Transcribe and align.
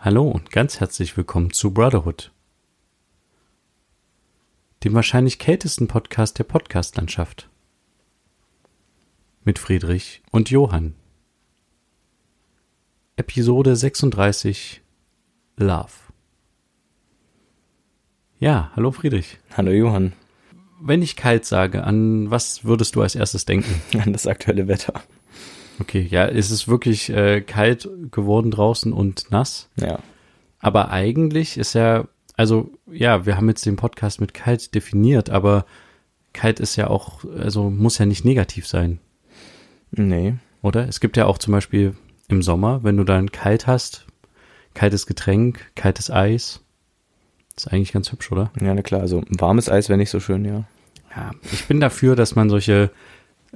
Hallo 0.00 0.28
und 0.28 0.52
ganz 0.52 0.78
herzlich 0.78 1.16
willkommen 1.16 1.52
zu 1.52 1.74
Brotherhood, 1.74 2.30
dem 4.84 4.94
wahrscheinlich 4.94 5.40
kältesten 5.40 5.88
Podcast 5.88 6.38
der 6.38 6.44
Podcastlandschaft. 6.44 7.50
Mit 9.42 9.58
Friedrich 9.58 10.22
und 10.30 10.50
Johann. 10.50 10.94
Episode 13.16 13.74
36 13.74 14.82
Love. 15.56 15.90
Ja, 18.38 18.70
hallo 18.76 18.92
Friedrich. 18.92 19.40
Hallo 19.56 19.72
Johann. 19.72 20.12
Wenn 20.80 21.02
ich 21.02 21.16
kalt 21.16 21.44
sage, 21.44 21.82
an 21.82 22.30
was 22.30 22.64
würdest 22.64 22.94
du 22.94 23.02
als 23.02 23.16
erstes 23.16 23.46
denken? 23.46 23.82
An 23.98 24.12
das 24.12 24.28
aktuelle 24.28 24.68
Wetter. 24.68 25.02
Okay, 25.80 26.06
ja, 26.10 26.26
es 26.26 26.50
ist 26.50 26.68
wirklich 26.68 27.10
äh, 27.10 27.40
kalt 27.40 27.88
geworden 28.10 28.50
draußen 28.50 28.92
und 28.92 29.30
nass. 29.30 29.68
Ja. 29.76 29.98
Aber 30.60 30.90
eigentlich 30.90 31.56
ist 31.56 31.74
ja, 31.74 32.06
also 32.36 32.70
ja, 32.90 33.26
wir 33.26 33.36
haben 33.36 33.48
jetzt 33.48 33.64
den 33.66 33.76
Podcast 33.76 34.20
mit 34.20 34.34
kalt 34.34 34.74
definiert, 34.74 35.30
aber 35.30 35.64
kalt 36.32 36.60
ist 36.60 36.76
ja 36.76 36.88
auch, 36.88 37.24
also 37.38 37.70
muss 37.70 37.98
ja 37.98 38.06
nicht 38.06 38.24
negativ 38.24 38.66
sein, 38.66 38.98
Nee. 39.92 40.34
oder? 40.62 40.86
Es 40.88 41.00
gibt 41.00 41.16
ja 41.16 41.26
auch 41.26 41.38
zum 41.38 41.52
Beispiel 41.52 41.94
im 42.28 42.42
Sommer, 42.42 42.82
wenn 42.82 42.96
du 42.96 43.04
dann 43.04 43.30
kalt 43.32 43.66
hast, 43.66 44.06
kaltes 44.74 45.06
Getränk, 45.06 45.70
kaltes 45.74 46.10
Eis. 46.10 46.60
Ist 47.56 47.68
eigentlich 47.72 47.92
ganz 47.92 48.12
hübsch, 48.12 48.30
oder? 48.30 48.52
Ja, 48.60 48.74
na 48.74 48.82
klar. 48.82 49.00
Also 49.00 49.22
warmes 49.30 49.68
Eis 49.68 49.88
wäre 49.88 49.96
nicht 49.96 50.10
so 50.10 50.20
schön, 50.20 50.44
ja. 50.44 50.64
Ja, 51.16 51.30
ich 51.52 51.66
bin 51.66 51.80
dafür, 51.80 52.14
dass 52.16 52.36
man 52.36 52.50
solche 52.50 52.90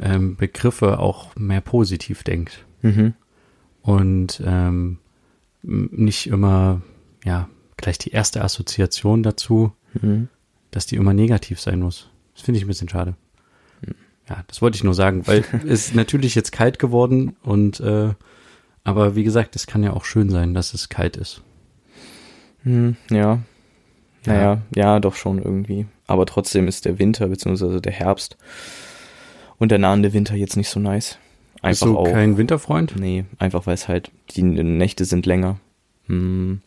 ähm, 0.00 0.36
Begriffe 0.36 0.98
auch 0.98 1.34
mehr 1.36 1.60
positiv 1.60 2.22
denkt. 2.24 2.64
Mhm. 2.84 3.14
und 3.82 4.42
ähm, 4.44 4.98
nicht 5.62 6.26
immer, 6.26 6.82
ja, 7.24 7.48
gleich 7.76 7.96
die 7.98 8.10
erste 8.10 8.42
Assoziation 8.42 9.22
dazu, 9.22 9.72
Mhm. 10.00 10.28
dass 10.72 10.86
die 10.86 10.96
immer 10.96 11.12
negativ 11.12 11.60
sein 11.60 11.78
muss. 11.80 12.08
Das 12.34 12.42
finde 12.42 12.58
ich 12.58 12.64
ein 12.64 12.68
bisschen 12.68 12.88
schade. 12.88 13.14
Ja, 14.28 14.42
das 14.46 14.62
wollte 14.62 14.76
ich 14.76 14.84
nur 14.84 14.94
sagen, 14.94 15.26
weil 15.26 15.44
es 15.68 15.88
ist 15.88 15.94
natürlich 15.94 16.34
jetzt 16.34 16.50
kalt 16.50 16.78
geworden 16.78 17.36
und 17.42 17.78
äh, 17.80 18.14
aber 18.84 19.14
wie 19.14 19.22
gesagt, 19.24 19.54
es 19.54 19.66
kann 19.66 19.82
ja 19.84 19.92
auch 19.92 20.04
schön 20.04 20.28
sein, 20.30 20.54
dass 20.54 20.74
es 20.74 20.88
kalt 20.88 21.16
ist. 21.16 21.42
Hm, 22.64 22.96
ja. 23.10 23.40
Naja, 24.24 24.62
ja, 24.74 24.98
doch 25.00 25.14
schon 25.14 25.38
irgendwie. 25.38 25.86
Aber 26.06 26.26
trotzdem 26.26 26.66
ist 26.68 26.84
der 26.84 26.98
Winter 26.98 27.28
beziehungsweise 27.28 27.80
der 27.80 27.92
Herbst 27.92 28.36
und 29.62 29.70
der 29.70 29.78
nahende 29.78 30.12
Winter 30.12 30.34
jetzt 30.34 30.56
nicht 30.56 30.68
so 30.68 30.80
nice. 30.80 31.18
Bist 31.54 31.64
Einfach 31.64 31.86
du 31.86 31.98
auch. 31.98 32.04
kein 32.10 32.36
Winterfreund? 32.36 32.94
Nee, 32.98 33.24
einfach 33.38 33.66
weil 33.66 33.74
es 33.74 33.86
halt, 33.86 34.10
die 34.34 34.42
Nächte 34.42 35.04
sind 35.04 35.24
länger. 35.26 35.60
Hm. 36.06 36.60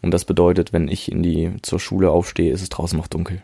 Und 0.00 0.10
das 0.14 0.24
bedeutet, 0.24 0.72
wenn 0.72 0.88
ich 0.88 1.12
in 1.12 1.22
die 1.22 1.52
zur 1.62 1.78
Schule 1.78 2.10
aufstehe, 2.10 2.50
ist 2.52 2.62
es 2.62 2.70
draußen 2.70 2.96
noch 2.98 3.08
dunkel. 3.08 3.42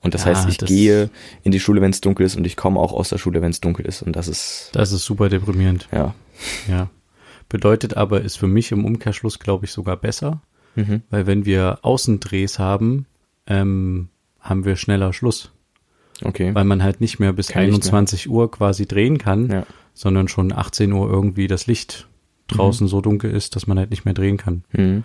Und 0.00 0.14
das 0.14 0.22
Ja, 0.24 0.28
heißt, 0.30 0.48
ich 0.48 0.56
das- 0.56 0.68
gehe 0.70 1.10
in 1.42 1.52
die 1.52 1.60
Schule, 1.60 1.82
wenn 1.82 1.90
es 1.90 2.00
dunkel 2.00 2.24
ist, 2.24 2.36
und 2.36 2.46
ich 2.46 2.56
komme 2.56 2.80
auch 2.80 2.94
aus 2.94 3.10
der 3.10 3.18
Schule, 3.18 3.42
wenn 3.42 3.50
es 3.50 3.60
dunkel 3.60 3.84
ist. 3.84 4.00
Und 4.02 4.16
das 4.16 4.28
ist, 4.28 4.70
Das 4.72 4.92
ist 4.92 5.04
super 5.04 5.28
deprimierend. 5.28 5.88
ja. 5.92 6.14
Ja. 6.68 6.88
Bedeutet 7.50 7.96
aber, 7.98 8.22
ist 8.22 8.36
für 8.38 8.46
mich 8.46 8.72
im 8.72 8.84
Umkehrschluss, 8.86 9.38
glaube 9.40 9.66
ich, 9.66 9.72
sogar 9.72 9.96
besser, 9.98 10.40
Mhm. 10.76 11.02
weil 11.10 11.26
wenn 11.26 11.44
wir 11.44 11.80
Außendrehs 11.82 12.58
haben, 12.58 13.04
ähm, 13.46 14.08
haben 14.40 14.64
wir 14.64 14.76
schneller 14.76 15.12
Schluss. 15.12 15.50
Okay. 16.24 16.54
weil 16.54 16.64
man 16.64 16.82
halt 16.82 17.00
nicht 17.00 17.18
mehr 17.18 17.32
bis 17.32 17.48
Kein 17.48 17.70
Licht 17.70 17.84
mehr 17.84 17.92
21 17.92 18.28
Uhr 18.30 18.50
quasi 18.50 18.86
drehen 18.86 19.18
kann, 19.18 19.50
Ja. 19.50 19.66
sondern 19.94 20.28
schon 20.28 20.52
18 20.52 20.92
Uhr 20.92 21.08
irgendwie 21.08 21.46
das 21.46 21.66
Licht 21.66 22.06
draußen 22.48 22.88
so 22.88 23.00
dunkel 23.00 23.30
ist, 23.30 23.54
dass 23.56 23.66
man 23.66 23.78
halt 23.78 23.90
nicht 23.90 24.04
mehr 24.04 24.14
drehen 24.14 24.36
kann. 24.36 24.64
Mhm. 24.72 25.04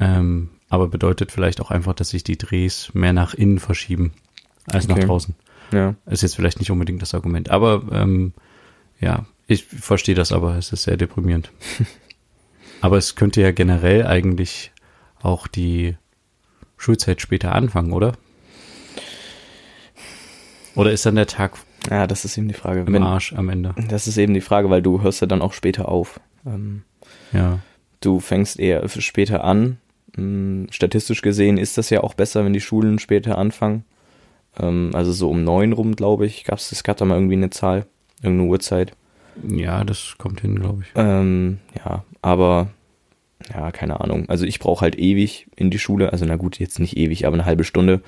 Ähm, 0.00 0.50
aber 0.68 0.88
bedeutet 0.88 1.30
vielleicht 1.30 1.60
auch 1.60 1.70
einfach, 1.70 1.94
dass 1.94 2.10
sich 2.10 2.24
die 2.24 2.36
Drehs 2.36 2.90
mehr 2.94 3.12
nach 3.12 3.32
innen 3.34 3.58
verschieben 3.60 4.12
als 4.66 4.88
nach 4.88 4.96
Okay. 4.96 5.06
draußen. 5.06 5.34
Ja. 5.72 5.94
Ist 6.06 6.22
jetzt 6.22 6.34
vielleicht 6.36 6.58
nicht 6.58 6.70
unbedingt 6.70 7.00
das 7.00 7.14
Argument, 7.14 7.48
aber 7.50 7.82
ähm, 7.92 8.32
ja, 9.00 9.26
ich 9.46 9.64
verstehe 9.64 10.14
das 10.14 10.32
aber, 10.32 10.56
es 10.56 10.72
ist 10.72 10.84
sehr 10.84 10.96
deprimierend. 10.96 11.50
aber 12.80 12.96
es 12.98 13.14
könnte 13.14 13.40
ja 13.40 13.52
generell 13.52 14.06
eigentlich 14.06 14.72
auch 15.22 15.46
die 15.46 15.96
Schulzeit 16.76 17.20
später 17.20 17.54
anfangen, 17.54 17.92
oder? 17.92 18.12
Oder 20.74 20.92
ist 20.92 21.06
dann 21.06 21.14
der 21.16 21.26
Tag 21.26 21.52
Ja, 21.90 22.06
das 22.06 22.24
ist 22.24 22.36
eben 22.38 22.48
die 22.48 22.54
Frage. 22.54 22.80
im 22.80 22.92
Wenn, 22.92 23.02
Arsch 23.02 23.32
am 23.34 23.48
Ende? 23.48 23.74
das 23.88 24.06
ist 24.06 24.16
eben 24.16 24.34
die 24.34 24.40
Frage, 24.40 24.70
weil 24.70 24.82
du 24.82 25.02
hörst 25.02 25.20
ja 25.20 25.26
dann 25.26 25.42
auch 25.42 25.52
später 25.52 25.88
auf. 25.88 26.20
Ähm, 26.46 26.82
Ja. 27.32 27.60
du 28.00 28.20
fängst 28.20 28.58
eher 28.58 28.86
später 28.88 29.44
an. 29.44 29.78
Ähm, 30.16 30.66
statistisch 30.70 31.22
gesehen 31.22 31.58
ist 31.58 31.76
das 31.78 31.90
ja 31.90 32.02
auch 32.02 32.14
besser, 32.14 32.44
wenn 32.44 32.52
die 32.52 32.60
Schulen 32.60 32.98
später 32.98 33.36
anfangen. 33.38 33.84
Ähm, 34.58 34.90
also 34.94 35.12
so 35.12 35.30
um 35.30 35.42
neun 35.44 35.72
rum, 35.72 35.96
glaube 35.96 36.26
ich, 36.26 36.44
gab's 36.44 36.70
es 36.72 36.84
gab 36.84 36.96
da 36.96 37.04
mal 37.04 37.16
irgendwie 37.16 37.34
eine 37.34 37.50
Zahl, 37.50 37.86
irgendeine 38.22 38.48
Uhrzeit. 38.50 38.92
Ja, 39.48 39.82
das 39.84 40.14
kommt 40.18 40.40
hin, 40.42 40.54
glaube 40.60 40.82
ich. 40.82 40.88
Ähm, 40.94 41.58
ja, 41.76 42.04
aber 42.22 42.68
ja, 43.52 43.72
keine 43.72 44.00
Ahnung. 44.00 44.28
Also 44.28 44.46
ich 44.46 44.60
brauche 44.60 44.82
halt 44.82 44.96
ewig 44.96 45.48
in 45.56 45.70
die 45.70 45.78
Schule. 45.80 46.12
Also 46.12 46.24
na 46.24 46.36
gut, 46.36 46.58
jetzt 46.60 46.78
nicht 46.78 46.96
ewig, 46.96 47.26
aber 47.26 47.34
eine 47.34 47.44
halbe 47.44 47.64
Stunde. 47.64 48.00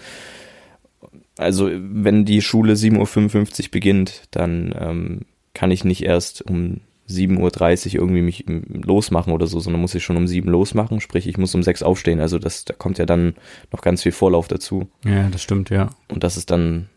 Also 1.37 1.71
wenn 1.73 2.25
die 2.25 2.41
Schule 2.43 2.75
7.55 2.75 3.65
Uhr 3.65 3.71
beginnt, 3.71 4.23
dann 4.31 4.75
ähm, 4.79 5.21
kann 5.55 5.71
ich 5.71 5.85
nicht 5.85 6.03
erst 6.03 6.43
um 6.43 6.81
7.30 7.09 7.87
Uhr 7.87 7.95
irgendwie 7.95 8.23
mich 8.23 8.45
losmachen 8.49 9.33
oder 9.33 9.47
so, 9.47 9.61
sondern 9.61 9.81
muss 9.81 9.95
ich 9.95 10.03
schon 10.03 10.17
um 10.17 10.27
7 10.27 10.49
losmachen. 10.49 11.01
Sprich, 11.01 11.27
ich 11.27 11.39
muss 11.39 11.55
um 11.55 11.63
6 11.63 11.83
aufstehen. 11.83 12.21
Also 12.21 12.39
das, 12.39 12.65
da 12.65 12.75
kommt 12.75 12.99
ja 12.99 13.07
dann 13.07 13.35
noch 13.73 13.81
ganz 13.81 14.03
viel 14.03 14.13
Vorlauf 14.13 14.49
dazu. 14.49 14.89
Ja, 15.05 15.29
das 15.29 15.43
stimmt, 15.43 15.71
ja. 15.71 15.91
Und 16.09 16.25
das 16.25 16.37
ist 16.37 16.51
dann 16.51 16.89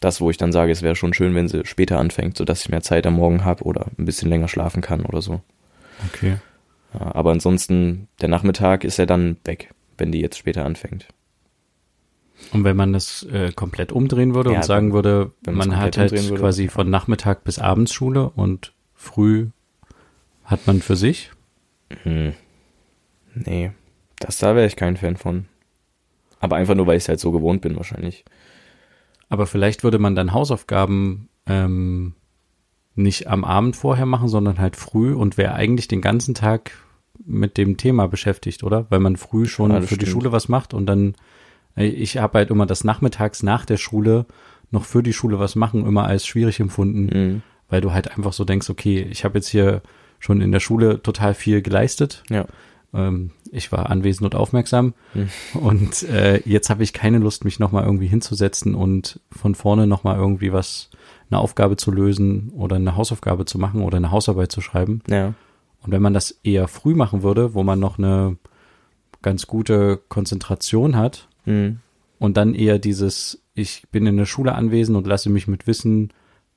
das, 0.00 0.20
wo 0.20 0.30
ich 0.30 0.36
dann 0.36 0.52
sage, 0.52 0.72
es 0.72 0.82
wäre 0.82 0.96
schon 0.96 1.14
schön, 1.14 1.34
wenn 1.34 1.48
sie 1.48 1.64
später 1.64 1.98
anfängt, 1.98 2.36
sodass 2.36 2.62
ich 2.62 2.68
mehr 2.68 2.82
Zeit 2.82 3.06
am 3.06 3.14
Morgen 3.14 3.44
habe 3.44 3.64
oder 3.64 3.86
ein 3.98 4.04
bisschen 4.04 4.28
länger 4.28 4.48
schlafen 4.48 4.82
kann 4.82 5.04
oder 5.04 5.20
so. 5.22 5.40
Okay. 6.08 6.36
Aber 6.92 7.32
ansonsten, 7.32 8.08
der 8.20 8.28
Nachmittag 8.28 8.84
ist 8.84 8.98
ja 8.98 9.06
dann 9.06 9.36
weg, 9.44 9.70
wenn 9.98 10.12
die 10.12 10.20
jetzt 10.20 10.38
später 10.38 10.64
anfängt. 10.64 11.08
Und 12.52 12.64
wenn 12.64 12.76
man 12.76 12.92
das 12.92 13.22
äh, 13.24 13.52
komplett 13.52 13.92
umdrehen 13.92 14.34
würde 14.34 14.50
Ja, 14.50 14.56
und 14.56 14.64
sagen 14.64 14.92
würde, 14.92 15.32
man 15.48 15.76
hat 15.76 15.96
halt 15.96 16.12
würde, 16.12 16.34
quasi 16.34 16.64
ja. 16.64 16.70
von 16.70 16.90
Nachmittag 16.90 17.44
bis 17.44 17.58
abends 17.58 17.92
Schule 17.92 18.30
und 18.30 18.72
früh 18.94 19.48
hat 20.44 20.66
man 20.66 20.80
für 20.82 20.96
sich. 20.96 21.30
Hm. 22.02 22.34
Nee, 23.34 23.72
das 24.18 24.38
da 24.38 24.54
wäre 24.54 24.66
ich 24.66 24.76
kein 24.76 24.96
Fan 24.96 25.16
von. 25.16 25.46
Aber 26.40 26.56
einfach 26.56 26.74
nur, 26.74 26.86
weil 26.86 26.96
ich 26.96 27.04
es 27.04 27.08
halt 27.08 27.20
so 27.20 27.32
gewohnt 27.32 27.62
bin, 27.62 27.76
wahrscheinlich. 27.76 28.24
Aber 29.28 29.46
vielleicht 29.46 29.82
würde 29.82 29.98
man 29.98 30.14
dann 30.14 30.32
Hausaufgaben 30.32 31.28
ähm, 31.46 32.14
nicht 32.94 33.26
am 33.28 33.44
Abend 33.44 33.76
vorher 33.76 34.06
machen, 34.06 34.28
sondern 34.28 34.58
halt 34.58 34.76
früh 34.76 35.14
und 35.14 35.36
wäre 35.38 35.54
eigentlich 35.54 35.88
den 35.88 36.00
ganzen 36.00 36.34
Tag 36.34 36.72
mit 37.24 37.56
dem 37.56 37.76
Thema 37.76 38.06
beschäftigt, 38.06 38.62
oder? 38.62 38.86
Weil 38.90 39.00
man 39.00 39.16
früh 39.16 39.46
schon 39.46 39.70
Ja, 39.70 39.76
für 39.76 39.82
das 39.82 39.88
die 39.90 39.94
stimmt. 39.96 40.10
Schule 40.10 40.32
was 40.32 40.48
macht 40.48 40.74
und 40.74 40.86
dann, 40.86 41.14
ich 41.76 42.18
habe 42.18 42.38
halt 42.38 42.50
immer 42.50 42.66
das 42.66 42.84
nachmittags 42.84 43.42
nach 43.42 43.64
der 43.64 43.76
Schule 43.76 44.26
noch 44.70 44.84
für 44.84 45.02
die 45.02 45.12
Schule 45.12 45.38
was 45.38 45.56
machen, 45.56 45.86
immer 45.86 46.04
als 46.04 46.26
schwierig 46.26 46.60
empfunden, 46.60 47.04
Mhm. 47.06 47.42
weil 47.68 47.80
du 47.80 47.92
halt 47.92 48.16
einfach 48.16 48.32
so 48.32 48.44
denkst, 48.44 48.70
okay, 48.70 49.06
ich 49.10 49.24
habe 49.24 49.38
jetzt 49.38 49.48
hier 49.48 49.82
schon 50.18 50.40
in 50.40 50.52
der 50.52 50.60
Schule 50.60 51.02
total 51.02 51.34
viel 51.34 51.62
geleistet. 51.62 52.22
Ja. 52.30 52.46
Ähm, 52.92 53.30
ich 53.50 53.70
war 53.72 53.90
anwesend 53.90 54.24
und 54.24 54.34
aufmerksam 54.38 54.94
Hm. 55.12 55.28
und 55.54 56.02
äh, 56.04 56.40
jetzt 56.44 56.70
habe 56.70 56.82
ich 56.84 56.92
keine 56.92 57.18
Lust, 57.18 57.44
mich 57.44 57.58
nochmal 57.58 57.84
irgendwie 57.84 58.06
hinzusetzen 58.06 58.74
und 58.74 59.20
von 59.30 59.54
vorne 59.54 59.86
nochmal 59.86 60.16
irgendwie 60.16 60.52
was, 60.52 60.90
eine 61.30 61.40
Aufgabe 61.40 61.76
zu 61.76 61.90
lösen 61.90 62.50
oder 62.54 62.76
eine 62.76 62.96
Hausaufgabe 62.96 63.44
zu 63.46 63.58
machen 63.58 63.82
oder 63.82 63.96
eine 63.96 64.10
Hausarbeit 64.12 64.52
zu 64.52 64.60
schreiben. 64.60 65.02
Ja. 65.08 65.34
Und 65.82 65.90
wenn 65.92 66.02
man 66.02 66.14
das 66.14 66.30
eher 66.44 66.68
früh 66.68 66.94
machen 66.94 67.22
würde, 67.22 67.54
wo 67.54 67.62
man 67.64 67.78
noch 67.80 67.98
eine 67.98 68.36
ganz 69.22 69.46
gute 69.46 70.00
Konzentration 70.08 70.96
hat 70.96 71.28
Mhm. 71.46 71.78
und 72.18 72.36
dann 72.36 72.54
eher 72.54 72.78
dieses, 72.78 73.42
ich 73.54 73.84
bin 73.92 74.06
in 74.06 74.16
der 74.16 74.26
Schule 74.26 74.54
anwesend 74.54 74.96
und 74.96 75.06
lasse 75.06 75.30
mich 75.30 75.46
mit 75.48 75.66
Wissen 75.66 76.10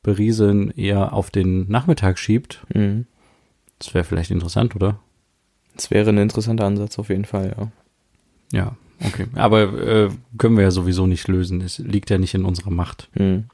berieseln, 0.04 0.72
eher 0.72 1.14
auf 1.14 1.30
den 1.32 1.70
Nachmittag 1.70 2.18
schiebt, 2.20 2.66
Mhm. 2.74 3.06
das 3.80 3.94
wäre 3.94 4.04
vielleicht 4.04 4.32
interessant, 4.32 4.76
oder? 4.76 5.00
Das 5.76 5.92
wäre 5.92 6.10
ein 6.10 6.18
interessanter 6.18 6.66
Ansatz 6.66 6.98
auf 6.98 7.10
jeden 7.10 7.26
Fall, 7.26 7.54
ja. 7.58 7.72
Ja, 8.54 8.76
okay. 9.06 9.28
Aber 9.36 9.62
äh, 9.82 10.10
können 10.38 10.56
wir 10.56 10.64
ja 10.64 10.72
sowieso 10.72 11.06
nicht 11.06 11.28
lösen. 11.28 11.60
Es 11.62 11.78
liegt 11.80 12.10
ja 12.10 12.18
nicht 12.18 12.34
in 12.34 12.46
unserer 12.46 12.72
Macht. 12.72 13.10
Mhm. 13.16 13.46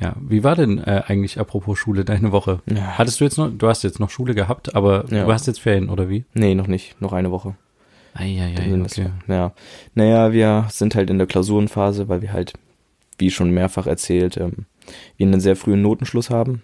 Ja, 0.00 0.16
wie 0.20 0.42
war 0.44 0.56
denn 0.56 0.78
äh, 0.78 1.02
eigentlich 1.06 1.38
apropos 1.38 1.78
Schule 1.78 2.04
deine 2.04 2.32
Woche? 2.32 2.60
Ja. 2.66 2.96
Hattest 2.98 3.20
du 3.20 3.24
jetzt 3.24 3.36
noch, 3.36 3.50
du 3.50 3.68
hast 3.68 3.82
jetzt 3.84 4.00
noch 4.00 4.10
Schule 4.10 4.34
gehabt, 4.34 4.74
aber 4.74 5.04
Ja. 5.12 5.24
du 5.26 5.32
hast 5.32 5.46
jetzt 5.46 5.60
Ferien 5.60 5.90
oder 5.90 6.08
wie? 6.08 6.24
Nee, 6.34 6.54
noch 6.54 6.66
nicht. 6.68 7.00
Noch 7.00 7.12
eine 7.12 7.30
Woche. 7.30 7.56
Eieiei, 8.14 8.54
das- 8.54 8.98
okay. 8.98 9.10
Ja. 9.28 9.52
Naja, 9.94 10.32
wir 10.32 10.66
sind 10.70 10.94
halt 10.94 11.10
in 11.10 11.18
der 11.18 11.26
Klausurenphase, 11.26 12.08
weil 12.08 12.22
wir 12.22 12.32
halt, 12.32 12.54
wie 13.18 13.30
schon 13.30 13.50
mehrfach 13.50 13.86
erzählt, 13.86 14.36
ähm, 14.36 14.66
wir 15.16 15.26
einen 15.26 15.40
sehr 15.40 15.56
frühen 15.56 15.82
Notenschluss 15.82 16.30
haben. 16.30 16.62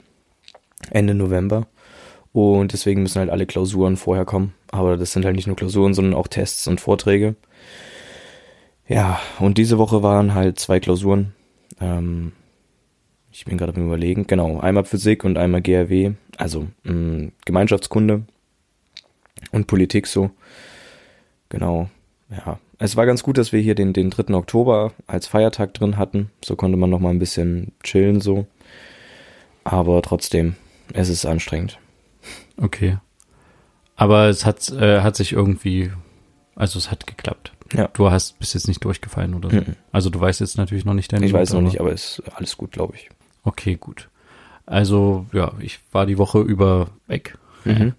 Ende 0.91 1.15
November. 1.15 1.67
Und 2.33 2.73
deswegen 2.73 3.03
müssen 3.03 3.21
halt 3.21 3.31
alle 3.31 3.47
Klausuren 3.47 3.97
vorher 3.97 4.25
kommen. 4.25 4.55
Aber 4.73 4.97
das 4.97 5.13
sind 5.13 5.25
halt 5.25 5.37
nicht 5.37 5.47
nur 5.47 5.57
Klausuren, 5.57 5.95
sondern 5.95 6.15
auch 6.15 6.27
Tests 6.27 6.67
und 6.67 6.81
Vorträge. 6.81 7.37
Ja, 8.89 9.21
und 9.39 9.57
diese 9.57 9.79
Woche 9.79 10.03
waren 10.03 10.35
halt 10.35 10.59
zwei 10.59 10.81
Klausuren. 10.81 11.33
Ähm, 11.81 12.33
ich 13.31 13.45
bin 13.45 13.57
gerade 13.57 13.75
am 13.75 13.87
überlegen. 13.87 14.27
Genau, 14.27 14.59
einmal 14.61 14.85
Physik 14.85 15.25
und 15.25 15.39
einmal 15.39 15.63
GRW. 15.63 16.13
Also 16.37 16.67
mh, 16.83 16.93
mm, 16.93 17.33
Gemeinschaftskunde 17.45 18.23
und 19.53 19.67
Politik 19.67 20.07
so. 20.07 20.31
Genau, 21.55 21.89
ja. 22.31 22.59
Es 22.79 22.97
war 22.97 23.07
ganz 23.07 23.23
gut, 23.23 23.39
dass 23.39 23.53
wir 23.53 23.61
hier 23.61 23.75
den, 23.77 23.93
den 23.93 24.11
3. 24.11 24.35
Oktober 24.35 24.93
als 25.07 25.27
Feiertag 25.29 25.73
drin 25.75 25.97
hatten. 25.97 26.31
So 26.45 26.57
konnte 26.57 26.77
man 26.77 26.91
noch 26.91 26.99
mal 26.99 27.11
ein 27.11 27.19
bisschen 27.21 27.73
chillen 27.83 28.21
so. 28.21 28.47
Aber 29.63 30.03
trotzdem, 30.03 30.57
es 30.93 31.09
ist 31.09 31.25
anstrengend. 31.25 31.79
Okay. 32.57 32.99
Aber 33.97 34.29
es 34.29 34.45
hat, 34.45 34.69
äh, 34.71 35.01
hat 35.03 35.15
sich 35.17 35.33
irgendwie, 35.33 35.91
also 36.57 36.79
es 36.79 36.91
hat 36.91 37.07
geklappt. 37.07 37.53
Ja. 37.73 37.89
Du 37.93 38.11
hast 38.11 38.39
bis 38.41 38.53
jetzt 38.55 38.69
nicht 38.69 38.85
durchgefallen 38.85 39.35
oder 39.35 39.51
so. 39.51 39.57
Mhm. 39.57 39.77
Also 39.93 40.11
du 40.11 40.21
weißt 40.21 40.41
jetzt 40.41 40.59
natürlich 40.59 40.85
noch 40.85 40.95
nicht 40.95 41.13
deine 41.13 41.25
Ich 41.27 41.33
weiß 41.33 41.51
Note, 41.53 41.55
noch 41.55 41.61
aber- 41.61 41.71
nicht, 41.71 41.81
aber 41.81 41.93
ist 41.93 42.23
alles 42.35 42.57
gut, 42.57 42.73
glaube 42.73 42.95
ich. 42.97 43.09
Okay, 43.45 43.77
gut. 43.77 44.11
Also 44.67 45.27
ja, 45.33 45.53
ich 45.61 45.79
war 45.93 46.07
die 46.07 46.19
Woche 46.19 46.41
über 46.41 46.89
weg. 47.07 47.39
Mhm. 47.65 47.95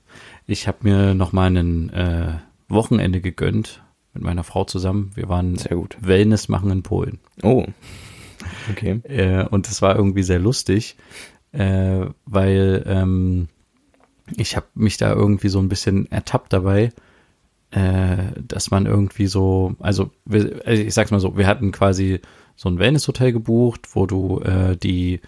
Ich 0.47 0.67
habe 0.67 0.79
mir 0.81 1.13
noch 1.15 1.31
mal 1.31 1.49
ein 1.55 1.89
äh, 1.91 2.33
Wochenende 2.67 3.21
gegönnt 3.21 3.83
mit 4.13 4.23
meiner 4.23 4.43
Frau 4.43 4.63
zusammen. 4.63 5.11
Wir 5.15 5.27
waren 5.29 5.57
Sehr 5.57 5.75
gut. 5.75 5.97
Wellness 5.99 6.47
machen 6.49 6.71
in 6.71 6.83
Polen. 6.83 7.19
Oh. 7.43 7.65
Okay. 8.71 9.01
Äh, 9.03 9.45
und 9.47 9.67
das 9.67 9.81
war 9.81 9.95
irgendwie 9.95 10.23
sehr 10.23 10.39
lustig, 10.39 10.95
äh, 11.51 12.05
weil 12.25 12.83
ähm, 12.87 13.47
ich 14.37 14.55
habe 14.55 14.67
mich 14.75 14.97
da 14.97 15.13
irgendwie 15.13 15.49
so 15.49 15.59
ein 15.59 15.69
bisschen 15.69 16.11
ertappt 16.11 16.53
dabei, 16.53 16.91
äh, 17.71 18.17
dass 18.47 18.71
man 18.71 18.85
irgendwie 18.85 19.27
so, 19.27 19.75
also, 19.79 20.11
wir, 20.25 20.61
also 20.65 20.81
ich 20.81 20.93
sag's 20.93 21.11
mal 21.11 21.19
so, 21.19 21.37
wir 21.37 21.47
hatten 21.47 21.71
quasi 21.71 22.21
so 22.55 22.69
ein 22.69 22.79
Wellnesshotel 22.79 23.31
gebucht, 23.33 23.95
wo 23.95 24.05
du 24.05 24.39
äh, 24.41 24.77
die 24.77 25.21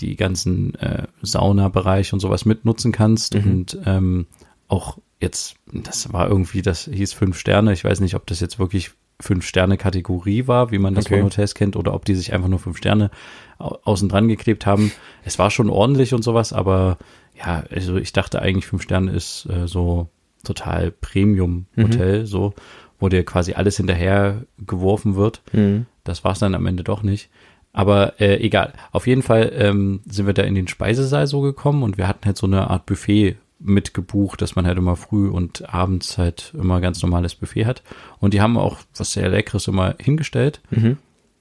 die 0.00 0.16
ganzen 0.16 0.74
äh, 0.76 1.06
Saunabereich 1.20 2.12
und 2.12 2.20
sowas 2.20 2.44
mitnutzen 2.44 2.92
kannst 2.92 3.34
Mhm. 3.34 3.50
und 3.50 3.78
ähm, 3.86 4.26
auch 4.68 4.98
jetzt, 5.22 5.54
das 5.72 6.12
war 6.12 6.28
irgendwie, 6.28 6.62
das 6.62 6.84
hieß 6.92 7.12
fünf 7.14 7.38
Sterne. 7.38 7.72
Ich 7.72 7.84
weiß 7.84 8.00
nicht, 8.00 8.14
ob 8.14 8.26
das 8.26 8.40
jetzt 8.40 8.58
wirklich 8.58 8.90
fünf 9.20 9.46
Sterne 9.46 9.76
Kategorie 9.78 10.46
war, 10.48 10.70
wie 10.72 10.78
man 10.78 10.94
das 10.94 11.06
Okay. 11.06 11.16
von 11.16 11.24
Hotels 11.26 11.54
kennt, 11.54 11.76
oder 11.76 11.94
ob 11.94 12.04
die 12.04 12.14
sich 12.14 12.32
einfach 12.32 12.48
nur 12.48 12.58
fünf 12.58 12.76
Sterne 12.76 13.10
au 13.58 13.78
außen 13.84 14.08
dran 14.08 14.28
geklebt 14.28 14.66
haben. 14.66 14.90
Es 15.24 15.38
war 15.38 15.50
schon 15.50 15.70
ordentlich 15.70 16.12
und 16.12 16.22
sowas, 16.22 16.52
aber 16.52 16.98
ja, 17.38 17.64
also 17.70 17.96
ich 17.96 18.12
dachte 18.12 18.42
eigentlich 18.42 18.66
fünf 18.66 18.82
Sterne 18.82 19.12
ist 19.12 19.46
äh, 19.46 19.66
so 19.68 20.08
total 20.44 20.90
Premium 20.90 21.66
Hotel, 21.76 22.26
so, 22.26 22.52
wo 22.98 23.08
dir 23.08 23.24
quasi 23.24 23.54
alles 23.54 23.76
hinterher 23.76 24.42
geworfen 24.58 25.14
wird. 25.14 25.40
Mhm. 25.52 25.86
Das 26.02 26.24
war 26.24 26.32
es 26.32 26.40
dann 26.40 26.56
am 26.56 26.66
Ende 26.66 26.82
doch 26.82 27.04
nicht. 27.04 27.30
Aber 27.72 28.20
äh, 28.20 28.36
egal. 28.44 28.72
Auf 28.90 29.06
jeden 29.06 29.22
Fall 29.22 29.52
ähm, 29.56 30.00
sind 30.04 30.26
wir 30.26 30.34
da 30.34 30.42
in 30.42 30.54
den 30.56 30.68
Speisesaal 30.68 31.26
so 31.26 31.40
gekommen 31.40 31.84
und 31.84 31.96
wir 31.96 32.06
hatten 32.08 32.26
halt 32.26 32.36
so 32.36 32.46
eine 32.46 32.68
Art 32.68 32.86
Buffet 32.86 33.36
mitgebucht, 33.62 34.42
dass 34.42 34.56
man 34.56 34.66
halt 34.66 34.78
immer 34.78 34.96
früh 34.96 35.28
und 35.28 35.72
abends 35.72 36.18
halt 36.18 36.52
immer 36.54 36.80
ganz 36.80 37.02
normales 37.02 37.34
Buffet 37.34 37.66
hat. 37.66 37.82
Und 38.18 38.34
die 38.34 38.40
haben 38.40 38.56
auch 38.56 38.78
was 38.96 39.12
sehr 39.12 39.28
Leckeres 39.28 39.68
immer 39.68 39.94
hingestellt. 39.98 40.60
Mhm. 40.70 40.98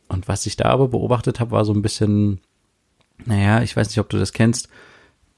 Und 0.08 0.28
was 0.28 0.46
ich 0.46 0.56
da 0.56 0.66
aber 0.66 0.90
beobachtet 0.90 1.40
habe, 1.40 1.52
war 1.52 1.66
so 1.66 1.74
ein 1.74 1.82
bisschen, 1.82 2.40
naja, 3.26 3.62
ich 3.62 3.76
weiß 3.76 3.88
nicht, 3.88 4.00
ob 4.00 4.10
du 4.10 4.20
das 4.20 4.34
kennst. 4.34 4.70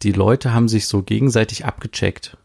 Die 0.02 0.12
Leute 0.12 0.54
haben 0.54 0.68
sich 0.68 0.88
so 0.88 1.04
gegenseitig 1.04 1.66
abgecheckt. 1.66 2.38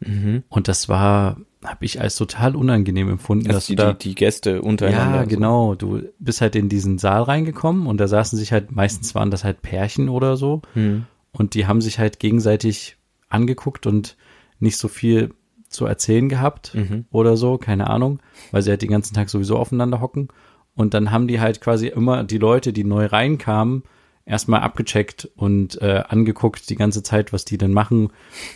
Mhm. 0.00 0.44
Und 0.48 0.68
das 0.68 0.88
war, 0.88 1.38
habe 1.64 1.84
ich 1.84 2.00
als 2.00 2.16
total 2.16 2.54
unangenehm 2.54 3.08
empfunden, 3.08 3.46
dass 3.46 3.56
Also 3.56 3.66
die, 3.68 3.76
du 3.76 3.82
da 3.82 3.92
die, 3.94 4.08
die 4.10 4.14
Gäste 4.14 4.62
untereinander. 4.62 5.20
ja, 5.20 5.24
genau. 5.24 5.74
Du 5.74 6.02
bist 6.18 6.40
halt 6.40 6.54
in 6.54 6.68
diesen 6.68 6.98
Saal 6.98 7.22
reingekommen 7.22 7.86
und 7.86 7.98
da 7.98 8.06
saßen 8.06 8.38
sich 8.38 8.52
halt, 8.52 8.70
meistens 8.70 9.14
waren 9.14 9.30
das 9.30 9.42
halt 9.42 9.62
Pärchen 9.62 10.08
oder 10.08 10.36
so. 10.36 10.44
So. 10.44 10.62
Mhm. 10.78 11.06
Und 11.32 11.54
die 11.54 11.66
haben 11.66 11.80
sich 11.80 11.98
halt 11.98 12.18
gegenseitig 12.20 12.96
angeguckt 13.34 13.86
und 13.86 14.16
nicht 14.60 14.78
so 14.78 14.88
viel 14.88 15.34
zu 15.68 15.86
erzählen 15.86 16.28
gehabt 16.28 16.74
Mhm. 16.74 17.04
oder 17.10 17.36
so, 17.36 17.58
keine 17.58 17.90
Ahnung, 17.90 18.20
weil 18.52 18.62
sie 18.62 18.70
halt 18.70 18.82
den 18.82 18.90
ganzen 18.90 19.14
Tag 19.14 19.28
sowieso 19.28 19.58
aufeinander 19.58 20.00
hocken. 20.00 20.28
Und 20.76 20.94
dann 20.94 21.10
haben 21.10 21.28
die 21.28 21.40
halt 21.40 21.60
quasi 21.60 21.88
immer 21.88 22.24
die 22.24 22.38
Leute, 22.38 22.72
die 22.72 22.84
neu 22.84 23.06
reinkamen, 23.06 23.82
erstmal 24.24 24.60
abgecheckt 24.60 25.28
und 25.36 25.80
äh, 25.82 26.02
angeguckt 26.08 26.70
die 26.70 26.76
ganze 26.76 27.02
Zeit, 27.02 27.32
was 27.32 27.44
die 27.44 27.58
denn 27.58 27.72
machen 27.72 28.08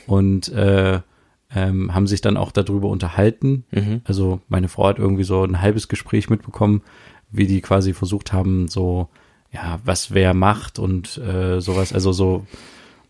und 0.07 0.49
äh, 0.49 1.01
ähm, 1.55 1.95
haben 1.95 2.07
sich 2.07 2.21
dann 2.21 2.37
auch 2.37 2.53
darüber 2.53 2.89
unterhalten. 2.89 3.65
Mhm. 3.71 4.01
Also 4.05 4.41
meine 4.49 4.69
Frau 4.69 4.87
hat 4.89 4.99
irgendwie 4.99 5.25
so 5.25 5.43
ein 5.45 5.61
halbes 5.61 5.89
Gespräch 5.89 6.31
mitbekommen, 6.31 6.83
wie 7.31 7.47
die 7.47 7.61
quasi 7.61 7.93
versucht 7.95 8.33
haben, 8.33 8.69
so, 8.69 9.09
ja, 9.53 9.81
was 9.85 10.13
wer 10.15 10.35
macht 10.35 10.79
und 10.79 11.19
äh, 11.19 11.61
sowas, 11.61 11.93
also 11.93 12.13
so. 12.13 12.47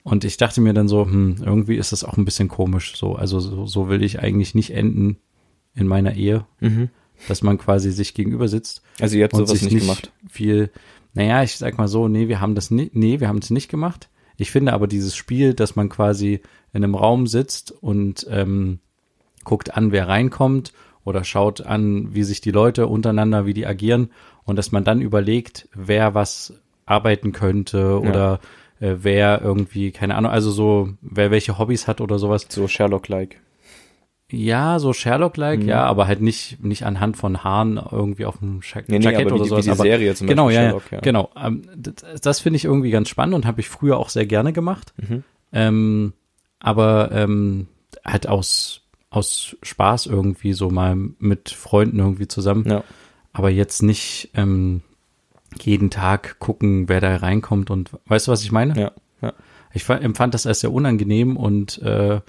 Und 0.09 0.25
ich 0.25 0.37
dachte 0.39 0.61
mir 0.61 0.73
dann 0.73 0.89
so, 0.89 1.05
hm, 1.05 1.37
irgendwie 1.45 1.77
ist 1.77 1.93
das 1.93 2.03
auch 2.05 2.17
ein 2.17 2.25
bisschen 2.25 2.49
komisch. 2.49 2.97
So, 2.97 3.15
also 3.15 3.41
so, 3.41 3.67
so 3.67 3.89
will 3.89 4.03
ich 4.03 4.21
eigentlich 4.21 4.55
nicht 4.55 4.71
enden 4.71 5.19
in 5.75 5.87
meiner 5.87 6.15
Ehe, 6.15 6.47
Mhm. 6.61 6.89
dass 7.29 7.43
man 7.43 7.59
quasi 7.59 7.91
sich 7.93 8.15
gegenüber 8.15 8.49
sitzt 8.49 8.83
Also 9.01 9.17
ihr 9.17 9.25
habt 9.25 9.37
sowas 9.37 9.61
nicht 9.63 9.79
gemacht. 9.81 10.13
viel, 10.29 10.71
naja, 11.15 11.43
ich 11.43 11.57
sag 11.57 11.77
mal 11.79 11.89
so, 11.89 12.09
nee, 12.09 12.29
wir 12.29 12.41
haben 12.41 12.55
das 12.55 12.71
nicht, 12.71 12.95
nee, 12.97 13.21
wir 13.21 13.29
haben 13.29 13.39
es 13.39 13.51
nicht 13.51 13.69
gemacht. 13.69 14.09
Ich 14.37 14.51
finde 14.51 14.73
aber 14.73 14.87
dieses 14.87 15.15
Spiel, 15.17 15.53
dass 15.53 15.77
man 15.77 15.89
quasi 15.89 16.41
in 16.73 16.85
einem 16.85 16.95
Raum 16.95 17.27
sitzt 17.27 17.71
und 17.73 18.27
ähm, 18.31 18.79
guckt 19.45 19.77
an, 19.77 19.93
wer 19.93 20.09
reinkommt 20.09 20.73
oder 21.05 21.23
schaut 21.25 21.61
an, 21.61 22.15
wie 22.15 22.23
sich 22.23 22.41
die 22.41 22.51
Leute 22.51 22.87
untereinander, 22.87 23.47
wie 23.47 23.55
die 23.55 23.67
agieren 23.67 24.11
und 24.45 24.57
dass 24.57 24.73
man 24.73 24.85
dann 24.85 25.01
überlegt, 25.01 25.69
wer 25.75 26.15
was 26.15 26.55
arbeiten 26.87 27.33
könnte 27.33 28.01
oder 28.01 28.41
äh, 28.81 28.97
wer 29.03 29.41
irgendwie, 29.43 29.91
keine 29.91 30.15
Ahnung, 30.17 30.31
also 30.31 30.51
so, 30.51 30.91
wer 31.01 31.31
welche 31.31 31.59
Hobbys 31.59 31.87
hat 31.89 32.01
oder 32.01 32.19
sowas. 32.19 32.47
So 32.49 32.69
Sherlock-like. 32.69 33.41
Ja, 34.31 34.79
so 34.79 34.93
Sherlock-like, 34.93 35.61
Mhm. 35.61 35.69
ja, 35.69 35.85
aber 35.85 36.07
halt 36.07 36.21
nicht, 36.21 36.63
nicht 36.63 36.85
anhand 36.85 37.17
von 37.17 37.43
Haaren 37.45 37.81
irgendwie 37.91 38.27
auf 38.27 38.39
dem 38.41 38.61
Jack 38.63 38.89
Nee, 38.89 38.99
nee, 38.99 39.05
Jackett 39.07 39.33
oder 39.33 39.45
sowas. 39.47 39.65
wie 39.65 39.69
die 39.69 39.71
aber 39.71 39.83
Serie 39.85 40.15
zum 40.15 40.27
genau, 40.27 40.45
Beispiel 40.47 40.63
ja, 40.63 40.69
Sherlock, 40.69 40.93
ja, 40.93 41.01
genau. 41.01 41.31
Ähm, 41.43 41.63
das 41.77 42.21
das 42.21 42.41
finde 42.41 42.59
ich 42.59 42.67
irgendwie 42.67 42.91
ganz 42.91 43.09
spannend 43.09 43.35
und 43.35 43.47
habe 43.47 43.61
ich 43.61 43.69
früher 43.71 43.97
auch 43.97 44.11
sehr 44.11 44.27
gerne 44.27 44.53
gemacht. 44.53 44.93
Mhm. 44.99 45.25
Ähm, 45.53 46.13
aber 46.61 47.11
ähm, 47.13 47.69
halt 48.05 48.29
aus, 48.29 48.83
aus 49.09 49.57
Spaß 49.63 50.05
irgendwie 50.07 50.53
so 50.53 50.69
mal 50.69 50.95
mit 51.19 51.49
Freunden 51.49 51.99
irgendwie 51.99 52.29
zusammen. 52.29 52.69
Ja. 52.69 52.85
Aber 53.33 53.49
jetzt 53.49 53.83
nicht 53.83 54.31
ähm, 54.35 54.83
jeden 55.61 55.90
Tag 55.90 56.38
gucken, 56.38 56.88
wer 56.88 57.00
da 57.00 57.17
reinkommt 57.17 57.71
und 57.71 57.90
weißt 58.07 58.26
du, 58.28 58.33
was 58.33 58.43
ich 58.43 58.52
meine? 58.52 58.78
Ja. 58.78 58.93
ja. 59.23 59.33
Ich 59.73 59.85
fa- 59.85 59.97
empfand 59.97 60.35
das 60.35 60.47
als 60.47 60.61
sehr 60.61 60.73
unangenehm 60.73 61.37
und 61.37 61.81
äh, 61.83 62.21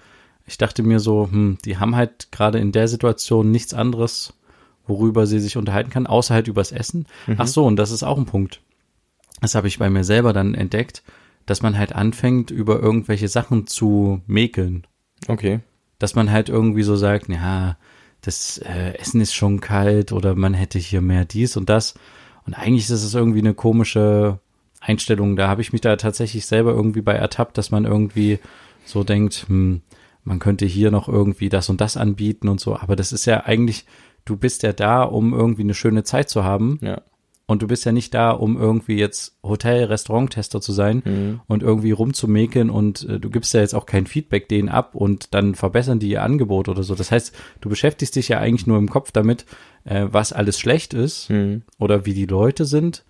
ich 0.45 0.57
dachte 0.57 0.83
mir 0.83 0.99
so, 0.99 1.29
hm, 1.31 1.57
die 1.65 1.77
haben 1.77 1.95
halt 1.95 2.31
gerade 2.31 2.59
in 2.59 2.71
der 2.71 2.87
Situation 2.87 3.51
nichts 3.51 3.73
anderes, 3.73 4.33
worüber 4.87 5.27
sie 5.27 5.39
sich 5.39 5.57
unterhalten 5.57 5.89
kann, 5.91 6.07
außer 6.07 6.33
halt 6.33 6.47
übers 6.47 6.71
Essen. 6.71 7.05
Ach 7.37 7.47
so, 7.47 7.65
und 7.65 7.75
das 7.75 7.91
ist 7.91 8.03
auch 8.03 8.17
ein 8.17 8.25
Punkt. 8.25 8.61
Das 9.41 9.55
habe 9.55 9.67
ich 9.67 9.77
bei 9.79 9.89
mir 9.89 10.03
selber 10.03 10.33
dann 10.33 10.55
entdeckt, 10.55 11.03
dass 11.45 11.61
man 11.61 11.77
halt 11.77 11.93
anfängt, 11.93 12.51
über 12.51 12.79
irgendwelche 12.79 13.27
Sachen 13.27 13.67
zu 13.67 14.21
mäkeln. 14.27 14.87
Okay. 15.27 15.59
Dass 15.99 16.15
man 16.15 16.31
halt 16.31 16.49
irgendwie 16.49 16.83
so 16.83 16.95
sagt, 16.95 17.29
ja, 17.29 17.77
das 18.21 18.57
äh, 18.59 18.97
Essen 18.97 19.21
ist 19.21 19.33
schon 19.33 19.61
kalt 19.61 20.11
oder 20.11 20.35
man 20.35 20.53
hätte 20.53 20.79
hier 20.79 21.01
mehr 21.01 21.25
dies 21.25 21.55
und 21.57 21.69
das. 21.69 21.93
Und 22.49 22.55
eigentlich 22.55 22.89
ist 22.89 23.03
es 23.03 23.13
irgendwie 23.13 23.41
eine 23.41 23.53
komische 23.53 24.39
Einstellung. 24.79 25.35
Da 25.35 25.47
habe 25.47 25.61
ich 25.61 25.71
mich 25.71 25.81
da 25.81 25.97
tatsächlich 25.97 26.47
selber 26.47 26.71
irgendwie 26.71 27.03
bei 27.03 27.13
ertappt, 27.13 27.59
dass 27.59 27.69
man 27.69 27.85
irgendwie 27.85 28.39
so 28.85 29.03
denkt, 29.03 29.45
hm, 29.47 29.81
man 30.23 30.39
könnte 30.39 30.65
hier 30.65 30.89
noch 30.89 31.07
irgendwie 31.07 31.49
das 31.49 31.69
und 31.69 31.79
das 31.79 31.95
anbieten 31.95 32.47
und 32.47 32.59
so. 32.59 32.75
Aber 32.75 32.95
das 32.95 33.11
ist 33.11 33.25
ja 33.25 33.43
eigentlich, 33.45 33.85
du 34.25 34.35
bist 34.35 34.63
ja 34.63 34.73
da, 34.73 35.03
um 35.03 35.31
irgendwie 35.31 35.61
eine 35.61 35.75
schöne 35.75 36.03
Zeit 36.03 36.27
zu 36.27 36.43
haben. 36.43 36.79
Ja. 36.81 37.03
Und 37.49 37.63
du 37.63 37.67
bist 37.67 37.83
ja 37.83 37.91
nicht 37.91 38.13
da, 38.13 38.29
um 38.29 38.57
irgendwie 38.57 38.97
jetzt 38.99 39.35
Hotel-Restaurant-Tester 39.43 40.61
zu 40.61 40.71
sein 40.71 41.01
Mhm. 41.03 41.41
und 41.47 41.63
irgendwie 41.63 41.91
rumzumäkeln 41.91 42.69
und 42.69 43.07
äh, 43.09 43.19
du 43.19 43.29
gibst 43.29 43.53
ja 43.53 43.61
jetzt 43.61 43.73
auch 43.73 43.85
kein 43.85 44.05
Feedback 44.05 44.47
denen 44.49 44.69
ab 44.69 44.93
und 44.93 45.33
dann 45.33 45.55
verbessern 45.55 45.99
die 45.99 46.09
ihr 46.09 46.21
Angebot 46.23 46.69
oder 46.69 46.83
so. 46.83 46.93
Das 46.95 47.11
heißt, 47.11 47.33
du 47.61 47.69
beschäftigst 47.69 48.15
dich 48.15 48.27
ja 48.29 48.39
eigentlich 48.39 48.67
nur 48.67 48.77
im 48.77 48.89
Kopf 48.89 49.11
damit, 49.11 49.45
äh, 49.85 50.05
was 50.11 50.33
alles 50.33 50.59
schlecht 50.59 50.93
ist 50.93 51.29
Mhm. 51.29 51.63
oder 51.79 52.05
wie 52.05 52.13
die 52.13 52.25
Leute 52.27 52.65
sind 52.65 53.03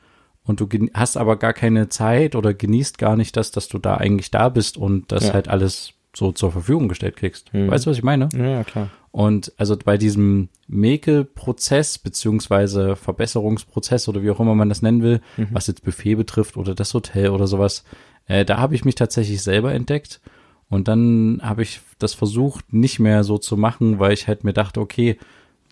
und 0.44 0.62
du 0.62 0.68
hast 0.94 1.18
aber 1.18 1.38
gar 1.38 1.54
keine 1.54 1.90
Zeit 1.90 2.36
oder 2.36 2.54
genießt 2.54 2.98
gar 2.98 3.16
nicht 3.18 3.36
das, 3.36 3.52
dass 3.52 3.68
du 3.68 3.78
da 3.78 3.96
eigentlich 3.98 4.32
da 4.32 4.50
bist 4.50 4.78
und 4.78 5.12
das 5.12 5.28
Ja. 5.28 5.34
halt 5.34 5.48
alles 5.50 5.92
so 6.16 6.32
zur 6.32 6.52
Verfügung 6.52 6.88
gestellt 6.88 7.18
kriegst. 7.18 7.54
Mhm. 7.54 7.70
Weißt 7.70 7.86
du, 7.86 7.92
was 7.92 7.98
ich 7.98 8.04
meine? 8.04 8.30
Ja, 8.36 8.64
klar. 8.64 8.90
Und 9.12 9.52
also 9.58 9.76
bei 9.78 9.98
diesem 9.98 10.50
Mäkelprozess 10.68 11.98
beziehungsweise 11.98 12.96
Verbesserungsprozess 12.96 14.08
oder 14.08 14.22
wie 14.22 14.30
auch 14.32 14.40
immer 14.40 14.56
man 14.56 14.70
das 14.70 14.82
nennen 14.82 15.02
will, 15.02 15.22
Mhm. 15.38 15.48
was 15.52 15.68
jetzt 15.68 15.84
Buffet 15.84 16.16
betrifft 16.16 16.58
oder 16.58 16.76
das 16.76 16.94
Hotel 16.94 17.30
oder 17.30 17.48
sowas, 17.48 17.84
äh, 18.28 18.46
da 18.46 18.58
habe 18.58 18.76
ich 18.76 18.86
mich 18.86 18.96
tatsächlich 18.96 19.42
selber 19.42 19.74
entdeckt 19.74 20.20
Und 20.72 20.88
dann 20.88 21.40
habe 21.42 21.64
ich 21.64 21.82
das 21.98 22.14
versucht, 22.14 22.72
nicht 22.74 23.00
mehr 23.00 23.24
so 23.24 23.40
zu 23.40 23.58
machen, 23.58 23.98
weil 23.98 24.14
ich 24.14 24.28
halt 24.28 24.44
mir 24.44 24.54
dachte, 24.54 24.80
okay, 24.80 25.18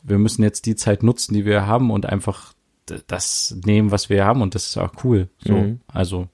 wir 0.01 0.17
müssen 0.17 0.41
jetzt 0.41 0.65
die 0.65 0.75
Zeit 0.75 1.03
nutzen, 1.03 1.36
die 1.36 1.46
wir 1.46 1.67
haben 1.67 1.91
und 1.91 2.08
einfach 2.08 2.53
das 3.06 3.56
nehmen, 3.63 3.91
was 3.91 4.10
wir 4.10 4.25
haben 4.25 4.41
und 4.41 4.56
das 4.56 4.65
ist 4.65 4.77
auch 4.77 4.94
cool. 5.03 5.27
So, 5.38 5.53
Mhm. 5.53 5.82
also 5.88 6.29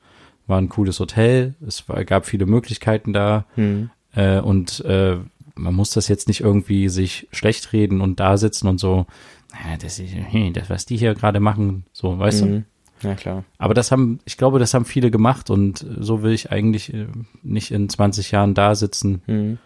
war 0.47 0.59
ein 0.61 0.69
cooles 0.69 0.97
Hotel, 1.01 1.55
es 1.67 1.89
war, 1.89 2.05
gab 2.05 2.25
viele 2.25 2.45
Möglichkeiten 2.45 3.11
da 3.11 3.43
Hm. 3.55 3.89
äh, 4.15 4.39
und 4.39 4.79
äh, 4.85 5.17
man 5.55 5.73
muss 5.73 5.91
das 5.91 6.07
jetzt 6.07 6.27
nicht 6.27 6.41
irgendwie 6.41 6.89
sich 6.89 7.27
schlecht 7.31 7.73
reden 7.73 8.01
und 8.01 8.19
da 8.19 8.37
sitzen 8.37 8.67
und 8.67 8.79
so, 8.79 9.05
naja, 9.51 9.77
das, 9.77 10.01
das 10.53 10.69
was 10.69 10.85
die 10.85 10.97
hier 10.97 11.13
gerade 11.13 11.39
machen, 11.39 11.85
so, 11.93 12.17
weißt 12.17 12.41
du? 12.41 12.45
Mhm. 12.45 12.65
Ja, 13.01 13.15
klar. 13.15 13.43
Aber 13.57 13.73
das 13.73 13.91
haben, 13.91 14.19
ich 14.25 14.37
glaube, 14.37 14.59
das 14.59 14.73
haben 14.73 14.85
viele 14.85 15.11
gemacht 15.11 15.49
und 15.49 15.85
so 15.99 16.23
will 16.23 16.31
ich 16.31 16.51
eigentlich 16.51 16.93
äh, 16.93 17.07
nicht 17.41 17.71
in 17.71 17.89
20 17.89 18.31
Jahren 18.31 18.53
da 18.53 18.75
sitzen. 18.75 19.21
Hm. 19.25 19.57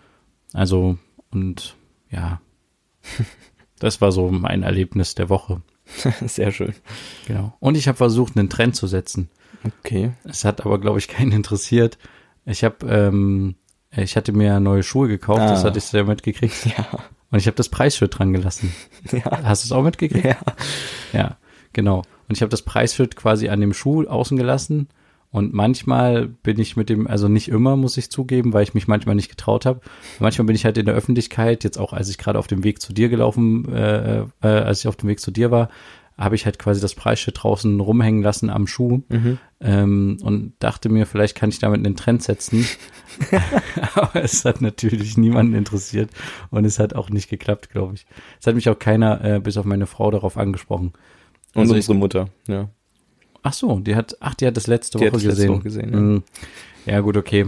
Also, 0.53 0.98
und 1.29 1.75
ja, 2.10 2.41
das 3.79 4.01
war 4.01 4.12
so 4.12 4.32
mein 4.32 4.63
Erlebnis 4.63 5.13
der 5.13 5.29
Woche. 5.29 5.62
Sehr 6.25 6.51
schön. 6.51 6.74
Genau. 7.27 7.56
Und 7.60 7.75
ich 7.75 7.88
habe 7.88 7.98
versucht, 7.98 8.38
einen 8.38 8.50
Trend 8.50 8.75
zu 8.75 8.88
setzen. 8.88 9.29
Okay. 9.79 10.13
Es 10.24 10.44
hat 10.44 10.65
aber, 10.65 10.79
glaube 10.79 11.00
ich, 11.00 11.08
keinen 11.08 11.32
interessiert. 11.32 11.98
Ich 12.46 12.63
habe, 12.63 12.86
ähm, 12.88 13.56
ich 13.96 14.15
hatte 14.15 14.32
mir 14.34 14.60
neue 14.60 14.84
Schuhe 14.84 15.08
gekauft, 15.08 15.39
das 15.41 15.63
Ah. 15.63 15.67
hatte 15.67 15.77
ich 15.79 15.86
sehr 15.86 16.03
mitgekriegt. 16.03 16.65
Ja. 16.77 16.86
Und 17.29 17.39
ich 17.39 17.48
habe 17.48 17.56
das 17.58 17.70
Preisschild 17.70 18.17
dran 18.17 18.32
gelassen. 18.34 18.74
Ja. 19.12 19.44
Hast 19.44 19.63
du 19.63 19.67
es 19.67 19.72
auch 19.72 19.84
mitgekriegt? 19.84 20.25
Ja. 20.25 20.38
Ja, 21.13 21.38
genau. 21.74 21.98
Und 22.29 22.36
ich 22.36 22.41
habe 22.41 22.50
das 22.50 22.62
Preisschild 22.62 23.15
quasi 23.15 23.50
an 23.50 23.60
dem 23.62 23.74
Schuh 23.74 24.03
außen 24.06 24.38
gelassen. 24.38 24.88
Und 25.29 25.53
manchmal 25.53 26.27
bin 26.27 26.58
ich 26.58 26.77
mit 26.77 26.88
dem, 26.89 27.06
also 27.06 27.27
nicht 27.27 27.50
immer, 27.50 27.75
muss 27.75 27.98
ich 27.98 28.10
zugeben, 28.10 28.53
weil 28.53 28.63
ich 28.63 28.74
mich 28.74 28.88
manchmal 28.88 29.15
nicht 29.15 29.29
getraut 29.29 29.65
habe. 29.65 29.82
Manchmal 30.20 30.46
bin 30.46 30.56
ich 30.56 30.63
halt 30.63 30.77
in 30.77 30.86
der 30.86 30.96
Öffentlichkeit, 30.96 31.65
jetzt 31.65 31.77
auch 31.77 31.91
als 31.91 32.10
ich 32.10 32.17
gerade 32.17 32.39
auf 32.39 32.48
dem 32.48 32.63
Weg 32.63 32.82
zu 32.82 32.94
dir 32.94 33.10
gelaufen, 33.10 33.72
äh, 33.74 34.22
äh, 34.22 34.25
als 34.48 34.79
ich 34.79 34.88
auf 34.88 34.96
dem 34.96 35.10
Weg 35.10 35.20
zu 35.20 35.32
dir 35.32 35.51
war, 35.51 35.70
habe 36.17 36.36
ich 36.36 36.45
halt 36.45 36.57
quasi 36.59 36.81
das 36.81 36.95
Preisschild 36.95 37.38
draußen 37.43 37.79
rumhängen 37.79 38.24
lassen 38.24 38.50
am 38.50 38.65
Schuh 38.67 39.01
Mhm. 39.09 39.38
ähm, 39.62 40.17
und 40.24 40.53
dachte 40.59 40.89
mir, 40.89 41.05
vielleicht 41.05 41.36
kann 41.36 41.50
ich 41.50 41.59
damit 41.59 41.86
einen 41.86 41.95
Trend 41.95 42.24
setzen. 42.24 42.65
Aber 43.95 44.24
es 44.24 44.45
hat 44.45 44.62
natürlich 44.62 45.17
niemanden 45.17 45.53
interessiert 45.53 46.09
und 46.50 46.65
es 46.65 46.79
hat 46.79 46.95
auch 46.95 47.09
nicht 47.09 47.29
geklappt, 47.29 47.69
glaube 47.69 47.95
ich. 47.95 48.05
Es 48.39 48.47
hat 48.47 48.55
mich 48.55 48.69
auch 48.69 48.79
keiner, 48.79 49.24
äh, 49.24 49.39
bis 49.39 49.57
auf 49.57 49.65
meine 49.65 49.88
Frau, 49.88 50.09
darauf 50.12 50.38
angesprochen. 50.38 50.93
Und 51.53 51.62
Also 51.62 51.74
ich- 51.74 51.77
unsere 51.79 51.95
Mutter, 51.95 52.29
ja. 52.47 52.69
Ach 53.43 53.53
so, 53.53 53.79
die 53.79 53.95
hat, 53.95 54.17
ach, 54.19 54.33
die 54.33 54.45
hat 54.47 54.57
das 54.57 54.67
letzte 54.67 54.97
Die 54.97 55.01
Woche 55.05 55.07
hat 55.07 55.15
das 55.15 55.24
letzte 55.24 55.36
gesehen. 55.36 55.53
Woche 55.53 55.63
gesehen, 55.63 55.93
ja. 55.93 56.00
Mm. 56.00 56.24
ja, 56.86 57.00
gut, 57.00 57.15
okay. 57.17 57.45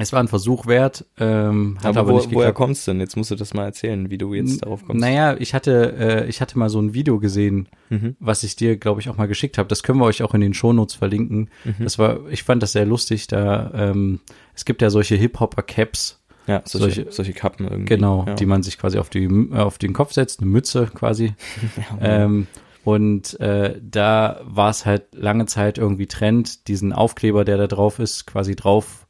Es 0.00 0.12
war 0.12 0.20
ein 0.20 0.28
Versuch 0.28 0.66
wert, 0.66 1.04
ähm, 1.18 1.76
hat 1.78 1.86
aber, 1.86 2.00
Aber, 2.00 2.12
wo, 2.12 2.16
nicht 2.16 2.26
woher 2.28 2.46
geklappt. 2.48 2.54
kommst 2.56 2.86
du 2.86 2.92
denn? 2.92 3.00
Jetzt 3.00 3.16
musst 3.16 3.30
du 3.30 3.34
das 3.34 3.52
mal 3.52 3.64
erzählen, 3.64 4.10
wie 4.10 4.16
du 4.18 4.32
jetzt 4.32 4.62
darauf 4.62 4.84
kommst. 4.86 5.00
Naja, 5.00 5.36
ich 5.38 5.54
hatte, 5.54 5.94
äh, 5.98 6.28
ich 6.28 6.40
hatte 6.40 6.58
mal 6.58 6.68
so 6.70 6.80
ein 6.80 6.94
Video 6.94 7.18
gesehen, 7.18 7.68
Mhm. 7.90 8.16
was 8.20 8.42
ich 8.44 8.54
dir, 8.56 8.76
glaube 8.76 9.00
ich, 9.00 9.08
auch 9.08 9.16
mal 9.16 9.26
geschickt 9.28 9.58
habe. 9.58 9.68
Das 9.68 9.82
können 9.82 9.98
wir 9.98 10.04
euch 10.06 10.22
auch 10.22 10.34
in 10.34 10.40
den 10.40 10.54
Shownotes 10.54 10.94
verlinken. 10.94 11.50
Mhm. 11.64 11.74
Das 11.80 11.98
war, 11.98 12.20
ich 12.30 12.44
fand 12.44 12.62
das 12.62 12.72
sehr 12.72 12.86
lustig. 12.86 13.26
Da, 13.26 13.70
ähm, 13.74 14.20
es 14.54 14.64
gibt 14.64 14.82
ja 14.82 14.90
solche 14.90 15.16
Hip-Hopper-Caps, 15.16 16.20
Ja, 16.46 16.62
solche, 16.64 16.94
solche- 17.02 17.12
solche, 17.12 17.32
Kappen 17.32 17.66
irgendwie. 17.66 17.94
genau, 17.94 18.24
ja. 18.26 18.34
die 18.34 18.46
man 18.46 18.62
sich 18.62 18.78
quasi 18.78 18.98
auf 18.98 19.10
die, 19.10 19.24
äh, 19.24 19.56
auf 19.56 19.78
den 19.78 19.92
Kopf 19.92 20.12
setzt, 20.12 20.40
eine 20.40 20.48
Mütze 20.50 20.88
quasi. 20.94 21.34
Ähm, 22.00 22.46
und 22.84 23.38
äh, 23.40 23.78
da 23.82 24.40
war 24.44 24.70
es 24.70 24.86
halt 24.86 25.02
lange 25.14 25.44
Zeit 25.46 25.76
irgendwie 25.76 26.06
Trend, 26.06 26.68
diesen 26.68 26.92
Aufkleber, 26.92 27.44
der 27.44 27.58
da 27.58 27.66
drauf 27.66 27.98
ist, 27.98 28.26
quasi 28.26 28.56
drauf, 28.56 29.06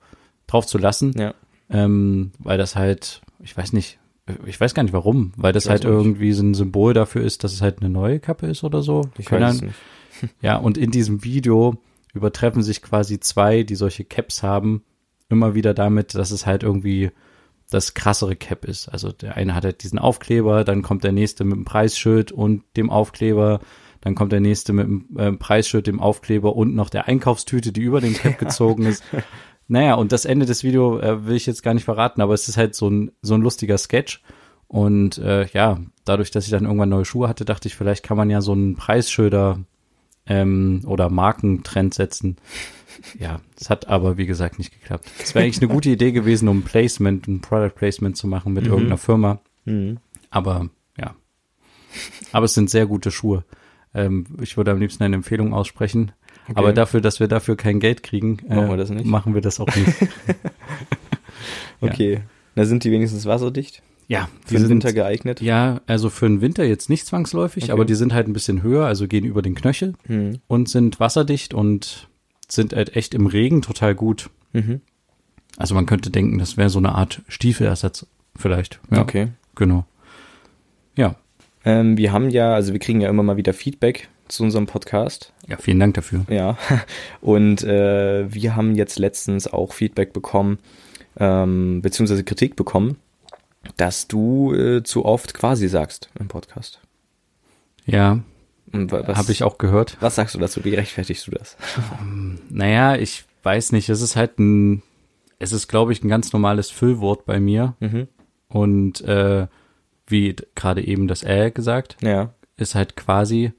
drauf 0.48 0.66
zu 0.66 0.78
lassen. 0.78 1.12
ja. 1.16 1.34
Ähm, 1.70 2.32
weil 2.38 2.56
das 2.56 2.76
halt, 2.76 3.20
ich 3.40 3.54
weiß 3.54 3.74
nicht, 3.74 3.98
ich 4.46 4.58
weiß 4.58 4.72
gar 4.72 4.82
nicht 4.82 4.94
warum, 4.94 5.32
weil 5.36 5.52
das 5.52 5.68
halt 5.68 5.84
nicht. 5.84 5.92
irgendwie 5.92 6.32
so 6.32 6.42
ein 6.42 6.54
Symbol 6.54 6.94
dafür 6.94 7.22
ist, 7.22 7.44
dass 7.44 7.52
es 7.52 7.60
halt 7.60 7.80
eine 7.80 7.90
neue 7.90 8.20
Kappe 8.20 8.46
ist 8.46 8.64
oder 8.64 8.82
so. 8.82 9.02
Ich 9.18 9.26
Keine 9.26 9.46
weiß 9.46 9.54
es 9.56 9.62
nicht. 9.62 9.74
Ja, 10.42 10.56
und 10.56 10.78
in 10.78 10.90
diesem 10.90 11.24
Video 11.24 11.76
übertreffen 12.14 12.62
sich 12.62 12.82
quasi 12.82 13.20
zwei, 13.20 13.62
die 13.62 13.74
solche 13.74 14.04
Caps 14.04 14.42
haben, 14.42 14.82
immer 15.28 15.54
wieder 15.54 15.74
damit, 15.74 16.14
dass 16.14 16.30
es 16.30 16.46
halt 16.46 16.62
irgendwie 16.62 17.10
das 17.70 17.94
krassere 17.94 18.34
Cap 18.34 18.64
ist. 18.64 18.88
Also 18.88 19.12
der 19.12 19.36
eine 19.36 19.54
hat 19.54 19.64
halt 19.64 19.82
diesen 19.82 19.98
Aufkleber, 19.98 20.64
dann 20.64 20.82
kommt 20.82 21.04
der 21.04 21.12
nächste 21.12 21.44
mit 21.44 21.56
dem 21.56 21.64
Preisschild 21.64 22.32
und 22.32 22.62
dem 22.76 22.88
Aufkleber, 22.88 23.60
dann 24.00 24.14
kommt 24.14 24.32
der 24.32 24.40
nächste 24.40 24.72
mit 24.72 24.86
dem 24.86 25.18
äh, 25.18 25.32
Preisschild, 25.32 25.86
dem 25.86 26.00
Aufkleber 26.00 26.56
und 26.56 26.74
noch 26.74 26.88
der 26.88 27.08
Einkaufstüte, 27.08 27.72
die 27.72 27.82
über 27.82 28.00
dem 28.00 28.14
Cap 28.14 28.38
gezogen 28.38 28.86
ist. 28.86 29.04
Naja, 29.68 29.94
und 29.94 30.12
das 30.12 30.24
Ende 30.24 30.46
des 30.46 30.64
Videos 30.64 31.02
äh, 31.02 31.26
will 31.26 31.36
ich 31.36 31.46
jetzt 31.46 31.62
gar 31.62 31.74
nicht 31.74 31.84
verraten, 31.84 32.20
aber 32.22 32.34
es 32.34 32.48
ist 32.48 32.56
halt 32.56 32.74
so 32.74 32.88
ein, 32.88 33.12
so 33.22 33.34
ein 33.34 33.42
lustiger 33.42 33.76
Sketch. 33.78 34.22
Und 34.66 35.18
äh, 35.18 35.46
ja, 35.48 35.78
dadurch, 36.04 36.30
dass 36.30 36.44
ich 36.44 36.50
dann 36.50 36.64
irgendwann 36.64 36.88
neue 36.88 37.04
Schuhe 37.04 37.28
hatte, 37.28 37.44
dachte 37.44 37.68
ich, 37.68 37.76
vielleicht 37.76 38.02
kann 38.02 38.16
man 38.16 38.28
ja 38.30 38.40
so 38.40 38.52
einen 38.52 38.76
Preisschilder 38.76 39.60
ähm, 40.26 40.82
oder 40.86 41.08
Markentrend 41.10 41.94
setzen. 41.94 42.36
Ja, 43.18 43.40
es 43.58 43.70
hat 43.70 43.88
aber, 43.88 44.16
wie 44.18 44.26
gesagt, 44.26 44.58
nicht 44.58 44.72
geklappt. 44.72 45.08
Es 45.22 45.34
wäre 45.34 45.44
eigentlich 45.44 45.62
eine 45.62 45.72
gute 45.72 45.88
Idee 45.90 46.12
gewesen, 46.12 46.48
um 46.48 46.58
ein 46.58 46.62
Placement, 46.64 47.28
ein 47.28 47.40
Product 47.40 47.74
Placement 47.76 48.16
zu 48.16 48.26
machen 48.26 48.52
mit 48.52 48.64
Mhm. 48.64 48.70
irgendeiner 48.70 48.98
Firma. 48.98 49.38
Mhm. 49.66 49.98
Aber 50.30 50.68
ja. 50.98 51.14
Aber 52.32 52.44
es 52.46 52.54
sind 52.54 52.70
sehr 52.70 52.86
gute 52.86 53.10
Schuhe. 53.10 53.44
Ähm, 53.94 54.26
ich 54.42 54.56
würde 54.56 54.72
am 54.72 54.80
liebsten 54.80 55.02
eine 55.04 55.14
Empfehlung 55.16 55.54
aussprechen. 55.54 56.12
Okay. 56.48 56.52
Aber 56.58 56.72
dafür, 56.72 57.00
dass 57.00 57.20
wir 57.20 57.28
dafür 57.28 57.56
kein 57.56 57.78
Geld 57.80 58.02
kriegen, 58.02 58.38
äh, 58.48 58.54
Machen 58.56 58.70
wir 58.70 58.76
das 58.78 58.90
nicht? 58.90 59.04
machen 59.06 59.34
wir 59.34 59.40
das 59.42 59.60
auch 59.60 59.66
nicht. 59.76 59.92
Okay. 61.80 62.22
Na, 62.54 62.64
sind 62.64 62.84
die 62.84 62.90
wenigstens 62.90 63.26
wasserdicht? 63.26 63.82
ja, 64.08 64.28
Für 64.46 64.54
den 64.58 64.68
Winter 64.70 64.92
geeignet? 64.92 65.40
Ja, 65.42 65.80
also 65.86 66.08
für 66.10 66.26
den 66.26 66.40
Winter 66.40 66.64
jetzt 66.64 66.88
nicht 66.88 67.06
zwangsläufig, 67.06 67.64
Okay. 67.64 67.72
aber 67.72 67.84
die 67.84 67.94
sind 67.94 68.14
halt 68.14 68.26
ein 68.26 68.32
bisschen 68.32 68.62
höher, 68.62 68.86
also 68.86 69.06
gehen 69.06 69.24
über 69.24 69.42
den 69.42 69.54
Knöchel 69.54 69.92
Mhm. 70.08 70.40
und 70.46 70.68
sind 70.68 70.98
wasserdicht 70.98 71.52
und 71.54 72.08
sind 72.48 72.72
halt 72.72 72.96
echt 72.96 73.14
im 73.14 73.26
Regen 73.26 73.60
total 73.62 73.94
gut. 73.94 74.30
Mhm. 74.54 74.80
Also 75.58 75.74
man 75.74 75.84
könnte 75.86 76.10
denken, 76.10 76.38
das 76.38 76.56
wäre 76.56 76.70
so 76.70 76.78
eine 76.78 76.94
Art 76.94 77.20
Stiefelersatz 77.28 78.06
vielleicht. 78.34 78.80
Ja, 78.90 79.02
Okay. 79.02 79.28
Genau. 79.54 79.84
Ähm, 81.68 81.98
wir 81.98 82.12
haben 82.12 82.30
ja, 82.30 82.54
also 82.54 82.72
wir 82.72 82.80
kriegen 82.80 83.02
ja 83.02 83.10
immer 83.10 83.22
mal 83.22 83.36
wieder 83.36 83.52
Feedback 83.52 84.08
zu 84.28 84.42
unserem 84.42 84.64
Podcast. 84.66 85.34
Ja, 85.46 85.58
vielen 85.58 85.78
Dank 85.78 85.94
dafür. 85.94 86.24
Ja. 86.30 86.56
Und 87.20 87.62
äh, 87.62 88.32
wir 88.32 88.56
haben 88.56 88.74
jetzt 88.74 88.98
letztens 88.98 89.46
auch 89.52 89.74
Feedback 89.74 90.14
bekommen, 90.14 90.60
ähm, 91.18 91.82
beziehungsweise 91.82 92.24
Kritik 92.24 92.56
bekommen, 92.56 92.96
dass 93.76 94.08
du 94.08 94.54
äh, 94.54 94.82
zu 94.82 95.04
oft 95.04 95.34
quasi 95.34 95.68
sagst 95.68 96.08
im 96.18 96.28
Podcast. 96.28 96.80
Ja, 97.84 98.20
habe 98.72 99.32
ich 99.32 99.42
auch 99.42 99.58
gehört. 99.58 99.98
Was 100.00 100.14
sagst 100.14 100.34
du 100.34 100.38
dazu? 100.38 100.64
Wie 100.64 100.74
rechtfertigst 100.74 101.26
du 101.26 101.32
das? 101.32 101.56
Naja, 102.48 102.96
ich 102.96 103.24
weiß 103.42 103.72
nicht, 103.72 103.90
es 103.90 104.00
ist 104.00 104.16
halt 104.16 104.38
ein, 104.38 104.82
es 105.38 105.52
ist, 105.52 105.68
glaube 105.68 105.92
ich, 105.92 106.02
ein 106.02 106.08
ganz 106.08 106.32
normales 106.32 106.70
Füllwort 106.70 107.26
bei 107.26 107.40
mir 107.40 107.74
Mhm. 107.80 108.08
und 108.48 109.02
äh, 109.02 109.46
wie 110.10 110.34
gerade 110.54 110.84
eben 110.86 111.08
das 111.08 111.22
Äh 111.22 111.50
gesagt, 111.50 111.96
Ja. 112.02 112.32
ist 112.56 112.74
halt 112.74 112.96
quasi 112.96 113.52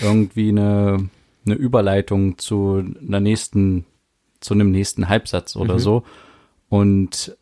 irgendwie 0.00 0.48
eine, 0.50 1.08
eine 1.46 1.54
Überleitung 1.54 2.38
zu 2.38 2.82
einer 3.06 3.20
nächsten, 3.20 3.84
zu 4.40 4.54
einem 4.54 4.70
nächsten 4.70 5.08
Halbsatz 5.08 5.56
oder 5.56 5.74
Mhm. 5.74 5.78
so. 5.80 6.02
Und 6.68 7.36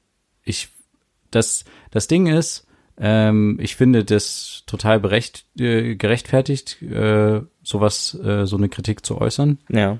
ich, 0.44 0.68
das, 1.30 1.64
das 1.90 2.08
Ding 2.08 2.26
ist, 2.26 2.66
ähm, 2.98 3.58
ich 3.60 3.76
finde 3.76 4.04
das 4.04 4.64
total 4.66 4.98
berecht, 4.98 5.44
äh, 5.58 5.94
gerechtfertigt, 5.94 6.82
äh, 6.82 7.42
sowas, 7.62 8.18
äh, 8.24 8.46
so 8.46 8.56
eine 8.56 8.68
Kritik 8.68 9.04
zu 9.06 9.18
äußern. 9.20 9.58
Ja. 9.68 9.98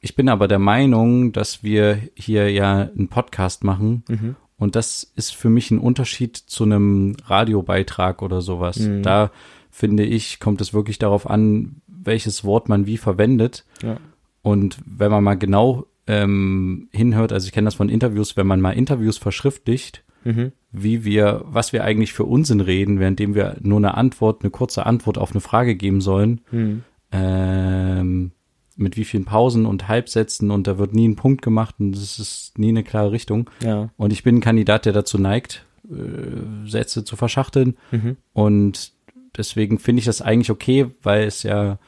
Ich 0.00 0.16
bin 0.16 0.28
aber 0.28 0.48
der 0.48 0.58
Meinung, 0.58 1.32
dass 1.32 1.62
wir 1.62 1.98
hier 2.14 2.50
ja 2.50 2.82
einen 2.94 3.08
Podcast 3.08 3.62
machen 3.64 4.02
Mhm. 4.08 4.36
Und 4.64 4.74
das 4.74 5.12
ist 5.14 5.34
für 5.36 5.48
mich 5.50 5.70
ein 5.70 5.78
Unterschied 5.78 6.36
zu 6.36 6.64
einem 6.64 7.16
Radiobeitrag 7.26 8.22
oder 8.22 8.40
sowas. 8.40 8.80
Mhm. 8.80 9.02
Da 9.02 9.30
finde 9.70 10.04
ich, 10.04 10.40
kommt 10.40 10.60
es 10.60 10.74
wirklich 10.74 10.98
darauf 10.98 11.28
an, 11.30 11.76
welches 11.86 12.44
Wort 12.44 12.68
man 12.68 12.86
wie 12.86 12.96
verwendet. 12.96 13.64
Ja. 13.82 13.98
Und 14.42 14.78
wenn 14.84 15.10
man 15.10 15.22
mal 15.24 15.34
genau 15.36 15.86
ähm, 16.06 16.88
hinhört, 16.92 17.32
also 17.32 17.46
ich 17.46 17.52
kenne 17.52 17.64
das 17.66 17.74
von 17.76 17.88
Interviews, 17.88 18.36
wenn 18.36 18.46
man 18.46 18.60
mal 18.60 18.72
Interviews 18.72 19.18
verschriftlicht, 19.18 20.02
Mhm. 20.26 20.52
wie 20.72 21.04
wir, 21.04 21.42
was 21.44 21.74
wir 21.74 21.84
eigentlich 21.84 22.14
für 22.14 22.24
Unsinn 22.24 22.60
reden, 22.60 22.98
währenddem 22.98 23.34
wir 23.34 23.56
nur 23.60 23.76
eine 23.76 23.94
Antwort, 23.94 24.40
eine 24.42 24.50
kurze 24.50 24.86
Antwort 24.86 25.18
auf 25.18 25.32
eine 25.32 25.40
Frage 25.42 25.74
geben 25.76 26.00
sollen, 26.00 26.40
Mhm. 26.50 26.82
ähm, 27.12 28.30
mit 28.76 28.96
wie 28.96 29.04
vielen 29.04 29.24
Pausen 29.24 29.66
und 29.66 29.88
Halbsätzen 29.88 30.50
und 30.50 30.66
da 30.66 30.78
wird 30.78 30.94
nie 30.94 31.08
ein 31.08 31.16
Punkt 31.16 31.42
gemacht 31.42 31.76
und 31.78 31.96
es 31.96 32.18
ist 32.18 32.58
nie 32.58 32.68
eine 32.68 32.84
klare 32.84 33.12
Richtung. 33.12 33.50
Ja. 33.62 33.90
Und 33.96 34.12
ich 34.12 34.22
bin 34.22 34.36
ein 34.36 34.40
Kandidat, 34.40 34.84
der 34.84 34.92
dazu 34.92 35.18
neigt, 35.18 35.64
äh, 35.88 36.68
Sätze 36.68 37.04
zu 37.04 37.16
verschachteln. 37.16 37.76
Mhm. 37.90 38.16
Und 38.32 38.92
deswegen 39.36 39.78
finde 39.78 40.00
ich 40.00 40.06
das 40.06 40.22
eigentlich 40.22 40.50
okay, 40.50 40.86
weil 41.02 41.24
es 41.24 41.42
ja, 41.42 41.78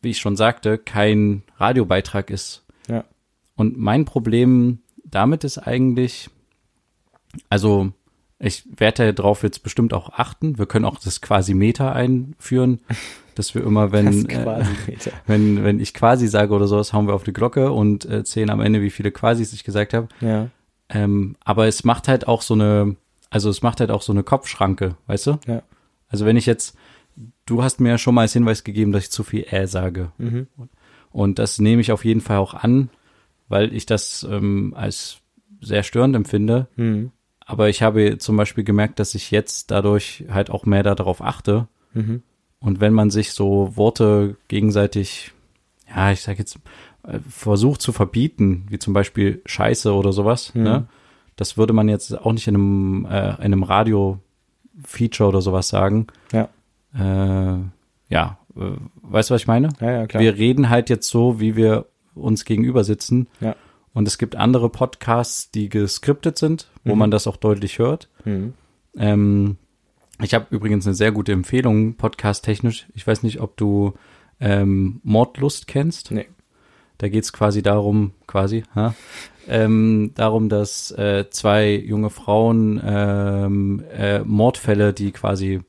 wie 0.00 0.10
ich 0.10 0.18
schon 0.18 0.36
sagte, 0.36 0.78
kein 0.78 1.42
Radiobeitrag 1.56 2.30
ist. 2.30 2.64
Ja. 2.88 3.04
Und 3.54 3.78
mein 3.78 4.04
Problem 4.04 4.78
damit 5.04 5.44
ist 5.44 5.58
eigentlich, 5.58 6.30
also 7.48 7.92
ich 8.38 8.64
werde 8.76 9.14
darauf 9.14 9.44
jetzt 9.44 9.62
bestimmt 9.62 9.94
auch 9.94 10.10
achten. 10.10 10.58
Wir 10.58 10.66
können 10.66 10.84
auch 10.84 10.98
das 10.98 11.20
quasi 11.20 11.54
Meta 11.54 11.92
einführen, 11.92 12.80
dass 13.34 13.54
wir 13.54 13.64
immer, 13.64 13.92
wenn, 13.92 14.28
äh, 14.28 14.64
wenn, 15.26 15.64
wenn 15.64 15.80
ich 15.80 15.94
quasi 15.94 16.26
sage 16.28 16.52
oder 16.52 16.66
sowas, 16.66 16.92
hauen 16.92 17.06
wir 17.06 17.14
auf 17.14 17.24
die 17.24 17.32
Glocke 17.32 17.72
und 17.72 18.04
äh, 18.04 18.24
zählen 18.24 18.50
am 18.50 18.60
Ende, 18.60 18.82
wie 18.82 18.90
viele 18.90 19.10
Quasis 19.10 19.52
ich 19.52 19.64
gesagt 19.64 19.94
habe. 19.94 20.08
Ja. 20.20 20.48
Ähm, 20.88 21.36
aber 21.44 21.66
es 21.66 21.84
macht 21.84 22.08
halt 22.08 22.28
auch 22.28 22.42
so 22.42 22.54
eine, 22.54 22.96
also 23.30 23.48
es 23.48 23.62
macht 23.62 23.80
halt 23.80 23.90
auch 23.90 24.02
so 24.02 24.12
eine 24.12 24.22
Kopfschranke, 24.22 24.96
weißt 25.06 25.26
du? 25.26 25.38
Ja. 25.46 25.62
Also 26.08 26.26
wenn 26.26 26.36
ich 26.36 26.46
jetzt, 26.46 26.76
du 27.46 27.62
hast 27.62 27.80
mir 27.80 27.90
ja 27.90 27.98
schon 27.98 28.14
mal 28.14 28.22
als 28.22 28.34
Hinweis 28.34 28.64
gegeben, 28.64 28.92
dass 28.92 29.04
ich 29.04 29.10
zu 29.10 29.24
viel 29.24 29.46
äh 29.50 29.66
sage. 29.66 30.12
Mhm. 30.18 30.46
Und 31.10 31.38
das 31.38 31.58
nehme 31.58 31.80
ich 31.80 31.92
auf 31.92 32.04
jeden 32.04 32.20
Fall 32.20 32.38
auch 32.38 32.54
an, 32.54 32.90
weil 33.48 33.72
ich 33.74 33.86
das 33.86 34.26
ähm, 34.30 34.74
als 34.76 35.18
sehr 35.60 35.82
störend 35.82 36.16
empfinde. 36.16 36.68
Mhm. 36.76 37.12
Aber 37.40 37.68
ich 37.68 37.82
habe 37.82 38.18
zum 38.18 38.36
Beispiel 38.36 38.64
gemerkt, 38.64 38.98
dass 38.98 39.14
ich 39.14 39.30
jetzt 39.30 39.70
dadurch 39.70 40.24
halt 40.30 40.50
auch 40.50 40.64
mehr 40.64 40.82
darauf 40.82 41.22
achte. 41.22 41.68
Mhm. 41.92 42.22
Und 42.62 42.80
wenn 42.80 42.92
man 42.94 43.10
sich 43.10 43.32
so 43.32 43.76
Worte 43.76 44.36
gegenseitig, 44.48 45.32
ja, 45.94 46.12
ich 46.12 46.20
sag 46.22 46.38
jetzt, 46.38 46.58
äh, 47.06 47.18
versucht 47.28 47.82
zu 47.82 47.92
verbieten, 47.92 48.66
wie 48.70 48.78
zum 48.78 48.94
Beispiel 48.94 49.42
Scheiße 49.44 49.92
oder 49.92 50.12
sowas, 50.12 50.54
Mhm. 50.54 50.62
ne? 50.62 50.86
Das 51.36 51.56
würde 51.56 51.72
man 51.72 51.88
jetzt 51.88 52.16
auch 52.18 52.32
nicht 52.32 52.46
in 52.46 52.54
einem, 52.54 53.06
äh, 53.06 53.30
in 53.36 53.52
einem 53.52 53.62
Radio-Feature 53.62 55.28
oder 55.28 55.40
sowas 55.40 55.68
sagen. 55.68 56.06
Ja. 56.32 56.48
Äh, 56.94 57.58
ja, 58.08 58.38
äh, 58.56 58.60
weißt 59.02 59.30
du, 59.30 59.34
was 59.34 59.40
ich 59.42 59.46
meine? 59.46 59.70
Ja, 59.80 59.90
ja, 59.90 60.06
klar. 60.06 60.22
Wir 60.22 60.36
reden 60.36 60.68
halt 60.68 60.90
jetzt 60.90 61.08
so, 61.08 61.40
wie 61.40 61.56
wir 61.56 61.86
uns 62.14 62.44
gegenüber 62.44 62.84
sitzen. 62.84 63.26
Ja. 63.40 63.56
Und 63.94 64.06
es 64.06 64.18
gibt 64.18 64.36
andere 64.36 64.68
Podcasts, 64.68 65.50
die 65.50 65.68
geskriptet 65.68 66.38
sind, 66.38 66.68
wo 66.84 66.92
Mhm. 66.92 66.98
man 66.98 67.10
das 67.10 67.26
auch 67.26 67.36
deutlich 67.38 67.78
hört. 67.78 68.08
Mhm. 68.24 68.52
Ähm, 68.96 69.56
ich 70.22 70.34
habe 70.34 70.46
übrigens 70.50 70.86
eine 70.86 70.94
sehr 70.94 71.12
gute 71.12 71.32
Empfehlung, 71.32 71.94
podcast-technisch. 71.94 72.86
Ich 72.94 73.06
weiß 73.06 73.22
nicht, 73.22 73.40
ob 73.40 73.56
du 73.56 73.94
ähm, 74.40 75.00
Mordlust 75.02 75.66
kennst. 75.66 76.10
Nee. 76.10 76.26
Da 76.98 77.08
geht's 77.08 77.32
quasi 77.32 77.62
darum, 77.62 78.12
quasi, 78.26 78.64
ha? 78.74 78.94
Ähm, 79.48 80.12
darum, 80.14 80.48
dass 80.48 80.92
äh, 80.92 81.28
zwei 81.30 81.74
junge 81.74 82.10
Frauen 82.10 82.80
ähm, 82.84 83.82
äh, 83.92 84.20
Mordfälle, 84.20 84.92
die 84.92 85.10
quasi, 85.10 85.60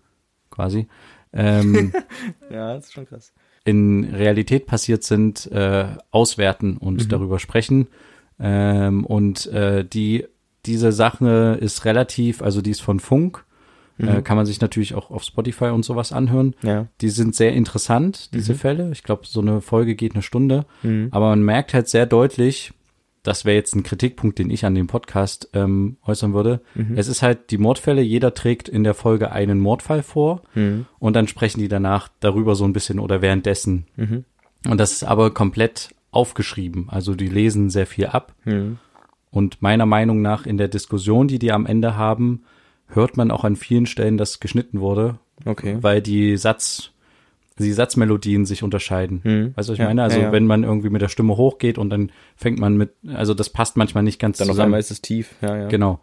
quasi, 0.52 0.88
ähm, 1.34 1.92
Ja, 2.52 2.76
das 2.76 2.86
ist 2.86 2.94
schon 2.94 3.08
krass. 3.08 3.34
in 3.66 4.04
Realität 4.14 4.68
passiert 4.68 5.04
sind, 5.04 5.52
äh, 5.52 5.88
auswerten 6.12 6.78
und 6.78 7.06
Mhm. 7.06 7.10
darüber 7.10 7.40
sprechen. 7.40 7.88
Ähm, 8.40 9.06
und 9.06 9.48
äh, 9.48 9.84
die 9.86 10.26
diese 10.68 10.92
Sache 10.92 11.58
ist 11.60 11.84
relativ, 11.86 12.42
also 12.42 12.62
die 12.62 12.72
ist 12.72 12.82
von 12.82 13.00
Funk, 13.00 13.44
äh, 14.00 14.06
Mhm. 14.18 14.24
kann 14.24 14.38
man 14.38 14.46
sich 14.46 14.60
natürlich 14.62 14.96
auch 14.96 15.12
auf 15.12 15.24
Spotify 15.24 15.66
und 15.66 15.84
sowas 15.86 16.12
anhören. 16.12 16.56
Ja. 16.64 16.88
Die 17.02 17.10
sind 17.10 17.36
sehr 17.36 17.54
interessant, 17.54 18.34
diese 18.34 18.54
Mhm. 18.54 18.58
Fälle. 18.58 18.92
Ich 18.92 19.04
glaube, 19.04 19.24
so 19.26 19.42
eine 19.42 19.62
Folge 19.62 19.96
geht 19.96 20.14
eine 20.14 20.24
Stunde. 20.24 20.66
Mhm. 20.82 21.10
Aber 21.12 21.30
man 21.30 21.44
merkt 21.44 21.74
halt 21.74 21.88
sehr 21.88 22.06
deutlich, 22.06 22.74
das 23.22 23.46
wäre 23.46 23.56
jetzt 23.56 23.74
ein 23.76 23.84
Kritikpunkt, 23.84 24.38
den 24.40 24.50
ich 24.50 24.66
an 24.66 24.76
dem 24.76 24.88
Podcast 24.88 25.50
ähm, 25.54 25.96
äußern 26.06 26.34
würde. 26.34 26.60
Mhm. 26.76 26.98
Es 26.98 27.08
ist 27.08 27.22
halt 27.22 27.52
die 27.52 27.58
Mordfälle, 27.58 28.02
jeder 28.02 28.34
trägt 28.34 28.68
in 28.68 28.84
der 28.84 28.94
Folge 28.94 29.32
einen 29.32 29.60
Mordfall 29.62 30.04
vor 30.04 30.42
Mhm. 30.56 30.88
und 31.00 31.16
dann 31.16 31.28
sprechen 31.30 31.60
die 31.62 31.70
danach 31.70 32.10
darüber 32.20 32.56
so 32.56 32.66
ein 32.66 32.74
bisschen 32.74 33.00
oder 33.00 33.22
währenddessen. 33.22 33.86
Mhm. 33.96 34.26
Und 34.68 34.78
das 34.78 34.92
ist 34.92 35.04
aber 35.04 35.32
komplett 35.34 35.94
aufgeschrieben. 36.12 36.88
Also 36.90 37.16
die 37.16 37.28
lesen 37.30 37.70
sehr 37.70 37.88
viel 37.88 38.08
ab. 38.08 38.34
Und 39.32 39.62
meiner 39.62 39.86
Meinung 39.86 40.22
nach 40.22 40.46
in 40.46 40.58
der 40.58 40.68
Diskussion, 40.68 41.28
die 41.28 41.40
die 41.40 41.52
am 41.52 41.66
Ende 41.66 41.96
haben, 41.98 42.44
hört 42.96 43.18
man 43.18 43.32
auch 43.32 43.44
an 43.44 43.56
vielen 43.56 43.86
Stellen, 43.86 44.18
dass 44.18 44.40
geschnitten 44.40 44.80
wurde, 44.80 45.18
Okay. 45.46 45.78
weil 45.82 46.02
die 46.02 46.38
Satz, 46.38 46.92
die 47.60 47.72
Satzmelodien 47.72 48.46
sich 48.46 48.64
unterscheiden. 48.64 49.22
Mhm. 49.24 49.54
Weißt 49.56 49.70
du, 49.70 49.74
was 49.74 49.76
ich 49.76 49.80
Ja, 49.80 49.86
meine? 49.86 50.04
Also 50.04 50.18
ja, 50.20 50.24
ja. 50.26 50.32
wenn 50.32 50.46
man 50.48 50.64
irgendwie 50.64 50.90
mit 50.90 51.02
der 51.02 51.10
Stimme 51.10 51.38
hochgeht 51.38 51.78
und 51.78 51.90
dann 51.90 52.12
fängt 52.36 52.60
man 52.60 52.78
mit, 52.78 52.92
also 53.08 53.34
das 53.34 53.50
passt 53.50 53.78
manchmal 53.78 54.04
nicht 54.04 54.20
ganz 54.20 54.38
Dann 54.38 54.48
auf 54.48 54.54
zusammen. 54.54 54.66
einmal 54.68 54.80
ist 54.80 54.92
es 54.92 55.02
tief. 55.02 55.36
Ja, 55.42 55.56
ja. 55.58 55.68
Genau. 55.68 56.00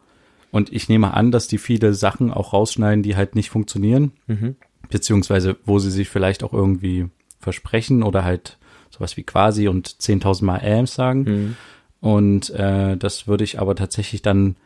Und 0.53 0.73
ich 0.73 0.89
nehme 0.89 1.15
an, 1.15 1.31
dass 1.31 1.47
die 1.49 1.59
viele 1.59 1.95
Sachen 1.95 2.33
auch 2.33 2.53
rausschneiden, 2.53 3.03
die 3.03 3.17
halt 3.17 3.35
nicht 3.37 3.51
funktionieren, 3.51 4.13
Mhm. 4.27 4.57
beziehungsweise 4.91 5.57
wo 5.65 5.79
sie 5.79 5.91
sich 5.91 6.09
vielleicht 6.09 6.43
auch 6.43 6.53
irgendwie 6.53 7.07
versprechen 7.39 8.03
oder 8.03 8.25
halt 8.25 8.59
sowas 8.91 9.17
wie 9.17 9.23
quasi 9.23 9.69
und 9.69 9.89
10.000 9.89 10.45
Mal 10.45 10.61
Ams 10.61 10.95
sagen. 10.95 11.23
Mhm. 11.23 11.57
Und 12.01 12.51
äh, 12.51 12.97
das 12.97 13.27
würde 13.29 13.45
ich 13.45 13.61
aber 13.61 13.75
tatsächlich 13.77 14.23
dann 14.23 14.57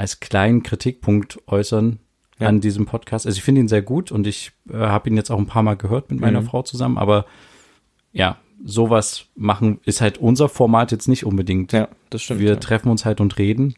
als 0.00 0.20
kleinen 0.20 0.62
Kritikpunkt 0.62 1.38
äußern 1.46 1.98
Ja. 2.38 2.48
an 2.48 2.60
diesem 2.60 2.86
Podcast. 2.86 3.26
Also 3.26 3.36
ich 3.36 3.42
finde 3.44 3.60
ihn 3.60 3.68
sehr 3.68 3.82
gut 3.82 4.10
und 4.10 4.26
ich 4.26 4.52
äh, 4.70 4.74
habe 4.76 5.10
ihn 5.10 5.16
jetzt 5.16 5.30
auch 5.30 5.38
ein 5.38 5.46
paar 5.46 5.62
Mal 5.62 5.76
gehört 5.76 6.10
mit 6.10 6.20
meiner 6.20 6.40
Mhm. 6.40 6.46
Frau 6.46 6.62
zusammen, 6.62 6.96
aber 6.98 7.26
ja, 8.12 8.38
sowas 8.64 9.26
machen 9.36 9.78
ist 9.84 10.00
halt 10.00 10.18
unser 10.18 10.48
Format 10.48 10.90
jetzt 10.90 11.06
nicht 11.08 11.24
unbedingt. 11.26 11.72
Ja, 11.72 11.88
das 12.08 12.22
stimmt. 12.22 12.40
Wir 12.40 12.50
ja. 12.50 12.56
treffen 12.56 12.88
uns 12.90 13.04
halt 13.04 13.20
und 13.20 13.36
reden 13.38 13.74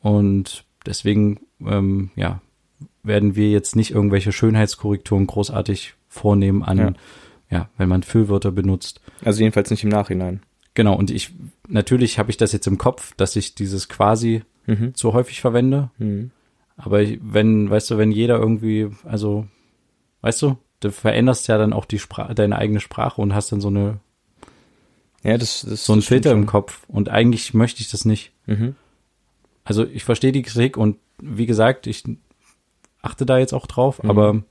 und 0.00 0.64
deswegen, 0.84 1.40
ähm, 1.64 2.10
ja, 2.16 2.40
werden 3.02 3.34
wir 3.36 3.50
jetzt 3.50 3.76
nicht 3.76 3.92
irgendwelche 3.92 4.32
Schönheitskorrekturen 4.32 5.26
großartig 5.26 5.94
vornehmen 6.08 6.62
an, 6.62 6.78
Ja. 6.78 6.92
ja, 7.50 7.68
wenn 7.78 7.88
man 7.88 8.02
Füllwörter 8.02 8.52
benutzt. 8.52 9.00
Also 9.24 9.40
jedenfalls 9.40 9.70
nicht 9.70 9.84
im 9.84 9.90
Nachhinein. 9.90 10.40
Genau, 10.74 10.94
und 10.94 11.10
ich, 11.10 11.32
natürlich 11.68 12.18
habe 12.18 12.30
ich 12.30 12.36
das 12.36 12.52
jetzt 12.52 12.66
im 12.66 12.76
Kopf, 12.78 13.14
dass 13.16 13.36
ich 13.36 13.54
dieses 13.54 13.88
quasi 13.88 14.42
Mhm. 14.66 14.94
zu 14.94 15.12
häufig 15.12 15.40
verwende. 15.40 15.90
Mhm. 15.98 16.30
Aber 16.76 17.00
ich- 17.02 17.18
wenn, 17.22 17.70
weißt 17.70 17.90
du, 17.90 17.98
wenn 17.98 18.10
jeder 18.12 18.38
irgendwie, 18.38 18.88
also, 19.04 19.46
weißt 20.22 20.42
du, 20.42 20.58
du 20.80 20.90
veränderst 20.90 21.48
ja 21.48 21.56
dann 21.58 21.72
auch 21.72 21.84
die 21.86 21.98
Sprache, 21.98 22.34
deine 22.34 22.56
eigene 22.58 22.80
Sprache 22.80 23.20
und 23.20 23.34
hast 23.34 23.50
dann 23.52 23.60
so 23.60 23.68
eine, 23.68 23.98
Ja, 25.22 25.38
das, 25.38 25.66
das 25.68 25.84
so 25.84 25.92
einen 25.92 26.02
Filter 26.02 26.30
im. 26.32 26.46
Kopf. 26.46 26.84
Und 26.88 27.08
eigentlich 27.08 27.52
möchte 27.54 27.80
ich 27.80 27.90
das 27.90 28.04
nicht. 28.04 28.32
Mhm. 28.46 28.76
Also 29.64 29.84
ich 29.84 30.04
verstehe 30.04 30.30
die 30.32 30.42
Kritik 30.42 30.76
und 30.76 30.98
wie 31.20 31.46
gesagt, 31.46 31.86
ich 31.88 32.04
achte 33.02 33.26
da 33.26 33.38
jetzt 33.38 33.52
auch 33.54 33.66
drauf, 33.66 34.02
Mhm. 34.02 34.10
aber 34.10 34.42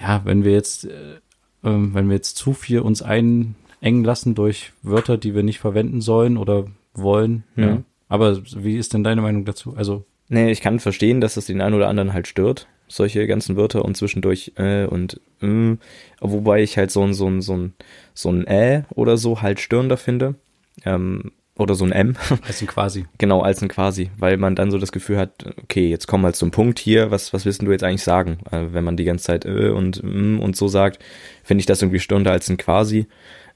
ja, 0.00 0.22
wenn 0.24 0.44
wir 0.44 0.52
jetzt, 0.52 0.84
äh, 0.86 1.20
ähm, 1.64 1.92
wenn 1.94 2.08
wir 2.08 2.14
jetzt 2.16 2.36
zu 2.36 2.54
viel 2.54 2.80
uns 2.80 3.02
einengen 3.02 3.54
lassen 3.82 4.34
durch 4.34 4.72
Wörter, 4.82 5.18
die 5.18 5.34
wir 5.34 5.42
nicht 5.42 5.58
verwenden 5.58 6.00
sollen 6.00 6.38
oder 6.38 6.66
wollen, 6.94 7.44
Mhm. 7.56 7.62
ja. 7.62 7.82
Aber 8.10 8.42
wie 8.44 8.76
ist 8.76 8.92
denn 8.92 9.02
deine 9.02 9.22
Meinung 9.22 9.46
dazu? 9.46 9.74
Also, 9.74 10.04
Nee, 10.32 10.52
ich 10.52 10.60
kann 10.60 10.78
verstehen, 10.78 11.20
dass 11.20 11.36
es 11.36 11.46
den 11.46 11.60
einen 11.60 11.74
oder 11.74 11.88
anderen 11.88 12.12
halt 12.12 12.28
stört, 12.28 12.68
solche 12.86 13.26
ganzen 13.26 13.56
Wörter 13.56 13.84
und 13.84 13.96
zwischendurch 13.96 14.52
äh 14.56 14.84
und 14.86 15.20
äh, 15.42 15.76
wobei 16.20 16.62
ich 16.62 16.78
halt 16.78 16.92
so 16.92 17.02
ein 17.02 17.14
so 17.14 17.28
ein 17.28 17.42
so 17.42 17.56
ein 17.56 17.74
so 18.14 18.30
ein 18.30 18.46
äh 18.46 18.84
oder 18.90 19.16
so 19.16 19.42
halt 19.42 19.58
störender 19.58 19.96
finde. 19.96 20.36
Ähm, 20.84 21.32
oder 21.58 21.74
so 21.74 21.84
ein 21.84 21.92
M, 21.92 22.16
also 22.46 22.64
quasi. 22.66 23.06
genau, 23.18 23.42
als 23.42 23.60
ein 23.60 23.68
quasi, 23.68 24.10
weil 24.16 24.36
man 24.38 24.54
dann 24.54 24.70
so 24.70 24.78
das 24.78 24.92
Gefühl 24.92 25.18
hat, 25.18 25.44
okay, 25.62 25.90
jetzt 25.90 26.06
komm 26.06 26.22
mal 26.22 26.32
zum 26.32 26.52
Punkt 26.52 26.78
hier, 26.78 27.10
was, 27.10 27.34
was 27.34 27.44
willst 27.44 27.60
du 27.60 27.70
jetzt 27.70 27.84
eigentlich 27.84 28.04
sagen? 28.04 28.38
Äh, 28.50 28.72
wenn 28.72 28.84
man 28.84 28.96
die 28.96 29.04
ganze 29.04 29.24
Zeit 29.24 29.44
äh 29.44 29.68
und 29.70 30.00
mm 30.02 30.38
und 30.38 30.56
so 30.56 30.68
sagt, 30.68 31.02
finde 31.42 31.60
ich 31.60 31.66
das 31.66 31.82
irgendwie 31.82 31.98
störender 31.98 32.30
als 32.30 32.48
ein 32.48 32.56
quasi, 32.56 33.08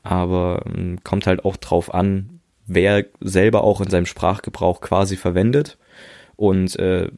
aber 0.03 0.65
ähm, 0.67 0.99
kommt 1.05 1.29
halt 1.29 1.45
auch 1.45 1.57
drauf 1.57 1.95
an, 1.95 2.34
wer 2.67 3.05
selber 3.21 3.65
auch 3.65 3.81
in 3.81 3.91
seinem 3.91 4.07
Sprachgebrauch 4.07 4.81
quasi 4.81 5.17
verwendet 5.17 5.79
und 6.37 6.77
äh, 6.79 7.11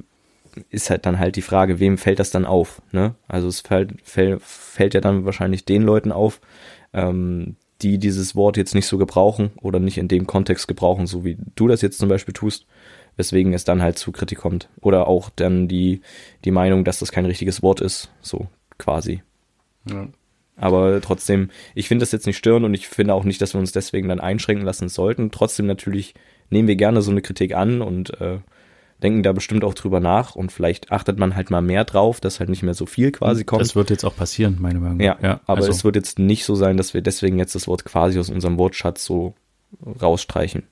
ist 0.71 0.91
halt 0.91 1.07
dann 1.07 1.19
halt 1.19 1.37
die 1.37 1.43
Frage, 1.43 1.81
wem 1.81 1.99
fällt 1.99 2.19
das 2.19 2.31
dann 2.31 2.47
auf? 2.47 2.81
Ne? 2.93 3.15
Also 3.29 3.49
es 3.49 3.61
fällt, 3.61 3.93
fällt, 4.03 4.43
fällt 4.43 4.95
ja 4.95 5.01
dann 5.01 5.25
wahrscheinlich 5.25 5.65
den 5.65 5.83
Leuten 5.83 6.13
auf, 6.13 6.41
ähm, 6.93 7.57
die 7.83 7.99
dieses 7.99 8.35
Wort 8.35 8.57
jetzt 8.57 8.75
nicht 8.75 8.87
so 8.87 8.97
gebrauchen 8.97 9.51
oder 9.61 9.79
nicht 9.79 9.99
in 9.99 10.09
dem 10.09 10.27
Kontext 10.27 10.67
gebrauchen, 10.67 11.07
so 11.07 11.25
wie 11.25 11.37
du 11.57 11.69
das 11.69 11.83
jetzt 11.83 11.99
zum 11.99 12.09
Beispiel 12.09 12.33
tust, 12.33 12.67
weswegen 13.17 13.53
es 13.53 13.65
dann 13.65 13.83
halt 13.83 13.99
zu 13.99 14.13
Kritik 14.13 14.39
kommt. 14.39 14.71
Oder 14.81 15.07
auch 15.09 15.29
dann 15.35 15.69
die, 15.69 16.01
die 16.45 16.51
Meinung, 16.51 16.85
dass 16.85 17.01
das 17.01 17.13
kein 17.13 17.27
richtiges 17.27 17.63
Wort 17.63 17.81
ist, 17.81 18.11
so 18.23 18.49
quasi. 18.79 19.23
Ja. 19.89 20.09
Aber 20.57 21.01
trotzdem, 21.01 21.51
ich 21.75 21.89
finde 21.89 22.03
das 22.03 22.13
jetzt 22.13 22.27
nicht 22.27 22.39
störend 22.39 22.65
und 22.65 22.75
ich 22.75 22.89
finde 22.89 23.15
auch 23.15 23.25
nicht, 23.25 23.41
dass 23.43 23.55
wir 23.55 23.61
uns 23.61 23.73
deswegen 23.73 24.09
dann 24.09 24.21
einschränken 24.21 24.65
lassen 24.65 24.89
sollten. 24.89 25.31
Trotzdem 25.31 25.67
natürlich 25.67 26.15
nehmen 26.51 26.67
wir 26.69 26.77
gerne 26.77 27.03
so 27.03 27.11
eine 27.11 27.21
Kritik 27.23 27.55
an 27.55 27.83
und 27.83 28.19
äh, 28.21 28.39
denken 29.03 29.23
da 29.23 29.33
bestimmt 29.33 29.65
auch 29.65 29.75
drüber 29.75 30.01
nach 30.01 30.35
und 30.35 30.53
vielleicht 30.53 30.91
achtet 30.91 31.19
man 31.19 31.37
halt 31.37 31.51
mal 31.51 31.61
mehr 31.61 31.85
drauf, 31.85 32.21
dass 32.21 32.41
halt 32.41 32.49
nicht 32.49 32.63
mehr 32.63 32.75
so 32.75 32.87
viel 32.87 33.13
quasi 33.13 33.45
kommt. 33.45 33.61
Das 33.61 33.77
wird 33.77 33.91
jetzt 33.91 34.05
auch 34.05 34.17
passieren, 34.17 34.57
meine 34.59 34.81
Meinung. 34.81 35.01
ja, 35.23 35.41
aber 35.47 35.59
also, 35.59 35.71
es 35.71 35.85
wird 35.85 35.97
jetzt 35.97 36.19
nicht 36.19 36.45
so 36.45 36.55
sein, 36.55 36.79
dass 36.79 36.95
wir 36.95 37.03
deswegen 37.03 37.39
jetzt 37.39 37.55
das 37.55 37.69
Wort 37.69 37.85
quasi 37.85 38.19
aus 38.19 38.31
unserem 38.31 38.57
Wortschatz 38.57 39.05
so 39.05 39.35
rausstreichen. 40.01 40.63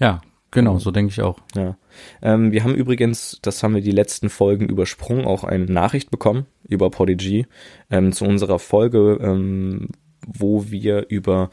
ja, 0.00 0.20
genau, 0.50 0.78
so 0.78 0.90
denke 0.90 1.12
ich 1.12 1.22
auch. 1.22 1.38
Ja. 1.54 1.76
Ähm, 2.22 2.52
wir 2.52 2.64
haben 2.64 2.74
übrigens, 2.74 3.38
das 3.42 3.62
haben 3.62 3.74
wir 3.74 3.82
die 3.82 3.90
letzten 3.90 4.28
Folgen 4.28 4.68
übersprungen, 4.68 5.24
auch 5.24 5.44
eine 5.44 5.66
Nachricht 5.66 6.10
bekommen 6.10 6.46
über 6.66 6.90
Podigy 6.90 7.46
ähm, 7.90 8.12
zu 8.12 8.24
unserer 8.24 8.58
Folge, 8.58 9.18
ähm, 9.20 9.88
wo 10.26 10.70
wir 10.70 11.06
über 11.08 11.50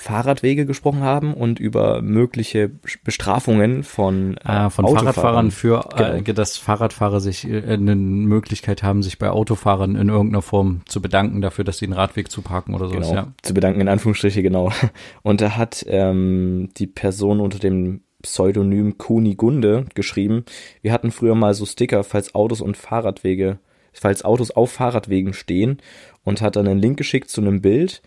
Fahrradwege 0.00 0.64
gesprochen 0.64 1.02
haben 1.02 1.34
und 1.34 1.60
über 1.60 2.00
mögliche 2.00 2.70
Bestrafungen 3.04 3.82
von, 3.84 4.38
äh, 4.38 4.40
ah, 4.44 4.70
von 4.70 4.86
Fahrradfahrern 4.86 5.50
für, 5.50 5.90
äh, 5.94 6.22
genau. 6.22 6.36
dass 6.36 6.56
Fahrradfahrer 6.56 7.20
sich 7.20 7.46
äh, 7.46 7.62
eine 7.64 7.94
Möglichkeit 7.96 8.82
haben, 8.82 9.02
sich 9.02 9.18
bei 9.18 9.28
Autofahrern 9.28 9.96
in 9.96 10.08
irgendeiner 10.08 10.40
Form 10.40 10.80
zu 10.86 11.02
bedanken 11.02 11.42
dafür, 11.42 11.64
dass 11.64 11.76
sie 11.76 11.84
einen 11.84 11.92
Radweg 11.92 12.30
zuparken 12.30 12.74
oder 12.74 12.88
sowas. 12.88 13.08
Genau, 13.10 13.20
ja. 13.20 13.32
zu 13.42 13.52
bedanken 13.52 13.82
in 13.82 13.88
Anführungsstriche, 13.88 14.42
genau. 14.42 14.72
Und 15.22 15.42
da 15.42 15.58
hat 15.58 15.84
ähm, 15.86 16.70
die 16.78 16.86
Person 16.86 17.38
unter 17.38 17.58
dem 17.58 18.00
Pseudonym 18.22 18.98
Kunigunde 18.98 19.86
geschrieben, 19.94 20.44
wir 20.82 20.92
hatten 20.92 21.10
früher 21.10 21.34
mal 21.34 21.54
so 21.54 21.66
Sticker, 21.66 22.04
falls 22.04 22.34
Autos 22.34 22.60
und 22.60 22.76
Fahrradwege, 22.76 23.58
falls 23.92 24.24
Autos 24.24 24.50
auf 24.50 24.72
Fahrradwegen 24.72 25.32
stehen 25.32 25.78
und 26.24 26.42
hat 26.42 26.56
dann 26.56 26.68
einen 26.68 26.80
Link 26.80 26.96
geschickt 26.96 27.30
zu 27.30 27.40
einem 27.40 27.60
Bild 27.60 28.02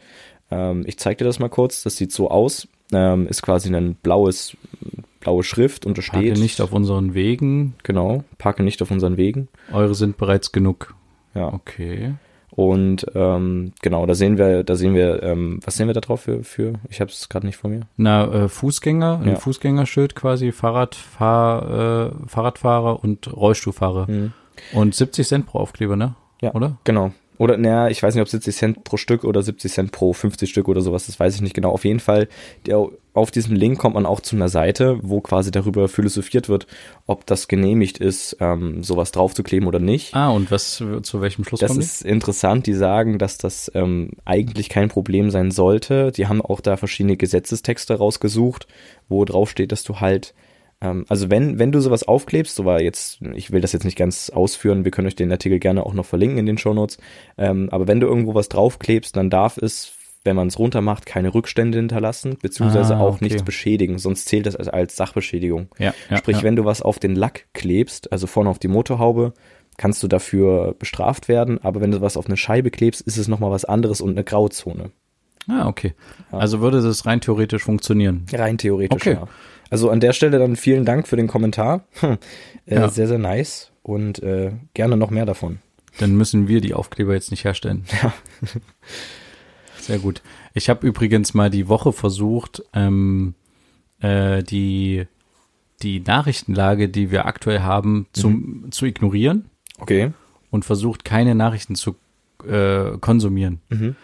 ähm, 0.53 0.83
ich 0.85 0.97
zeige 0.97 1.17
dir 1.17 1.25
das 1.25 1.39
mal 1.39 1.49
kurz. 1.49 1.83
Das 1.83 1.97
sieht 1.97 2.11
so 2.11 2.29
aus. 2.29 2.67
Ähm, 2.91 3.27
ist 3.27 3.41
quasi 3.41 3.73
ein 3.73 3.95
blaues, 3.95 4.55
blaue 5.19 5.43
Schrift 5.43 5.85
und 5.85 5.97
da 5.97 6.01
steht. 6.01 6.27
Parke 6.27 6.39
nicht 6.39 6.61
auf 6.61 6.73
unseren 6.73 7.13
Wegen. 7.13 7.73
Genau, 7.83 8.23
parke 8.37 8.63
nicht 8.63 8.81
auf 8.81 8.91
unseren 8.91 9.17
Wegen. 9.17 9.47
Eure 9.71 9.95
sind 9.95 10.17
bereits 10.17 10.51
genug. 10.51 10.93
Ja. 11.33 11.51
Okay. 11.51 12.13
Und 12.55 13.05
ähm, 13.15 13.73
genau, 13.81 14.05
da 14.05 14.13
sehen 14.13 14.37
wir, 14.37 14.63
da 14.63 14.75
sehen 14.75 14.93
wir, 14.93 15.23
ähm, 15.23 15.59
was 15.65 15.75
sehen 15.75 15.87
wir 15.87 15.95
da 15.95 16.01
drauf 16.01 16.21
für, 16.21 16.43
für 16.43 16.73
ich 16.87 17.01
habe 17.01 17.09
es 17.09 17.27
gerade 17.27 17.47
nicht 17.47 17.57
vor 17.57 17.69
mir. 17.69 17.81
Na, 17.97 18.31
äh, 18.31 18.47
Fußgänger, 18.47 19.21
ein 19.23 19.29
ja. 19.29 19.35
Fußgängerschild 19.37 20.13
quasi, 20.15 20.51
Fahrradfahr, 20.51 22.11
äh, 22.11 22.29
Fahrradfahrer 22.29 23.03
und 23.03 23.35
Rollstuhlfahrer. 23.35 24.09
Mhm. 24.09 24.33
Und 24.73 24.93
70 24.93 25.27
Cent 25.27 25.45
pro 25.47 25.59
Aufkleber, 25.59 25.95
ne? 25.95 26.13
Ja, 26.41 26.53
oder? 26.53 26.77
Genau. 26.83 27.11
Oder, 27.39 27.57
naja, 27.57 27.87
ich 27.89 28.03
weiß 28.03 28.13
nicht, 28.13 28.21
ob 28.21 28.29
70 28.29 28.55
Cent 28.55 28.83
pro 28.83 28.97
Stück 28.97 29.23
oder 29.23 29.41
70 29.41 29.71
Cent 29.71 29.91
pro 29.91 30.13
50 30.13 30.49
Stück 30.49 30.67
oder 30.67 30.81
sowas, 30.81 31.07
das 31.07 31.19
weiß 31.19 31.33
ich 31.33 31.41
nicht 31.41 31.55
genau. 31.55 31.71
Auf 31.71 31.85
jeden 31.85 31.99
Fall, 31.99 32.27
der, 32.67 32.87
auf 33.13 33.31
diesem 33.31 33.55
Link 33.55 33.77
kommt 33.77 33.95
man 33.95 34.05
auch 34.05 34.19
zu 34.19 34.35
einer 34.35 34.49
Seite, 34.49 34.97
wo 35.01 35.21
quasi 35.21 35.51
darüber 35.51 35.87
philosophiert 35.87 36.49
wird, 36.49 36.67
ob 37.05 37.25
das 37.25 37.47
genehmigt 37.47 37.99
ist, 37.99 38.37
ähm, 38.39 38.83
sowas 38.83 39.11
draufzukleben 39.11 39.67
oder 39.67 39.79
nicht. 39.79 40.15
Ah, 40.15 40.29
und 40.29 40.49
was, 40.49 40.83
zu 41.01 41.21
welchem 41.21 41.43
Schluss 41.43 41.59
das 41.59 41.69
kommt 41.69 41.81
Das 41.81 41.93
ist 41.93 42.01
interessant, 42.01 42.65
die 42.65 42.73
sagen, 42.73 43.19
dass 43.19 43.37
das 43.37 43.71
ähm, 43.75 44.11
eigentlich 44.25 44.69
kein 44.69 44.89
Problem 44.89 45.29
sein 45.29 45.51
sollte. 45.51 46.11
Die 46.11 46.27
haben 46.27 46.41
auch 46.41 46.59
da 46.59 46.75
verschiedene 46.75 47.15
Gesetzestexte 47.15 47.95
rausgesucht, 47.95 48.67
wo 49.09 49.23
draufsteht, 49.25 49.71
dass 49.71 49.83
du 49.83 49.99
halt 49.99 50.33
ähm, 50.81 51.05
also 51.07 51.29
wenn, 51.29 51.59
wenn 51.59 51.71
du 51.71 51.79
sowas 51.79 52.03
aufklebst, 52.03 52.55
so 52.55 52.65
war 52.65 52.81
jetzt, 52.81 53.21
ich 53.35 53.51
will 53.51 53.61
das 53.61 53.71
jetzt 53.71 53.85
nicht 53.85 53.97
ganz 53.97 54.29
ausführen, 54.29 54.83
wir 54.83 54.91
können 54.91 55.07
euch 55.07 55.15
den 55.15 55.31
Artikel 55.31 55.59
gerne 55.59 55.85
auch 55.85 55.93
noch 55.93 56.05
verlinken 56.05 56.39
in 56.39 56.45
den 56.45 56.57
Shownotes, 56.57 56.97
ähm, 57.37 57.69
aber 57.71 57.87
wenn 57.87 57.99
du 57.99 58.07
irgendwo 58.07 58.35
was 58.35 58.49
draufklebst, 58.49 59.15
dann 59.15 59.29
darf 59.29 59.57
es, 59.57 59.93
wenn 60.23 60.35
man 60.35 60.47
es 60.47 60.57
runter 60.57 60.81
macht, 60.81 61.05
keine 61.05 61.33
Rückstände 61.33 61.77
hinterlassen, 61.77 62.37
beziehungsweise 62.41 62.95
ah, 62.95 63.01
auch 63.01 63.15
okay. 63.15 63.25
nichts 63.25 63.43
beschädigen, 63.43 63.97
sonst 63.99 64.27
zählt 64.27 64.45
das 64.45 64.55
als, 64.55 64.69
als 64.69 64.95
Sachbeschädigung. 64.95 65.67
Ja, 65.77 65.93
ja, 66.09 66.17
Sprich, 66.17 66.37
ja. 66.37 66.43
wenn 66.43 66.55
du 66.55 66.65
was 66.65 66.81
auf 66.81 66.99
den 66.99 67.15
Lack 67.15 67.45
klebst, 67.53 68.11
also 68.11 68.27
vorne 68.27 68.49
auf 68.49 68.59
die 68.59 68.67
Motorhaube, 68.67 69.33
kannst 69.77 70.01
du 70.03 70.07
dafür 70.07 70.75
bestraft 70.77 71.27
werden, 71.27 71.61
aber 71.63 71.81
wenn 71.81 71.91
du 71.91 72.01
was 72.01 72.17
auf 72.17 72.27
eine 72.27 72.37
Scheibe 72.37 72.71
klebst, 72.71 73.01
ist 73.01 73.17
es 73.17 73.27
nochmal 73.27 73.51
was 73.51 73.65
anderes 73.65 74.01
und 74.01 74.11
eine 74.11 74.23
Grauzone. 74.23 74.91
Ah, 75.47 75.67
okay. 75.67 75.93
Also 76.31 76.61
würde 76.61 76.81
das 76.81 77.05
rein 77.05 77.19
theoretisch 77.19 77.63
funktionieren? 77.63 78.25
Rein 78.31 78.57
theoretisch, 78.57 78.95
okay. 78.95 79.13
ja. 79.13 79.27
Also 79.69 79.89
an 79.89 79.99
der 79.99 80.13
Stelle 80.13 80.39
dann 80.39 80.55
vielen 80.55 80.85
Dank 80.85 81.07
für 81.07 81.15
den 81.15 81.27
Kommentar. 81.27 81.85
Hm. 81.99 82.17
Äh. 82.65 82.87
Sehr, 82.87 83.09
sehr 83.09 83.17
nice 83.17 83.73
und 83.81 84.23
äh, 84.23 84.53
gerne 84.73 84.95
noch 84.95 85.09
mehr 85.09 85.25
davon. 85.25 85.59
Dann 85.99 86.15
müssen 86.15 86.47
wir 86.47 86.61
die 86.61 86.73
Aufkleber 86.73 87.13
jetzt 87.13 87.29
nicht 87.29 87.43
herstellen. 87.43 87.83
Ja. 88.01 88.13
Sehr 89.83 89.99
gut. 89.99 90.21
Ich 90.53 90.69
habe 90.69 90.87
übrigens 90.87 91.33
mal 91.33 91.49
die 91.49 91.67
Woche 91.67 91.91
versucht, 91.91 92.63
ähm, 92.73 93.35
äh, 93.99 94.41
die, 94.43 95.05
die 95.81 95.99
Nachrichtenlage, 95.99 96.87
die 96.87 97.11
wir 97.11 97.25
aktuell 97.25 97.61
haben, 97.61 98.07
zum, 98.13 98.33
mhm. 98.33 98.71
zu 98.71 98.85
ignorieren. 98.85 99.49
Okay. 99.79 100.13
Und 100.51 100.63
versucht, 100.63 101.03
keine 101.03 101.35
Nachrichten 101.35 101.75
zu 101.75 101.95
äh, 102.47 102.97
konsumieren. 102.99 103.59
Mhm. 103.69 103.95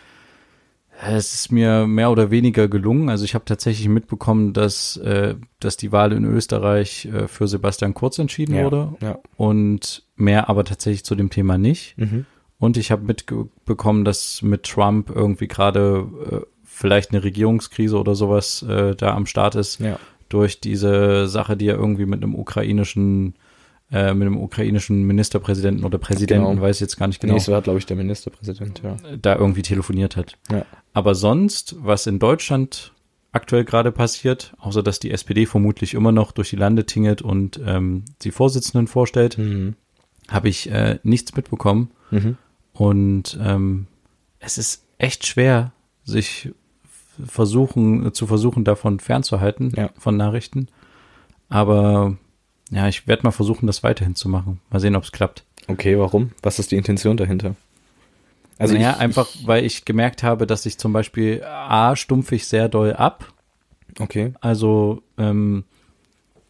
Es 1.01 1.33
ist 1.33 1.51
mir 1.51 1.87
mehr 1.87 2.11
oder 2.11 2.29
weniger 2.29 2.67
gelungen. 2.67 3.07
Also 3.07 3.23
ich 3.23 3.33
habe 3.33 3.45
tatsächlich 3.45 3.87
mitbekommen, 3.87 4.51
dass, 4.51 4.97
äh, 4.97 5.35
dass 5.61 5.77
die 5.77 5.93
Wahl 5.93 6.11
in 6.11 6.25
Österreich 6.25 7.05
äh, 7.05 7.29
für 7.29 7.47
Sebastian 7.47 7.93
Kurz 7.93 8.19
entschieden 8.19 8.55
ja, 8.55 8.65
wurde. 8.65 8.93
Ja. 9.01 9.17
Und 9.37 10.03
mehr 10.17 10.49
aber 10.49 10.65
tatsächlich 10.65 11.05
zu 11.05 11.15
dem 11.15 11.29
Thema 11.29 11.57
nicht. 11.57 11.97
Mhm. 11.97 12.25
Und 12.59 12.77
ich 12.77 12.91
habe 12.91 13.03
mitbekommen, 13.03 14.05
dass 14.05 14.41
mit 14.41 14.63
Trump 14.63 15.09
irgendwie 15.09 15.47
gerade 15.47 16.05
äh, 16.29 16.39
vielleicht 16.63 17.11
eine 17.11 17.23
Regierungskrise 17.23 17.97
oder 17.97 18.15
sowas 18.15 18.63
äh, 18.63 18.95
da 18.95 19.15
am 19.15 19.25
Start 19.25 19.55
ist. 19.55 19.79
Ja. 19.79 19.97
Durch 20.27 20.59
diese 20.59 21.27
Sache, 21.27 21.57
die 21.57 21.67
er 21.67 21.75
irgendwie 21.75 22.05
mit 22.05 22.21
einem 22.21 22.35
ukrainischen 22.35 23.33
äh, 23.91 24.13
mit 24.13 24.27
dem 24.27 24.37
ukrainischen 24.37 25.07
Ministerpräsidenten 25.07 25.83
oder 25.83 25.97
Präsidenten, 25.97 26.47
genau. 26.47 26.61
weiß 26.61 26.75
ich 26.77 26.81
jetzt 26.81 26.97
gar 26.97 27.07
nicht 27.07 27.19
genau. 27.19 27.33
Nee, 27.33 27.39
es 27.39 27.47
war, 27.47 27.61
glaube 27.63 27.79
ich, 27.79 27.87
der 27.87 27.97
Ministerpräsident, 27.97 28.81
ja. 28.83 28.97
Da 29.19 29.35
irgendwie 29.35 29.63
telefoniert 29.63 30.15
hat. 30.15 30.37
Ja. 30.51 30.63
Aber 30.93 31.15
sonst, 31.15 31.75
was 31.79 32.05
in 32.05 32.19
Deutschland 32.19 32.93
aktuell 33.31 33.63
gerade 33.63 33.91
passiert, 33.91 34.53
außer 34.59 34.83
dass 34.83 34.99
die 34.99 35.09
SPD 35.11 35.47
vermutlich 35.47 35.95
immer 35.95 36.11
noch 36.11 36.31
durch 36.31 36.51
die 36.51 36.55
Lande 36.55 36.85
tingelt 36.85 37.21
und 37.23 37.59
ähm, 37.65 38.05
die 38.21 38.31
Vorsitzenden 38.31 38.85
vorstellt, 38.87 39.37
mhm. 39.39 39.75
habe 40.27 40.49
ich 40.49 40.69
äh, 40.69 40.99
nichts 41.03 41.35
mitbekommen. 41.35 41.91
Mhm. 42.11 42.37
Und 42.79 43.37
ähm, 43.43 43.87
es 44.39 44.57
ist 44.57 44.85
echt 44.99 45.27
schwer, 45.27 45.73
sich 46.05 46.53
versuchen, 47.25 48.13
zu 48.13 48.25
versuchen, 48.25 48.63
davon 48.63 49.01
fernzuhalten, 49.01 49.73
ja. 49.75 49.89
von 49.97 50.15
Nachrichten. 50.15 50.69
Aber 51.49 52.15
ja, 52.71 52.87
ich 52.87 53.05
werde 53.05 53.23
mal 53.23 53.31
versuchen, 53.31 53.67
das 53.67 53.83
weiterhin 53.83 54.15
zu 54.15 54.29
machen. 54.29 54.61
Mal 54.69 54.79
sehen, 54.79 54.95
ob 54.95 55.03
es 55.03 55.11
klappt. 55.11 55.43
Okay, 55.67 55.99
warum? 55.99 56.31
Was 56.41 56.57
ist 56.57 56.71
die 56.71 56.77
Intention 56.77 57.17
dahinter? 57.17 57.57
Also 58.57 58.75
naja, 58.75 58.91
ich, 58.91 58.99
einfach, 59.01 59.27
weil 59.43 59.65
ich 59.65 59.83
gemerkt 59.83 60.23
habe, 60.23 60.47
dass 60.47 60.65
ich 60.65 60.77
zum 60.77 60.93
Beispiel 60.93 61.43
A, 61.43 61.97
stumpfe 61.97 62.35
ich 62.35 62.47
sehr 62.47 62.69
doll 62.69 62.93
ab. 62.93 63.33
Okay. 63.99 64.33
Also, 64.39 65.03
ähm, 65.17 65.65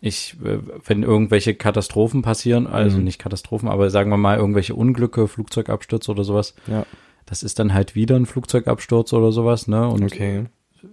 ich, 0.01 0.37
äh, 0.43 0.59
wenn 0.85 1.03
irgendwelche 1.03 1.55
Katastrophen 1.55 2.21
passieren, 2.21 2.67
also 2.67 2.97
mhm. 2.97 3.03
nicht 3.03 3.19
Katastrophen, 3.19 3.67
aber 3.67 3.89
sagen 3.89 4.09
wir 4.09 4.17
mal 4.17 4.37
irgendwelche 4.37 4.75
Unglücke, 4.75 5.27
Flugzeugabstürze 5.27 6.11
oder 6.11 6.23
sowas. 6.23 6.55
Ja. 6.67 6.85
Das 7.25 7.43
ist 7.43 7.59
dann 7.59 7.73
halt 7.73 7.95
wieder 7.95 8.15
ein 8.15 8.25
Flugzeugabsturz 8.25 9.13
oder 9.13 9.31
sowas, 9.31 9.67
ne? 9.67 9.87
Und 9.87 10.03
okay. 10.03 10.45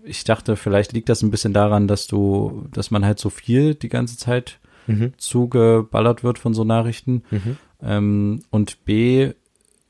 ich 0.04 0.24
dachte, 0.24 0.56
vielleicht 0.56 0.92
liegt 0.92 1.08
das 1.08 1.22
ein 1.22 1.30
bisschen 1.30 1.52
daran, 1.52 1.88
dass 1.88 2.06
du, 2.06 2.66
dass 2.72 2.90
man 2.90 3.04
halt 3.04 3.18
so 3.18 3.30
viel 3.30 3.74
die 3.74 3.88
ganze 3.88 4.18
Zeit 4.18 4.58
mhm. 4.86 5.14
zugeballert 5.16 6.24
wird 6.24 6.38
von 6.38 6.52
so 6.52 6.64
Nachrichten. 6.64 7.22
Mhm. 7.30 7.56
Ähm, 7.82 8.42
und 8.50 8.84
B 8.84 9.32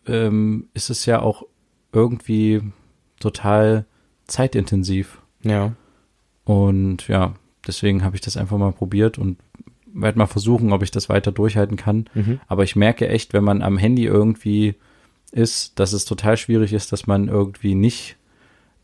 ähm, 0.06 0.68
ist 0.74 0.90
es 0.90 1.06
ja 1.06 1.20
auch 1.20 1.44
irgendwie 1.92 2.62
total 3.18 3.86
zeitintensiv. 4.26 5.20
Ja. 5.42 5.72
Und 6.44 7.08
ja, 7.08 7.34
deswegen 7.66 8.04
habe 8.04 8.16
ich 8.16 8.20
das 8.20 8.36
einfach 8.36 8.58
mal 8.58 8.72
probiert 8.72 9.18
und 9.18 9.38
werde 9.86 10.18
mal 10.18 10.26
versuchen, 10.26 10.72
ob 10.72 10.82
ich 10.82 10.90
das 10.90 11.08
weiter 11.08 11.32
durchhalten 11.32 11.76
kann. 11.76 12.06
Mhm. 12.14 12.40
Aber 12.48 12.64
ich 12.64 12.76
merke 12.76 13.08
echt, 13.08 13.32
wenn 13.32 13.44
man 13.44 13.62
am 13.62 13.78
Handy 13.78 14.04
irgendwie 14.04 14.74
ist, 15.32 15.78
dass 15.78 15.92
es 15.92 16.04
total 16.04 16.36
schwierig 16.36 16.72
ist, 16.72 16.92
dass 16.92 17.06
man 17.06 17.28
irgendwie 17.28 17.74
nicht 17.74 18.16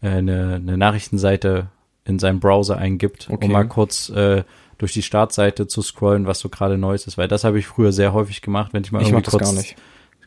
äh, 0.01 0.09
eine, 0.09 0.55
eine 0.57 0.77
Nachrichtenseite 0.77 1.69
in 2.05 2.19
seinem 2.19 2.41
Browser 2.41 2.79
eingibt, 2.79 3.29
okay. 3.31 3.47
um 3.47 3.53
mal 3.53 3.69
kurz 3.69 4.09
äh, 4.09 4.43
durch 4.79 4.93
die 4.93 5.03
Startseite 5.03 5.69
zu 5.69 5.83
scrollen, 5.83 6.27
was 6.27 6.41
so 6.41 6.49
gerade 6.49 6.77
Neues 6.77 7.07
ist, 7.07 7.17
weil 7.17 7.29
das 7.29 7.45
habe 7.45 7.59
ich 7.59 7.67
früher 7.67 7.93
sehr 7.93 8.13
häufig 8.13 8.43
gemacht, 8.43 8.73
wenn 8.73 8.83
ich 8.83 8.91
mal 8.91 9.03
ich 9.03 9.09
irgendwie 9.09 9.31
kurz, 9.31 9.43
gar 9.45 9.53
nicht. 9.53 9.77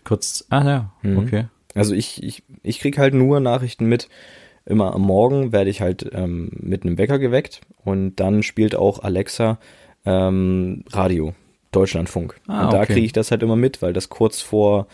kurz, 0.05 0.45
ah 0.49 0.63
ja, 0.63 0.91
mhm. 1.01 1.17
okay. 1.17 1.45
Also 1.73 1.93
ich, 1.93 2.23
ich, 2.23 2.43
ich 2.63 2.79
krieg 2.79 2.97
halt 2.97 3.13
nur 3.13 3.41
Nachrichten 3.41 3.85
mit, 3.87 4.07
immer 4.65 4.93
am 4.93 5.01
Morgen 5.01 5.51
werde 5.51 5.69
ich 5.69 5.81
halt 5.81 6.09
ähm, 6.13 6.49
mit 6.53 6.83
einem 6.83 6.97
Wecker 6.97 7.19
geweckt 7.19 7.61
und 7.83 8.15
dann 8.15 8.43
spielt 8.43 8.75
auch 8.75 8.99
Alexa 9.03 9.59
ähm, 10.05 10.83
Radio, 10.91 11.33
Deutschlandfunk. 11.71 12.39
Ah, 12.47 12.65
und 12.65 12.73
da 12.73 12.81
okay. 12.81 12.93
kriege 12.93 13.05
ich 13.05 13.13
das 13.13 13.31
halt 13.31 13.43
immer 13.43 13.55
mit, 13.55 13.81
weil 13.81 13.93
das 13.93 14.09
kurz 14.09 14.41
vor 14.41 14.87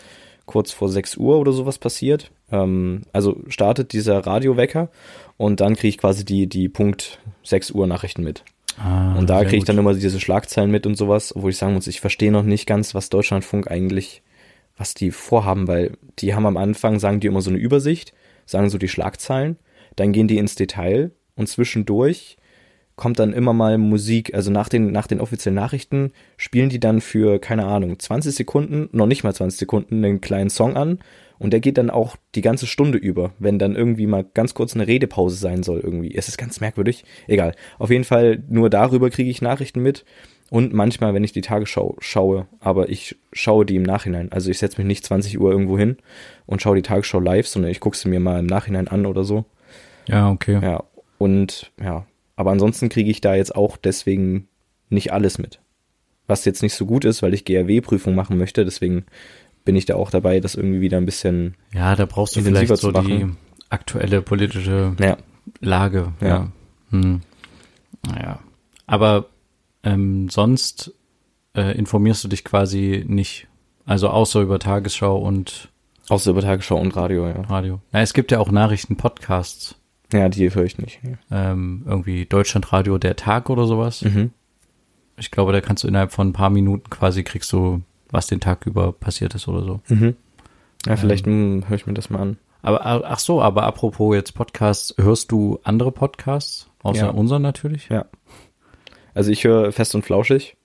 kurz 0.46 0.72
vor 0.72 0.88
6 0.88 1.16
Uhr 1.16 1.38
oder 1.38 1.52
sowas 1.52 1.78
passiert. 1.78 2.30
Ähm, 2.50 3.02
also 3.12 3.40
startet 3.48 3.92
dieser 3.92 4.18
Radiowecker 4.26 4.90
und 5.36 5.60
dann 5.60 5.74
kriege 5.74 5.88
ich 5.88 5.98
quasi 5.98 6.24
die, 6.24 6.46
die 6.46 6.68
Punkt 6.68 7.20
6 7.44 7.70
Uhr 7.70 7.86
Nachrichten 7.86 8.22
mit. 8.22 8.44
Ah, 8.78 9.14
und 9.16 9.28
da 9.28 9.44
kriege 9.44 9.58
ich 9.58 9.64
dann 9.64 9.78
immer 9.78 9.94
diese 9.94 10.20
Schlagzeilen 10.20 10.70
mit 10.70 10.86
und 10.86 10.96
sowas, 10.96 11.32
wo 11.36 11.48
ich 11.48 11.56
sagen 11.56 11.74
muss, 11.74 11.86
ich 11.86 12.00
verstehe 12.00 12.32
noch 12.32 12.42
nicht 12.42 12.66
ganz, 12.66 12.94
was 12.94 13.10
Deutschlandfunk 13.10 13.70
eigentlich, 13.70 14.22
was 14.76 14.94
die 14.94 15.10
vorhaben, 15.10 15.68
weil 15.68 15.92
die 16.18 16.34
haben 16.34 16.46
am 16.46 16.56
Anfang, 16.56 16.98
sagen 16.98 17.20
die 17.20 17.26
immer 17.26 17.42
so 17.42 17.50
eine 17.50 17.58
Übersicht, 17.58 18.12
sagen 18.46 18.70
so 18.70 18.78
die 18.78 18.88
Schlagzeilen, 18.88 19.56
dann 19.96 20.12
gehen 20.12 20.28
die 20.28 20.38
ins 20.38 20.54
Detail 20.54 21.12
und 21.34 21.48
zwischendurch 21.48 22.36
kommt 22.96 23.18
dann 23.18 23.32
immer 23.32 23.52
mal 23.52 23.78
Musik, 23.78 24.34
also 24.34 24.50
nach 24.50 24.68
den, 24.68 24.92
nach 24.92 25.06
den 25.06 25.20
offiziellen 25.20 25.56
Nachrichten 25.56 26.12
spielen 26.36 26.68
die 26.68 26.80
dann 26.80 27.00
für, 27.00 27.38
keine 27.38 27.64
Ahnung, 27.64 27.98
20 27.98 28.34
Sekunden, 28.34 28.88
noch 28.92 29.06
nicht 29.06 29.24
mal 29.24 29.34
20 29.34 29.58
Sekunden, 29.58 30.04
einen 30.04 30.20
kleinen 30.20 30.50
Song 30.50 30.76
an 30.76 30.98
und 31.38 31.52
der 31.52 31.60
geht 31.60 31.78
dann 31.78 31.90
auch 31.90 32.16
die 32.36 32.42
ganze 32.42 32.66
Stunde 32.66 32.98
über, 32.98 33.32
wenn 33.38 33.58
dann 33.58 33.74
irgendwie 33.74 34.06
mal 34.06 34.24
ganz 34.34 34.54
kurz 34.54 34.74
eine 34.74 34.86
Redepause 34.86 35.36
sein 35.36 35.64
soll 35.64 35.80
irgendwie. 35.80 36.14
Es 36.14 36.28
ist 36.28 36.38
ganz 36.38 36.60
merkwürdig. 36.60 37.04
Egal. 37.26 37.56
Auf 37.80 37.90
jeden 37.90 38.04
Fall 38.04 38.42
nur 38.48 38.70
darüber 38.70 39.10
kriege 39.10 39.30
ich 39.30 39.42
Nachrichten 39.42 39.82
mit 39.82 40.04
und 40.52 40.74
manchmal, 40.74 41.14
wenn 41.14 41.24
ich 41.24 41.32
die 41.32 41.40
Tagesschau 41.40 41.96
schaue, 42.00 42.46
aber 42.60 42.90
ich 42.90 43.16
schaue 43.32 43.64
die 43.64 43.76
im 43.76 43.84
Nachhinein. 43.84 44.30
Also 44.32 44.50
ich 44.50 44.58
setze 44.58 44.76
mich 44.76 44.86
nicht 44.86 45.02
20 45.02 45.40
Uhr 45.40 45.50
irgendwo 45.50 45.78
hin 45.78 45.96
und 46.44 46.60
schaue 46.60 46.76
die 46.76 46.82
Tagesschau 46.82 47.20
live, 47.20 47.48
sondern 47.48 47.70
ich 47.70 47.80
gucke 47.80 47.96
sie 47.96 48.10
mir 48.10 48.20
mal 48.20 48.38
im 48.38 48.44
Nachhinein 48.44 48.86
an 48.86 49.06
oder 49.06 49.24
so. 49.24 49.46
Ja, 50.08 50.28
okay. 50.28 50.60
Ja, 50.62 50.84
und 51.16 51.72
ja, 51.82 52.04
aber 52.36 52.50
ansonsten 52.50 52.90
kriege 52.90 53.10
ich 53.10 53.22
da 53.22 53.34
jetzt 53.34 53.56
auch 53.56 53.78
deswegen 53.78 54.46
nicht 54.90 55.10
alles 55.10 55.38
mit. 55.38 55.58
Was 56.26 56.44
jetzt 56.44 56.62
nicht 56.62 56.74
so 56.74 56.84
gut 56.84 57.06
ist, 57.06 57.22
weil 57.22 57.32
ich 57.32 57.46
GRW-Prüfung 57.46 58.14
machen 58.14 58.36
möchte, 58.36 58.66
deswegen 58.66 59.06
bin 59.64 59.74
ich 59.74 59.86
da 59.86 59.94
auch 59.94 60.10
dabei, 60.10 60.38
das 60.38 60.54
irgendwie 60.54 60.82
wieder 60.82 60.98
ein 60.98 61.06
bisschen. 61.06 61.54
Ja, 61.72 61.96
da 61.96 62.04
brauchst 62.04 62.36
du 62.36 62.42
vielleicht 62.42 62.76
so 62.76 62.92
die 62.92 63.26
aktuelle 63.70 64.20
politische 64.20 64.94
ja. 65.00 65.16
Lage. 65.62 66.12
Ja. 66.20 66.28
ja. 66.28 66.52
Hm. 66.90 67.22
Naja. 68.06 68.40
Aber 68.86 69.31
ähm, 69.82 70.28
sonst 70.28 70.92
äh, 71.54 71.76
informierst 71.76 72.24
du 72.24 72.28
dich 72.28 72.44
quasi 72.44 73.04
nicht. 73.06 73.48
Also 73.84 74.08
außer 74.08 74.40
über 74.40 74.58
Tagesschau 74.58 75.18
und. 75.18 75.68
Außer 76.08 76.30
über 76.30 76.40
Tagesschau 76.40 76.78
und 76.78 76.94
Radio, 76.96 77.26
ja. 77.26 77.40
Radio. 77.42 77.80
Na, 77.92 78.00
es 78.00 78.12
gibt 78.12 78.32
ja 78.32 78.38
auch 78.38 78.50
Nachrichten-Podcasts. 78.50 79.76
Ja, 80.12 80.28
die 80.28 80.54
höre 80.54 80.64
ich 80.64 80.78
nicht. 80.78 81.00
Ähm, 81.30 81.84
irgendwie 81.86 82.26
Deutschlandradio 82.26 82.98
der 82.98 83.16
Tag 83.16 83.48
oder 83.48 83.66
sowas. 83.66 84.02
Mhm. 84.02 84.30
Ich 85.16 85.30
glaube, 85.30 85.52
da 85.52 85.60
kannst 85.60 85.84
du 85.84 85.88
innerhalb 85.88 86.12
von 86.12 86.28
ein 86.28 86.32
paar 86.32 86.50
Minuten 86.50 86.90
quasi 86.90 87.22
kriegst 87.22 87.52
du, 87.52 87.82
was 88.10 88.26
den 88.26 88.40
Tag 88.40 88.66
über 88.66 88.92
passiert 88.92 89.34
ist 89.34 89.48
oder 89.48 89.64
so. 89.64 89.80
Mhm. 89.88 90.16
Ja, 90.86 90.96
vielleicht 90.96 91.26
ähm, 91.26 91.64
höre 91.66 91.76
ich 91.76 91.86
mir 91.86 91.94
das 91.94 92.10
mal 92.10 92.20
an. 92.20 92.36
Aber 92.62 92.84
ach 92.84 93.18
so, 93.18 93.42
aber 93.42 93.64
apropos 93.64 94.14
jetzt 94.14 94.34
Podcasts, 94.34 94.94
hörst 94.98 95.32
du 95.32 95.58
andere 95.64 95.92
Podcasts 95.92 96.68
außer 96.82 97.06
ja. 97.06 97.10
unseren 97.10 97.42
natürlich? 97.42 97.88
Ja. 97.88 98.06
Also 99.14 99.30
ich 99.30 99.44
höre 99.44 99.72
fest 99.72 99.94
und 99.94 100.02
flauschig. 100.02 100.56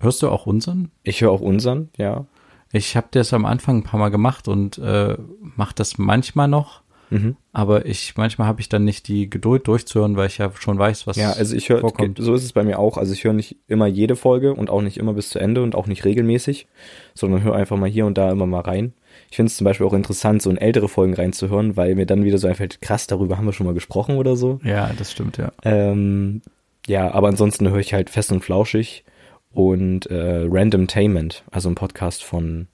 Hörst 0.00 0.22
du 0.22 0.28
auch 0.28 0.46
unseren? 0.46 0.90
Ich 1.02 1.20
höre 1.20 1.30
auch 1.30 1.40
unseren, 1.40 1.90
ja. 1.96 2.26
Ich 2.72 2.96
habe 2.96 3.06
das 3.12 3.32
am 3.32 3.44
Anfang 3.44 3.78
ein 3.78 3.82
paar 3.84 4.00
Mal 4.00 4.10
gemacht 4.10 4.48
und 4.48 4.78
äh, 4.78 5.16
mache 5.40 5.74
das 5.76 5.96
manchmal 5.96 6.48
noch. 6.48 6.82
Mhm. 7.10 7.36
Aber 7.52 7.86
ich 7.86 8.16
manchmal 8.16 8.48
habe 8.48 8.60
ich 8.60 8.68
dann 8.68 8.84
nicht 8.84 9.06
die 9.06 9.30
Geduld 9.30 9.68
durchzuhören, 9.68 10.16
weil 10.16 10.26
ich 10.26 10.38
ja 10.38 10.50
schon 10.58 10.78
weiß, 10.78 11.06
was 11.06 11.16
Ja, 11.16 11.32
also 11.32 11.54
ich 11.54 11.68
höre, 11.68 11.82
so 12.18 12.34
ist 12.34 12.42
es 12.42 12.52
bei 12.52 12.64
mir 12.64 12.78
auch. 12.78 12.98
Also 12.98 13.12
ich 13.12 13.22
höre 13.22 13.32
nicht 13.32 13.56
immer 13.68 13.86
jede 13.86 14.16
Folge 14.16 14.54
und 14.54 14.70
auch 14.70 14.82
nicht 14.82 14.96
immer 14.96 15.12
bis 15.12 15.28
zu 15.30 15.38
Ende 15.38 15.62
und 15.62 15.76
auch 15.76 15.86
nicht 15.86 16.04
regelmäßig, 16.04 16.66
sondern 17.14 17.42
höre 17.42 17.54
einfach 17.54 17.76
mal 17.76 17.88
hier 17.88 18.06
und 18.06 18.18
da 18.18 18.32
immer 18.32 18.46
mal 18.46 18.62
rein. 18.62 18.92
Ich 19.30 19.36
finde 19.36 19.50
es 19.50 19.56
zum 19.56 19.64
Beispiel 19.64 19.86
auch 19.86 19.92
interessant, 19.92 20.42
so 20.42 20.50
in 20.50 20.56
ältere 20.56 20.88
Folgen 20.88 21.14
reinzuhören, 21.14 21.76
weil 21.76 21.94
mir 21.94 22.06
dann 22.06 22.24
wieder 22.24 22.38
so 22.38 22.48
einfällt, 22.48 22.80
krass, 22.80 23.06
darüber 23.06 23.36
haben 23.36 23.46
wir 23.46 23.52
schon 23.52 23.66
mal 23.66 23.74
gesprochen 23.74 24.16
oder 24.16 24.36
so. 24.36 24.58
Ja, 24.64 24.90
das 24.98 25.12
stimmt, 25.12 25.36
ja. 25.36 25.52
Ähm, 25.62 26.42
ja, 26.86 27.10
aber 27.12 27.28
ansonsten 27.28 27.68
höre 27.70 27.78
ich 27.78 27.94
halt 27.94 28.10
fest 28.10 28.32
und 28.32 28.44
flauschig 28.44 29.04
und 29.52 30.06
äh, 30.06 30.46
Random 30.48 30.86
Tainment, 30.86 31.44
also 31.50 31.68
ein 31.68 31.74
Podcast 31.74 32.24
von 32.24 32.68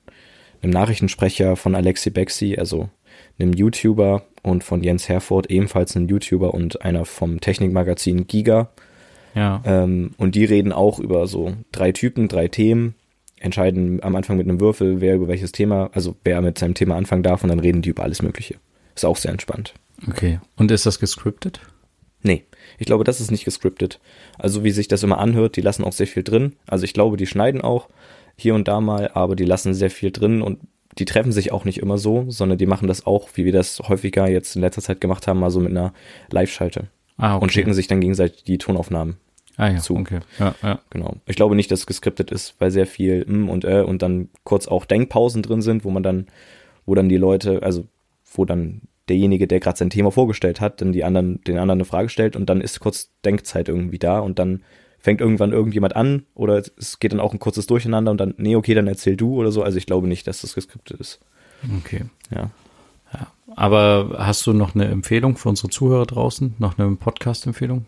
einem 0.63 0.73
Nachrichtensprecher 0.73 1.57
von 1.57 1.75
Alexi 1.75 2.11
Bexi, 2.11 2.57
also 2.59 2.89
einem 3.39 3.53
YouTuber 3.53 4.23
und 4.43 4.65
von 4.65 4.83
Jens 4.83 5.09
Herford, 5.09 5.51
ebenfalls 5.51 5.95
ein 5.95 6.09
YouTuber 6.09 6.55
und 6.55 6.83
einer 6.83 7.05
vom 7.05 7.41
Technikmagazin 7.41 8.27
Giga. 8.27 8.71
Ja. 9.35 9.63
Ähm, 9.65 10.13
und 10.17 10.35
die 10.35 10.45
reden 10.45 10.73
auch 10.73 10.99
über 10.99 11.27
so 11.27 11.55
drei 11.73 11.93
Typen, 11.93 12.29
drei 12.29 12.49
Themen, 12.49 12.95
entscheiden 13.39 14.03
am 14.03 14.17
Anfang 14.17 14.37
mit 14.37 14.49
einem 14.49 14.61
Würfel, 14.61 15.01
wer 15.01 15.15
über 15.15 15.29
welches 15.29 15.53
Thema, 15.53 15.91
also 15.93 16.17
wer 16.25 16.41
mit 16.43 16.59
seinem 16.59 16.75
Thema 16.75 16.97
anfangen 16.97 17.23
darf 17.23 17.43
und 17.43 17.49
dann 17.49 17.61
reden 17.61 17.83
die 17.83 17.91
über 17.91 18.03
alles 18.03 18.23
Mögliche. 18.23 18.57
Ist 18.95 19.05
auch 19.05 19.17
sehr 19.17 19.31
entspannt. 19.31 19.75
Okay. 20.09 20.41
Und 20.57 20.71
ist 20.71 20.87
das 20.87 20.99
gescriptet? 20.99 21.61
Nee, 22.23 22.45
ich 22.79 22.87
glaube, 22.87 23.05
das 23.05 23.21
ist 23.21 23.31
nicht 23.31 23.45
gescriptet. 23.45 24.01
Also 24.39 24.63
wie 24.65 24.71
sich 24.71 24.89
das 24.89 25.03
immer 25.03 25.19
anhört, 25.19 25.57
die 25.57 25.63
lassen 25.63 25.85
auch 25.85 25.93
sehr 25.93 26.07
viel 26.07 26.23
drin. 26.23 26.57
Also 26.67 26.85
ich 26.85 26.93
glaube, 26.93 27.17
die 27.17 27.27
schneiden 27.27 27.61
auch 27.61 27.89
hier 28.37 28.55
und 28.55 28.69
da 28.69 28.81
mal, 28.81 29.11
aber 29.15 29.37
die 29.37 29.45
lassen 29.45 29.75
sehr 29.75 29.91
viel 29.91 30.11
drin 30.11 30.43
und 30.43 30.61
die 30.99 31.05
treffen 31.05 31.33
sich 31.33 31.53
auch 31.53 31.65
nicht 31.65 31.79
immer 31.79 31.99
so, 31.99 32.27
sondern 32.29 32.59
die 32.59 32.67
machen 32.67 32.89
das 32.89 33.07
auch, 33.07 33.29
wie 33.35 33.45
wir 33.45 33.53
das 33.53 33.79
häufiger 33.81 34.29
jetzt 34.29 34.57
in 34.57 34.63
letzter 34.63 34.83
Zeit 34.83 35.01
gemacht 35.01 35.27
haben, 35.27 35.39
mal 35.39 35.51
so 35.51 35.61
mit 35.61 35.71
einer 35.71 35.93
Live-Schalte. 36.31 36.89
Ah, 37.17 37.37
okay. 37.37 37.43
Und 37.43 37.53
schicken 37.53 37.75
sich 37.75 37.87
dann 37.87 38.01
gegenseitig 38.01 38.45
die 38.45 38.59
Tonaufnahmen 38.59 39.17
ah, 39.57 39.69
ja, 39.69 39.79
zu. 39.79 39.97
Okay. 39.97 40.21
Ja, 40.39 40.55
ja. 40.63 40.81
Genau. 40.91 41.17
Ich 41.27 41.37
glaube 41.37 41.55
nicht, 41.55 41.71
dass 41.71 41.81
es 41.81 41.87
geskriptet 41.87 42.31
ist, 42.31 42.55
weil 42.59 42.71
sehr 42.71 42.87
viel 42.87 43.25
m 43.29 43.49
und 43.49 43.65
äh 43.65 43.83
und 43.83 44.03
dann 44.03 44.31
kurz 44.45 44.67
auch 44.67 44.85
Denkpausen 44.85 45.43
drin 45.43 45.63
sind, 45.63 45.85
wo 45.85 45.91
man 45.91 46.03
dann, 46.03 46.27
wo 46.87 46.95
dann 46.95 47.09
die 47.09 47.19
Leute, 47.19 47.63
also 47.63 47.85
wo 48.35 48.45
dann 48.45 48.83
derjenige, 49.11 49.47
der 49.47 49.61
gerade 49.61 49.77
sein 49.77 49.91
Thema 49.91 50.11
vorgestellt 50.11 50.61
hat, 50.61 50.81
dann 50.81 50.93
die 50.93 51.05
anderen, 51.05 51.43
den 51.45 51.59
anderen 51.59 51.79
eine 51.81 51.85
Frage 51.85 52.09
stellt 52.09 52.37
und 52.37 52.49
dann 52.49 52.61
ist 52.61 52.81
kurz 52.81 53.11
Denkzeit 53.25 53.69
irgendwie 53.69 53.99
da 53.99 54.21
und 54.21 54.39
dann 54.39 54.63
fängt 54.99 55.21
irgendwann 55.21 55.53
irgendjemand 55.53 55.97
an 55.97 56.25
oder 56.35 56.59
es 56.59 56.99
geht 57.01 57.13
dann 57.13 57.21
auch 57.21 57.33
ein 57.33 57.39
kurzes 57.39 57.67
Durcheinander 57.67 58.11
und 58.11 58.19
dann, 58.19 58.35
nee, 58.37 58.57
okay, 58.57 58.75
dann 58.75 58.87
erzähl 58.87 59.17
du 59.17 59.35
oder 59.35 59.51
so. 59.51 59.63
Also 59.63 59.79
ich 59.79 59.87
glaube 59.87 60.07
nicht, 60.07 60.27
dass 60.27 60.43
das 60.43 60.55
geskriptet 60.55 61.01
ist. 61.01 61.21
Okay. 61.79 62.05
Ja. 62.35 62.51
ja. 63.13 63.27
Aber 63.57 64.17
hast 64.19 64.47
du 64.47 64.53
noch 64.53 64.75
eine 64.75 64.87
Empfehlung 64.87 65.37
für 65.37 65.49
unsere 65.49 65.69
Zuhörer 65.69 66.07
draußen? 66.07 66.55
Noch 66.59 66.79
eine 66.79 66.95
Podcast-Empfehlung? 66.97 67.87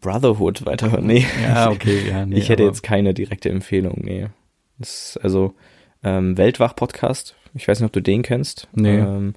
Brotherhood 0.00 0.66
weiterhören. 0.66 1.06
Nee. 1.06 1.26
Ja, 1.42 1.70
okay, 1.70 2.08
ja, 2.08 2.26
nee, 2.26 2.38
Ich 2.38 2.48
hätte 2.48 2.62
jetzt 2.62 2.82
keine 2.82 3.14
direkte 3.14 3.48
Empfehlung, 3.48 4.00
nee. 4.02 4.28
Das 4.78 5.16
ist 5.16 5.20
also 5.22 5.54
ähm, 6.04 6.36
Weltwach-Podcast. 6.36 7.34
Ich 7.54 7.66
weiß 7.68 7.80
nicht, 7.80 7.86
ob 7.86 7.92
du 7.92 8.02
den 8.02 8.22
kennst. 8.22 8.68
Nee. 8.74 8.98
Ähm, 8.98 9.34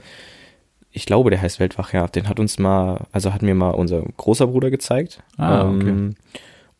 ich 0.92 1.06
glaube, 1.06 1.30
der 1.30 1.42
heißt 1.42 1.60
Weltwach, 1.60 1.94
ja. 1.94 2.08
Den 2.08 2.28
hat 2.28 2.40
uns 2.40 2.60
mal, 2.60 3.06
also 3.12 3.34
hat 3.34 3.42
mir 3.42 3.56
mal 3.56 3.72
unser 3.72 4.02
großer 4.02 4.48
Bruder 4.48 4.70
gezeigt. 4.70 5.24
Ah, 5.38 5.70
okay. 5.70 5.90
Ähm, 5.90 6.16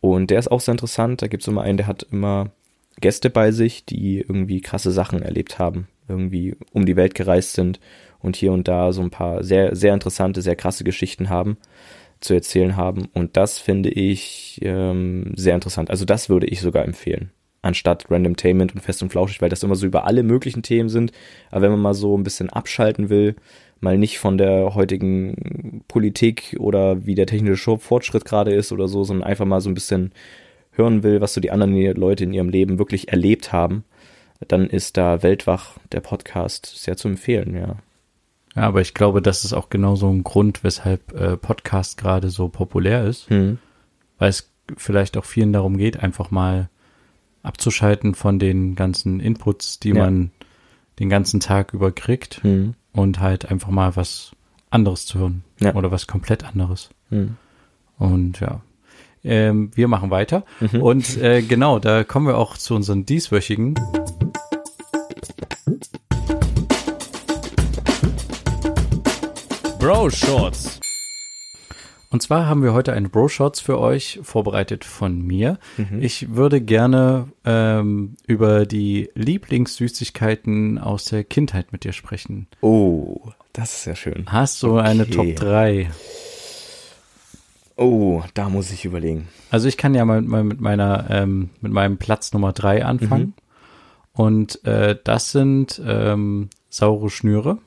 und 0.02 0.32
der 0.32 0.40
ist 0.40 0.52
auch 0.52 0.60
sehr 0.60 0.74
interessant. 0.74 1.22
Da 1.22 1.28
gibt 1.28 1.44
es 1.44 1.48
immer 1.48 1.62
einen, 1.62 1.78
der 1.78 1.88
hat 1.88 2.06
immer 2.12 2.52
Gäste 3.00 3.30
bei 3.30 3.52
sich, 3.52 3.86
die 3.86 4.20
irgendwie 4.20 4.62
krasse 4.62 4.92
Sachen 4.92 5.22
erlebt 5.22 5.60
haben, 5.60 5.88
irgendwie 6.08 6.56
um 6.74 6.86
die 6.86 6.96
Welt 6.96 7.16
gereist 7.16 7.54
sind 7.54 7.80
und 8.20 8.36
hier 8.36 8.52
und 8.52 8.68
da 8.68 8.92
so 8.92 9.02
ein 9.02 9.12
paar 9.12 9.44
sehr, 9.44 9.76
sehr 9.76 9.94
interessante, 9.94 10.42
sehr 10.42 10.56
krasse 10.56 10.84
Geschichten 10.84 11.30
haben, 11.30 11.58
zu 12.20 12.34
erzählen 12.34 12.76
haben. 12.76 13.08
Und 13.14 13.38
das 13.38 13.60
finde 13.60 13.90
ich 13.90 14.60
ähm, 14.62 15.32
sehr 15.36 15.56
interessant. 15.56 15.90
Also 15.90 16.06
das 16.06 16.30
würde 16.30 16.48
ich 16.48 16.62
sogar 16.62 16.84
empfehlen 16.84 17.32
anstatt 17.62 18.06
Random 18.10 18.36
Tainment 18.36 18.74
und 18.74 18.82
Fest 18.82 19.04
und 19.04 19.10
Flauschig, 19.12 19.42
weil 19.42 19.50
das 19.50 19.64
immer 19.64 19.76
so 19.76 19.86
über 19.86 20.06
alle 20.06 20.24
möglichen 20.24 20.64
Themen 20.64 20.90
sind. 20.90 21.12
Aber 21.52 21.64
wenn 21.64 21.72
man 21.72 21.82
mal 21.82 21.94
so 21.94 22.18
ein 22.18 22.24
bisschen 22.24 22.50
abschalten 22.50 23.10
will, 23.10 23.36
mal 23.80 23.98
nicht 23.98 24.20
von 24.20 24.38
der 24.38 24.76
heutigen 24.76 25.84
Politik 25.88 26.56
oder 26.60 27.06
wie 27.06 27.16
der 27.16 27.28
technische 27.28 27.78
Fortschritt 27.78 28.26
gerade 28.26 28.54
ist 28.54 28.72
oder 28.72 28.88
so, 28.88 29.04
sondern 29.04 29.28
einfach 29.28 29.46
mal 29.46 29.62
so 29.62 29.70
ein 29.70 29.76
bisschen 29.76 30.12
hören 30.72 31.04
will, 31.04 31.22
was 31.22 31.34
so 31.34 31.42
die 31.42 31.52
anderen 31.52 31.76
Leute 31.96 32.24
in 32.24 32.34
ihrem 32.34 32.50
Leben 32.50 32.80
wirklich 32.80 33.10
erlebt 33.10 33.52
haben, 33.52 33.84
dann 34.48 34.68
ist 34.68 34.98
da 34.98 35.22
Weltwach 35.22 35.78
der 35.92 36.00
Podcast 36.00 36.66
sehr 36.66 36.98
zu 36.98 37.08
empfehlen, 37.08 37.56
ja. 37.56 37.76
Ja, 38.56 38.64
aber 38.64 38.82
ich 38.82 38.94
glaube, 38.94 39.22
das 39.22 39.46
ist 39.46 39.54
auch 39.54 39.70
genau 39.70 39.96
so 39.96 40.10
ein 40.10 40.24
Grund, 40.24 40.64
weshalb 40.64 41.14
äh, 41.14 41.38
Podcast 41.38 41.98
gerade 41.98 42.30
so 42.30 42.50
populär 42.50 43.06
ist, 43.06 43.30
hm. 43.30 43.60
weil 44.18 44.30
es 44.30 44.52
vielleicht 44.76 45.16
auch 45.16 45.26
vielen 45.26 45.54
darum 45.54 45.78
geht, 45.78 46.02
einfach 46.02 46.32
mal 46.32 46.70
abzuschalten 47.44 48.16
von 48.16 48.40
den 48.40 48.76
ganzen 48.76 49.20
Inputs, 49.20 49.80
die 49.80 49.90
ja. 49.90 50.04
man 50.04 50.32
den 51.00 51.10
ganzen 51.10 51.40
Tag 51.40 51.74
über 51.74 51.92
kriegt 51.92 52.44
hm. 52.44 52.76
und 52.94 53.20
halt 53.20 53.50
einfach 53.50 53.70
mal 53.70 53.96
was 53.96 54.32
anderes 54.70 55.06
zu 55.06 55.20
hören 55.20 55.44
ja. 55.60 55.74
oder 55.76 55.92
was 55.92 56.08
komplett 56.08 56.44
anderes. 56.44 56.90
Hm. 57.10 57.38
Und 57.98 58.40
ja, 58.40 58.62
ähm, 59.24 59.72
wir 59.76 59.88
machen 59.88 60.10
weiter. 60.10 60.44
Mhm. 60.60 60.82
Und 60.82 61.18
äh, 61.18 61.42
genau, 61.42 61.80
da 61.80 62.04
kommen 62.04 62.28
wir 62.28 62.38
auch 62.38 62.58
zu 62.58 62.76
unseren 62.76 63.06
dieswöchigen. 63.06 63.76
Bro 69.80 70.10
Shorts. 70.12 70.81
Und 72.12 72.22
zwar 72.22 72.46
haben 72.46 72.62
wir 72.62 72.74
heute 72.74 72.92
einen 72.92 73.10
Bro-Shots 73.10 73.62
für 73.62 73.80
euch 73.80 74.20
vorbereitet 74.22 74.84
von 74.84 75.22
mir. 75.22 75.58
Mhm. 75.78 76.02
Ich 76.02 76.36
würde 76.36 76.60
gerne 76.60 77.30
ähm, 77.46 78.18
über 78.28 78.66
die 78.66 79.10
Lieblingssüßigkeiten 79.16 80.78
aus 80.78 81.06
der 81.06 81.24
Kindheit 81.24 81.72
mit 81.72 81.86
dir 81.86 81.94
sprechen. 81.94 82.48
Oh, 82.60 83.32
das 83.54 83.78
ist 83.78 83.86
ja 83.86 83.96
schön. 83.96 84.26
Hast 84.28 84.62
du 84.62 84.78
okay. 84.78 84.88
eine 84.88 85.10
Top 85.10 85.36
3? 85.38 85.90
Oh, 87.78 88.24
da 88.34 88.50
muss 88.50 88.72
ich 88.72 88.84
überlegen. 88.84 89.30
Also 89.50 89.70
ich 89.70 89.78
kann 89.78 89.96
ja 89.96 90.04
mal, 90.04 90.22
mal 90.22 90.44
mit 90.44 90.60
meiner, 90.60 91.08
ähm, 91.10 91.50
mit 91.62 91.72
meinem 91.72 91.98
Platz 91.98 92.34
Nummer 92.34 92.52
3 92.52 92.84
anfangen. 92.84 93.28
Mhm. 93.28 93.34
Und 94.22 94.66
äh, 94.66 94.98
das 95.02 95.32
sind 95.32 95.82
ähm, 95.86 96.50
saure 96.70 97.10
Schnüre. 97.10 97.60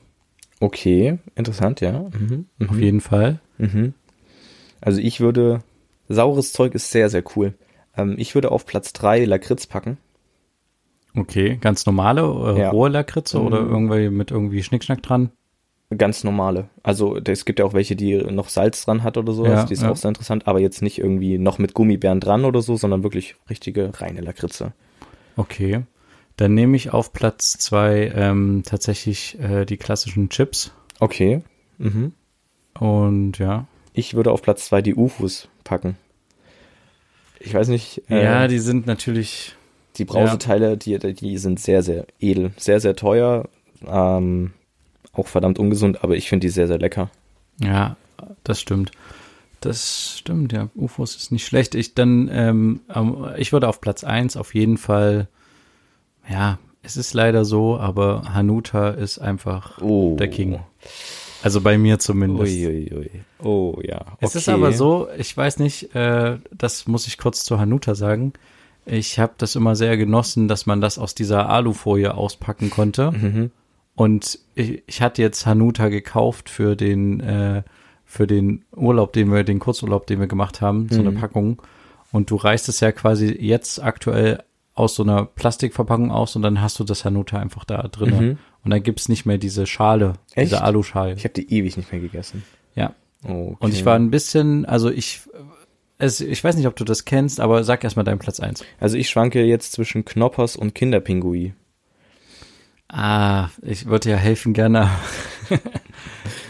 Okay, 0.59 1.17
interessant, 1.33 1.81
ja. 1.81 1.99
Mhm. 1.99 2.45
Auf 2.67 2.77
jeden 2.77 3.01
Fall. 3.01 3.39
Mhm. 3.57 3.95
Also 4.81 4.99
ich 5.01 5.19
würde, 5.19 5.61
saures 6.09 6.53
Zeug 6.53 6.75
ist 6.75 6.91
sehr, 6.91 7.09
sehr 7.09 7.23
cool. 7.35 7.53
Ähm, 7.97 8.15
ich 8.17 8.35
würde 8.35 8.51
auf 8.51 8.65
Platz 8.65 8.93
drei 8.93 9.25
Lakritz 9.25 9.67
packen. 9.67 9.97
Okay, 11.15 11.57
ganz 11.61 11.85
normale, 11.85 12.21
äh, 12.55 12.59
Ja. 12.59 12.69
rohe 12.71 12.89
Lakritze 12.89 13.41
oder 13.41 13.61
Mhm. 13.61 13.71
irgendwie 13.71 14.09
mit 14.09 14.31
irgendwie 14.31 14.63
Schnickschnack 14.63 15.01
dran? 15.01 15.31
Ganz 15.95 16.23
normale. 16.23 16.67
Also 16.83 17.15
es 17.17 17.45
gibt 17.45 17.59
ja 17.59 17.65
auch 17.65 17.73
welche, 17.73 17.95
die 17.95 18.17
noch 18.17 18.49
Salz 18.49 18.83
dran 18.85 19.03
hat 19.03 19.17
oder 19.17 19.31
sowas. 19.33 19.51
Ja, 19.51 19.65
die 19.65 19.73
ist 19.73 19.83
ja. 19.83 19.91
auch 19.91 19.95
sehr 19.95 20.09
interessant, 20.09 20.47
aber 20.47 20.59
jetzt 20.59 20.81
nicht 20.81 20.97
irgendwie 20.97 21.37
noch 21.37 21.57
mit 21.59 21.73
Gummibären 21.73 22.19
dran 22.19 22.43
oder 22.43 22.61
so, 22.61 22.75
sondern 22.75 23.03
wirklich 23.03 23.35
richtige 23.49 23.91
reine 24.01 24.21
Lakritze. 24.21 24.73
Okay. 25.37 25.83
Dann 26.37 26.53
nehme 26.53 26.75
ich 26.75 26.91
auf 26.91 27.13
Platz 27.13 27.53
zwei 27.59 28.11
ähm, 28.13 28.63
tatsächlich 28.65 29.37
äh, 29.39 29.63
die 29.65 29.77
klassischen 29.77 30.29
Chips. 30.29 30.73
Okay. 30.99 31.43
Mhm. 31.77 32.11
Und 32.77 33.37
ja. 33.37 33.67
Ich 33.97 34.13
würde 34.13 34.31
auf 34.31 34.41
Platz 34.41 34.65
zwei 34.65 34.81
die 34.81 34.93
UFOs 34.95 35.47
packen. 35.63 35.97
Ich 37.39 37.53
weiß 37.53 37.69
nicht. 37.69 38.01
äh, 38.09 38.23
ja, 38.23 38.47
die 38.47 38.59
sind 38.59 38.85
natürlich. 38.87 39.55
Die 39.97 40.03
Brauseteile, 40.05 40.75
die, 40.75 40.97
die 40.99 41.37
sind 41.37 41.57
sehr, 41.59 41.81
sehr 41.81 42.05
edel, 42.19 42.51
sehr, 42.57 42.81
sehr 42.81 42.97
teuer, 42.97 43.47
ähm, 43.87 44.51
auch 45.13 45.27
verdammt 45.27 45.57
ungesund, 45.57 46.03
aber 46.03 46.17
ich 46.17 46.27
finde 46.27 46.47
die 46.47 46.51
sehr, 46.51 46.67
sehr 46.67 46.79
lecker. 46.79 47.09
Ja, 47.61 47.95
das 48.43 48.59
stimmt. 48.59 48.91
Das 49.61 50.17
stimmt, 50.19 50.51
ja. 50.51 50.67
UFOs 50.75 51.15
ist 51.15 51.31
nicht 51.31 51.45
schlecht. 51.45 51.75
Ich 51.75 51.95
dann, 51.95 52.29
ähm, 52.29 52.81
ich 53.37 53.53
würde 53.53 53.69
auf 53.69 53.79
Platz 53.79 54.03
eins 54.03 54.35
auf 54.35 54.53
jeden 54.53 54.77
Fall, 54.77 55.29
ja, 56.29 56.59
es 56.83 56.97
ist 56.97 57.13
leider 57.13 57.45
so, 57.45 57.77
aber 57.79 58.33
Hanuta 58.33 58.89
ist 58.89 59.19
einfach 59.19 59.81
Oh. 59.81 60.17
der 60.19 60.27
King. 60.27 60.59
Also 61.45 61.61
bei 61.61 61.77
mir 61.77 61.99
zumindest. 61.99 62.51
Uiuiui. 62.53 63.11
Oh 63.43 63.79
ja. 63.83 64.17
Es 64.19 64.35
ist 64.35 64.47
okay. 64.47 64.57
aber 64.57 64.73
so, 64.73 65.07
ich 65.17 65.35
weiß 65.37 65.59
nicht, 65.59 65.93
äh, 65.95 66.37
das 66.51 66.87
muss 66.87 67.05
ich 67.07 67.17
kurz 67.19 67.43
zu 67.43 67.59
Hanuta 67.59 67.93
sagen. 67.93 68.33
Ich 68.85 69.19
habe 69.19 69.33
das 69.37 69.55
immer 69.55 69.75
sehr 69.75 69.95
genossen, 69.97 70.47
dass 70.47 70.65
man 70.65 70.81
das 70.81 70.97
aus 70.97 71.13
dieser 71.15 71.49
Alufolie 71.49 72.13
auspacken 72.15 72.69
konnte. 72.71 73.11
Mhm. 73.11 73.51
Und 73.95 74.39
ich, 74.55 74.83
ich 74.87 75.01
hatte 75.01 75.21
jetzt 75.21 75.45
Hanuta 75.45 75.89
gekauft 75.89 76.49
für 76.49 76.75
den 76.75 77.19
äh, 77.19 77.63
für 78.05 78.27
den 78.27 78.63
Urlaub, 78.75 79.13
den 79.13 79.31
wir, 79.31 79.43
den 79.43 79.59
Kurzurlaub, 79.59 80.07
den 80.07 80.19
wir 80.19 80.27
gemacht 80.27 80.61
haben, 80.61 80.87
so 80.89 80.99
eine 80.99 81.11
Mhm. 81.11 81.15
Packung. 81.19 81.61
Und 82.11 82.31
du 82.31 82.35
reißt 82.37 82.69
es 82.69 82.79
ja 82.79 82.91
quasi 82.91 83.27
jetzt 83.39 83.81
aktuell 83.83 84.43
aus 84.73 84.95
so 84.95 85.03
einer 85.03 85.25
Plastikverpackung 85.25 86.11
aus 86.11 86.35
und 86.35 86.41
dann 86.41 86.61
hast 86.61 86.79
du 86.79 86.83
das 86.83 87.05
Hanuta 87.05 87.39
einfach 87.39 87.65
da 87.65 87.83
drin. 87.83 88.17
Mhm. 88.17 88.37
Und 88.65 88.71
dann 88.71 88.81
gibt's 88.81 89.09
nicht 89.09 89.25
mehr 89.27 89.37
diese 89.37 89.67
Schale, 89.67 90.13
diese 90.31 90.55
Echt? 90.55 90.61
Aluschale. 90.63 91.13
Ich 91.13 91.23
habe 91.23 91.35
die 91.35 91.53
ewig 91.53 91.77
nicht 91.77 91.91
mehr 91.91 92.01
gegessen. 92.01 92.43
Ja. 92.73 92.95
Okay. 93.23 93.55
Und 93.59 93.73
ich 93.73 93.85
war 93.85 93.95
ein 93.95 94.09
bisschen, 94.09 94.65
also 94.65 94.89
ich, 94.89 95.21
es, 95.99 96.19
ich 96.19 96.43
weiß 96.43 96.55
nicht, 96.55 96.65
ob 96.65 96.75
du 96.75 96.83
das 96.83 97.05
kennst, 97.05 97.39
aber 97.39 97.63
sag 97.63 97.83
erstmal 97.83 98.05
deinen 98.05 98.17
Platz 98.17 98.39
eins. 98.39 98.65
Also 98.79 98.97
ich 98.97 99.07
schwanke 99.07 99.43
jetzt 99.43 99.71
zwischen 99.71 100.03
Knoppers 100.03 100.55
und 100.55 100.73
Kinderpingui. 100.73 101.53
Ah, 102.87 103.49
ich 103.61 103.85
würde 103.85 104.09
ja 104.09 104.17
helfen 104.17 104.53
gerne. 104.53 104.89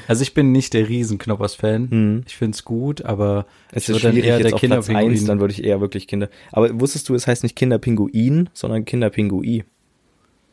also 0.08 0.22
ich 0.22 0.34
bin 0.34 0.54
nicht 0.54 0.74
der 0.74 0.88
Riesenknoppers-Fan. 0.88 1.92
Hm. 1.92 2.24
Ich 2.28 2.38
find's 2.38 2.64
gut, 2.64 3.04
aber 3.04 3.46
Es 3.74 3.90
ist 3.90 4.02
dann 4.04 4.14
schwierig 4.14 4.30
eher 4.30 4.40
jetzt 4.40 4.48
der 4.48 4.54
auf 4.54 4.62
Platz 4.62 4.88
Kinderpinguin. 4.88 5.18
1, 5.18 5.26
dann 5.26 5.40
würde 5.42 5.54
ich 5.54 5.64
eher 5.66 5.82
wirklich 5.82 6.08
Kinder. 6.08 6.30
Aber 6.54 6.80
wusstest 6.80 7.10
du, 7.10 7.16
es 7.16 7.28
heißt 7.28 7.44
nicht 7.44 7.58
Kinderpinguin, 7.58 8.50
sondern 8.54 8.86
Kinderpingui. 8.86 9.66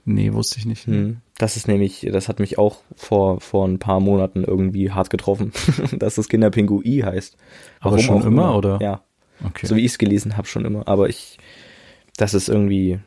Nee, 0.05 0.33
wusste 0.33 0.59
ich 0.59 0.67
nicht. 0.67 0.87
Hm. 0.87 1.19
Das 1.39 1.57
ist 1.57 1.67
nämlich, 1.67 2.07
das 2.13 2.29
hat 2.29 2.39
mich 2.41 2.59
auch 2.59 2.77
vor, 2.95 3.41
vor 3.41 3.67
ein 3.67 3.79
paar 3.79 4.01
Monaten 4.01 4.45
irgendwie 4.45 4.91
hart 4.93 5.11
getroffen, 5.11 5.53
dass 5.99 6.15
das 6.17 6.29
Kinderpingui 6.29 7.01
heißt. 7.05 7.37
Aber 7.81 7.99
schon 7.99 8.23
auch 8.23 8.27
immer, 8.27 8.57
oder? 8.57 8.79
Ja, 8.81 9.01
Okay. 9.45 9.67
so 9.67 9.75
wie 9.75 9.81
ich 9.85 9.93
es 9.93 9.99
gelesen 9.99 10.37
habe, 10.37 10.47
schon 10.47 10.65
immer. 10.65 10.87
Aber 10.87 11.09
ich, 11.09 11.39
das 12.17 12.33
ist 12.35 12.49
irgendwie, 12.49 13.01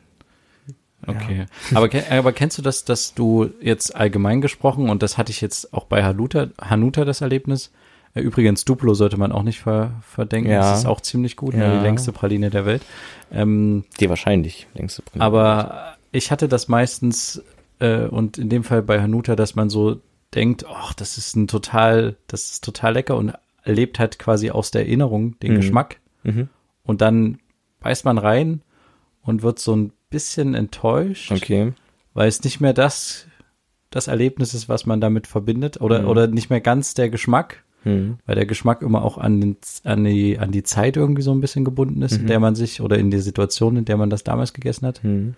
Okay. 1.06 1.46
Aber, 1.74 1.88
ke- 1.88 2.04
aber 2.10 2.32
kennst 2.32 2.58
du 2.58 2.62
das, 2.62 2.84
dass 2.84 3.14
du 3.14 3.50
jetzt 3.60 3.94
allgemein 3.94 4.40
gesprochen, 4.40 4.88
und 4.90 5.02
das 5.02 5.16
hatte 5.18 5.30
ich 5.30 5.40
jetzt 5.40 5.72
auch 5.72 5.84
bei 5.84 6.02
Hanuta, 6.02 6.48
Hanuta 6.60 7.04
das 7.04 7.20
Erlebnis, 7.20 7.70
äh, 8.14 8.20
übrigens 8.20 8.64
Duplo 8.64 8.92
sollte 8.94 9.16
man 9.16 9.30
auch 9.30 9.44
nicht 9.44 9.60
ver, 9.60 9.92
verdenken, 10.02 10.50
Ja. 10.50 10.60
das 10.70 10.80
ist 10.80 10.86
auch 10.86 11.00
ziemlich 11.00 11.36
gut, 11.36 11.54
ne, 11.54 11.64
Ja. 11.64 11.76
die 11.78 11.82
längste 11.84 12.12
Praline 12.12 12.50
der 12.50 12.66
Welt. 12.66 12.82
Ähm, 13.30 13.84
die 14.00 14.08
wahrscheinlich 14.08 14.66
längste 14.74 15.02
Prima. 15.02 15.24
aber 15.24 15.94
ich 16.12 16.30
hatte 16.32 16.48
das 16.48 16.66
meistens, 16.68 17.42
äh, 17.78 18.06
und 18.06 18.38
in 18.38 18.48
dem 18.48 18.64
Fall 18.64 18.82
bei 18.82 19.00
Hanuta, 19.00 19.36
dass 19.36 19.54
man 19.54 19.70
so 19.70 20.00
denkt, 20.34 20.64
ach, 20.68 20.92
das 20.94 21.18
ist 21.18 21.36
ein 21.36 21.46
total, 21.46 22.16
das 22.26 22.50
ist 22.50 22.64
total 22.64 22.94
lecker 22.94 23.16
und 23.16 23.32
erlebt 23.62 23.98
halt 23.98 24.18
quasi 24.18 24.50
aus 24.50 24.70
der 24.70 24.82
Erinnerung 24.82 25.38
den 25.40 25.52
Mhm. 25.52 25.56
Geschmack. 25.56 26.00
Mhm. 26.24 26.48
Und 26.84 27.00
dann 27.00 27.38
beißt 27.80 28.04
man 28.04 28.18
rein 28.18 28.62
und 29.22 29.42
wird 29.42 29.58
so 29.58 29.74
ein 29.74 29.92
bisschen 30.10 30.54
enttäuscht 30.54 31.32
Okay. 31.32 31.72
weil 32.14 32.28
es 32.28 32.42
nicht 32.44 32.60
mehr 32.60 32.72
das, 32.72 33.26
das 33.90 34.08
Erlebnis 34.08 34.54
ist, 34.54 34.68
was 34.68 34.86
man 34.86 35.00
damit 35.00 35.26
verbindet 35.26 35.80
oder, 35.80 36.02
Mhm. 36.02 36.08
oder 36.08 36.26
nicht 36.28 36.48
mehr 36.50 36.60
ganz 36.60 36.94
der 36.94 37.10
Geschmack, 37.10 37.62
Hm. 37.82 38.18
weil 38.26 38.34
der 38.36 38.46
Geschmack 38.46 38.82
immer 38.82 39.02
auch 39.04 39.18
an, 39.18 39.40
den, 39.40 39.56
an, 39.84 40.04
die, 40.04 40.38
an 40.38 40.50
die 40.52 40.62
Zeit 40.64 40.96
irgendwie 40.96 41.22
so 41.22 41.32
ein 41.32 41.40
bisschen 41.40 41.64
gebunden 41.64 42.02
ist, 42.02 42.16
in 42.16 42.22
Mhm. 42.22 42.26
der 42.28 42.40
man 42.40 42.54
sich 42.54 42.80
oder 42.80 42.98
in 42.98 43.10
die 43.10 43.18
Situation, 43.20 43.76
in 43.76 43.84
der 43.84 43.96
man 43.96 44.10
das 44.10 44.24
damals 44.24 44.52
gegessen 44.52 44.86
hat. 44.86 45.02
Hm. 45.02 45.34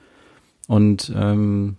Und 0.67 1.13
ähm, 1.17 1.77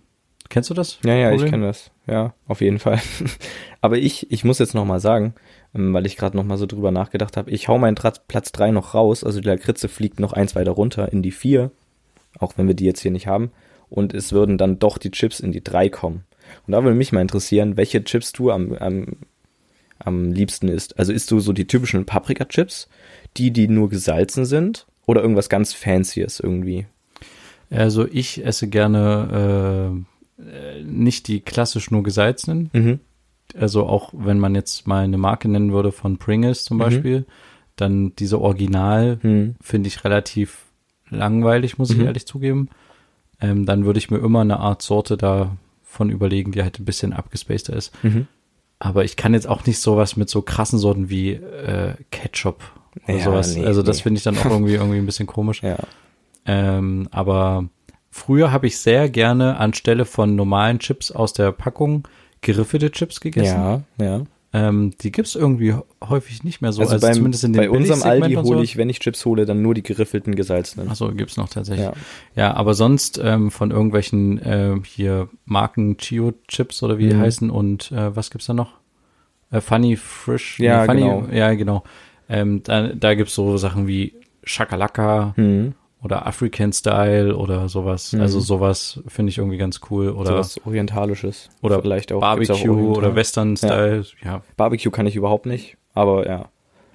kennst 0.50 0.68
du 0.68 0.74
das? 0.74 0.98
Ja, 1.04 1.14
ja, 1.14 1.30
ich 1.30 1.36
Problem? 1.36 1.50
kenne 1.52 1.66
das. 1.66 1.90
Ja, 2.06 2.34
auf 2.46 2.60
jeden 2.60 2.78
Fall. 2.78 3.00
Aber 3.80 3.96
ich, 3.96 4.30
ich 4.30 4.44
muss 4.44 4.58
jetzt 4.58 4.74
noch 4.74 4.84
mal 4.84 5.00
sagen, 5.00 5.34
ähm, 5.74 5.94
weil 5.94 6.04
ich 6.04 6.16
gerade 6.16 6.36
noch 6.36 6.44
mal 6.44 6.58
so 6.58 6.66
drüber 6.66 6.90
nachgedacht 6.90 7.38
habe, 7.38 7.50
ich 7.50 7.68
hau 7.68 7.78
meinen 7.78 7.94
Platz 7.94 8.52
drei 8.52 8.70
noch 8.70 8.94
raus, 8.94 9.24
also 9.24 9.40
die 9.40 9.48
Lakritze 9.48 9.88
fliegt 9.88 10.20
noch 10.20 10.34
eins 10.34 10.54
weiter 10.54 10.72
runter 10.72 11.12
in 11.12 11.22
die 11.22 11.30
vier, 11.30 11.70
auch 12.38 12.58
wenn 12.58 12.66
wir 12.66 12.74
die 12.74 12.84
jetzt 12.84 13.00
hier 13.00 13.10
nicht 13.10 13.26
haben, 13.26 13.50
und 13.88 14.12
es 14.12 14.32
würden 14.32 14.58
dann 14.58 14.78
doch 14.78 14.98
die 14.98 15.10
Chips 15.10 15.40
in 15.40 15.52
die 15.52 15.64
drei 15.64 15.88
kommen. 15.88 16.24
Und 16.66 16.72
da 16.72 16.82
würde 16.82 16.96
mich 16.96 17.12
mal 17.12 17.22
interessieren, 17.22 17.76
welche 17.76 18.04
Chips 18.04 18.32
du 18.32 18.50
am, 18.50 18.72
am, 18.74 19.06
am 19.98 20.32
liebsten 20.32 20.68
isst. 20.68 20.98
Also 20.98 21.12
isst 21.12 21.30
du 21.30 21.40
so 21.40 21.52
die 21.52 21.66
typischen 21.66 22.04
Paprika-Chips, 22.06 22.88
die, 23.36 23.50
die 23.52 23.68
nur 23.68 23.88
gesalzen 23.88 24.44
sind, 24.44 24.86
oder 25.06 25.22
irgendwas 25.22 25.48
ganz 25.48 25.72
Fancyes 25.72 26.40
irgendwie? 26.40 26.86
Also 27.70 28.06
ich 28.06 28.44
esse 28.44 28.68
gerne 28.68 29.92
äh, 29.92 30.19
nicht 30.84 31.28
die 31.28 31.40
klassisch 31.40 31.90
nur 31.90 32.02
gesalzenen, 32.02 32.70
Mhm. 32.72 33.00
also 33.56 33.86
auch 33.86 34.12
wenn 34.16 34.38
man 34.38 34.54
jetzt 34.54 34.86
mal 34.86 35.04
eine 35.04 35.18
Marke 35.18 35.48
nennen 35.48 35.72
würde 35.72 35.92
von 35.92 36.18
Pringles 36.18 36.64
zum 36.64 36.76
Mhm. 36.76 36.80
Beispiel, 36.82 37.24
dann 37.76 38.14
diese 38.16 38.40
Original 38.40 39.18
Hm. 39.22 39.54
finde 39.60 39.88
ich 39.88 40.04
relativ 40.04 40.66
langweilig, 41.08 41.78
muss 41.78 41.90
ich 41.90 41.98
Mhm. 41.98 42.04
ehrlich 42.06 42.26
zugeben. 42.26 42.68
Ähm, 43.40 43.64
dann 43.66 43.84
würde 43.84 43.98
ich 43.98 44.10
mir 44.10 44.18
immer 44.18 44.42
eine 44.42 44.60
Art 44.60 44.82
Sorte 44.82 45.16
davon 45.16 46.10
überlegen, 46.10 46.52
die 46.52 46.62
halt 46.62 46.78
ein 46.78 46.84
bisschen 46.84 47.12
abgespaceder 47.12 47.76
ist. 47.76 47.92
Mhm. 48.04 48.26
Aber 48.78 49.04
ich 49.04 49.16
kann 49.16 49.34
jetzt 49.34 49.48
auch 49.48 49.64
nicht 49.66 49.78
sowas 49.78 50.16
mit 50.16 50.28
so 50.30 50.42
krassen 50.42 50.78
Sorten 50.78 51.08
wie 51.10 51.32
äh, 51.32 51.94
Ketchup 52.10 52.62
oder 53.06 53.16
Ja, 53.18 53.24
sowas. 53.24 53.56
nee, 53.56 53.64
also 53.64 53.82
das 53.82 53.98
nee. 53.98 54.02
finde 54.04 54.18
ich 54.18 54.24
dann 54.24 54.38
auch 54.38 54.44
irgendwie 54.46 54.74
irgendwie 54.74 54.98
ein 54.98 55.06
bisschen 55.06 55.26
komisch. 55.26 55.62
Ja. 55.62 55.78
Ähm, 56.46 57.08
aber 57.10 57.68
früher 58.10 58.52
habe 58.52 58.66
ich 58.66 58.78
sehr 58.78 59.08
gerne 59.08 59.56
anstelle 59.58 60.04
von 60.04 60.34
normalen 60.36 60.78
Chips 60.78 61.10
aus 61.10 61.32
der 61.32 61.52
Packung 61.52 62.06
geriffelte 62.40 62.90
Chips 62.90 63.20
gegessen. 63.20 63.56
Ja, 63.58 63.82
ja. 64.00 64.22
Ähm, 64.52 64.94
die 65.00 65.12
gibt's 65.12 65.36
irgendwie 65.36 65.74
häufig 66.02 66.42
nicht 66.42 66.60
mehr 66.60 66.72
so. 66.72 66.80
Also, 66.82 66.94
Also, 66.94 67.06
beim, 67.06 67.14
zumindest 67.14 67.44
in 67.44 67.52
den 67.52 67.60
bei 67.62 67.70
unserem 67.70 68.02
Aldi 68.02 68.34
hole 68.34 68.44
so. 68.58 68.62
ich, 68.62 68.76
wenn 68.76 68.88
ich 68.90 68.98
Chips 68.98 69.24
hole, 69.24 69.46
dann 69.46 69.62
nur 69.62 69.74
die 69.74 69.84
geriffelten 69.84 70.34
gesalzenen. 70.34 70.88
Achso, 70.88 71.12
gibt's 71.12 71.36
noch 71.36 71.48
tatsächlich. 71.48 71.86
ja. 71.86 71.92
Ja, 72.34 72.54
aber 72.54 72.74
sonst 72.74 73.20
ähm, 73.22 73.52
von 73.52 73.70
irgendwelchen 73.70 74.38
äh, 74.42 74.74
hier 74.84 75.28
Marken 75.44 75.98
Chio 75.98 76.32
Chips 76.48 76.82
oder 76.82 76.98
wie 76.98 77.06
die 77.08 77.14
Mhm. 77.14 77.20
heißen 77.20 77.48
und 77.50 77.92
äh, 77.92 78.16
was 78.16 78.30
gibt's 78.32 78.46
da 78.48 78.54
noch? 78.54 78.72
Äh, 79.52 79.60
Funny 79.60 79.96
Frisch. 79.96 80.58
Ja, 80.58 80.84
Funny, 80.84 81.02
genau. 81.02 81.28
Ja, 81.30 81.54
genau. 81.54 81.84
Ähm, 82.28 82.62
da, 82.64 82.88
da 82.88 83.14
gibt's 83.14 83.34
so 83.36 83.56
Sachen 83.56 83.86
wie 83.86 84.14
Shakalaka 84.42 85.32
Hm. 85.36 85.74
Oder 86.02 86.26
African 86.26 86.72
Style 86.72 87.36
oder 87.36 87.68
sowas. 87.68 88.12
Mhm. 88.12 88.20
Also 88.22 88.40
sowas 88.40 89.00
finde 89.06 89.30
ich 89.30 89.38
irgendwie 89.38 89.58
ganz 89.58 89.80
cool. 89.90 90.10
Oder, 90.10 90.30
So 90.30 90.34
was 90.34 90.66
Orientalisches. 90.66 91.50
oder 91.62 91.80
vielleicht 91.82 92.12
auch. 92.12 92.18
auch 92.18 92.20
Barbecue 92.20 92.54
Oriental. 92.70 92.96
oder 92.96 93.14
Western 93.14 93.56
Style. 93.56 94.04
Ja. 94.24 94.42
Barbecue 94.56 94.90
kann 94.90 95.06
ich 95.06 95.16
überhaupt 95.16 95.46
nicht, 95.46 95.76
aber 95.94 96.26
ja. 96.26 96.48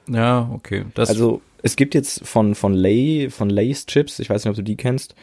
ja, 0.07 0.49
okay. 0.53 0.85
Das, 0.95 1.09
also 1.09 1.41
es 1.61 1.75
gibt 1.75 1.93
jetzt 1.95 2.27
von, 2.27 2.55
von 2.55 2.73
Lay, 2.73 3.29
von 3.29 3.49
Lay's 3.49 3.85
Chips, 3.85 4.19
ich 4.19 4.29
weiß 4.29 4.43
nicht, 4.43 4.49
ob 4.49 4.55
du 4.55 4.63
die 4.63 4.75
kennst, 4.75 5.15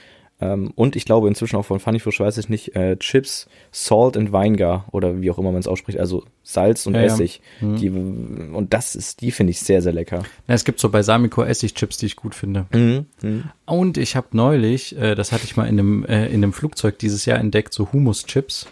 ähm, 0.43 0.72
und 0.74 0.97
ich 0.97 1.05
glaube 1.05 1.28
inzwischen 1.28 1.55
auch 1.55 1.64
von 1.64 1.78
Funny 1.78 2.01
Fish, 2.01 2.18
weiß 2.18 2.36
ich 2.38 2.49
nicht, 2.49 2.74
äh, 2.74 2.97
Chips, 2.97 3.49
Salt 3.70 4.16
and 4.16 4.32
Vinegar 4.32 4.86
oder 4.90 5.20
wie 5.20 5.30
auch 5.30 5.38
immer 5.38 5.53
man 5.53 5.61
es 5.61 5.68
ausspricht, 5.68 6.01
also 6.01 6.24
Salz 6.43 6.84
und 6.86 6.95
Ja, 6.95 7.01
ja. 7.03 7.07
Essig. 7.07 7.40
Mhm. 7.61 7.76
Die, 7.76 7.90
und 7.90 8.74
das 8.74 8.97
ist, 8.97 9.20
die 9.20 9.30
finde 9.30 9.53
ich 9.53 9.61
sehr, 9.61 9.82
sehr 9.82 9.93
lecker. 9.93 10.24
Ja, 10.49 10.55
es 10.55 10.64
gibt 10.64 10.80
so 10.80 10.88
Balsamico 10.88 11.45
Essigchips, 11.45 11.97
die 11.99 12.07
ich 12.07 12.16
gut 12.16 12.34
finde. 12.34 12.66
Mhm. 12.72 13.07
Mhm. 13.22 13.45
Und 13.66 13.99
ich 13.99 14.16
habe 14.16 14.28
neulich, 14.32 14.97
äh, 14.99 15.14
das 15.14 15.30
hatte 15.30 15.45
ich 15.45 15.57
mal 15.57 15.68
in 15.68 15.78
einem, 15.78 16.05
äh, 16.07 16.26
in 16.26 16.43
einem 16.43 16.53
Flugzeug 16.53 16.99
dieses 16.99 17.24
Jahr 17.24 17.38
entdeckt, 17.38 17.72
so 17.72 17.93
Humuschips. 17.93 18.66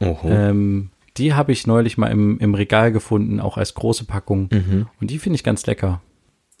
Ähm, 0.00 0.90
die 1.16 1.34
habe 1.34 1.50
ich 1.50 1.66
neulich 1.66 1.98
mal 1.98 2.08
im, 2.08 2.38
im 2.38 2.54
Regal 2.54 2.92
gefunden, 2.92 3.40
auch 3.40 3.56
als 3.56 3.74
große 3.74 4.04
Packung. 4.04 4.48
Mhm. 4.52 4.86
Und 5.00 5.10
die 5.10 5.18
finde 5.18 5.36
ich 5.36 5.42
ganz 5.44 5.66
lecker. 5.66 6.02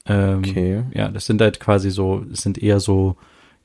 Ähm, 0.06 0.38
Okay. 0.38 0.82
Ja, 0.94 1.08
das 1.08 1.26
sind 1.26 1.40
halt 1.40 1.60
quasi 1.60 1.90
so, 1.90 2.24
es 2.32 2.42
sind 2.42 2.60
eher 2.62 2.80
so, 2.80 3.16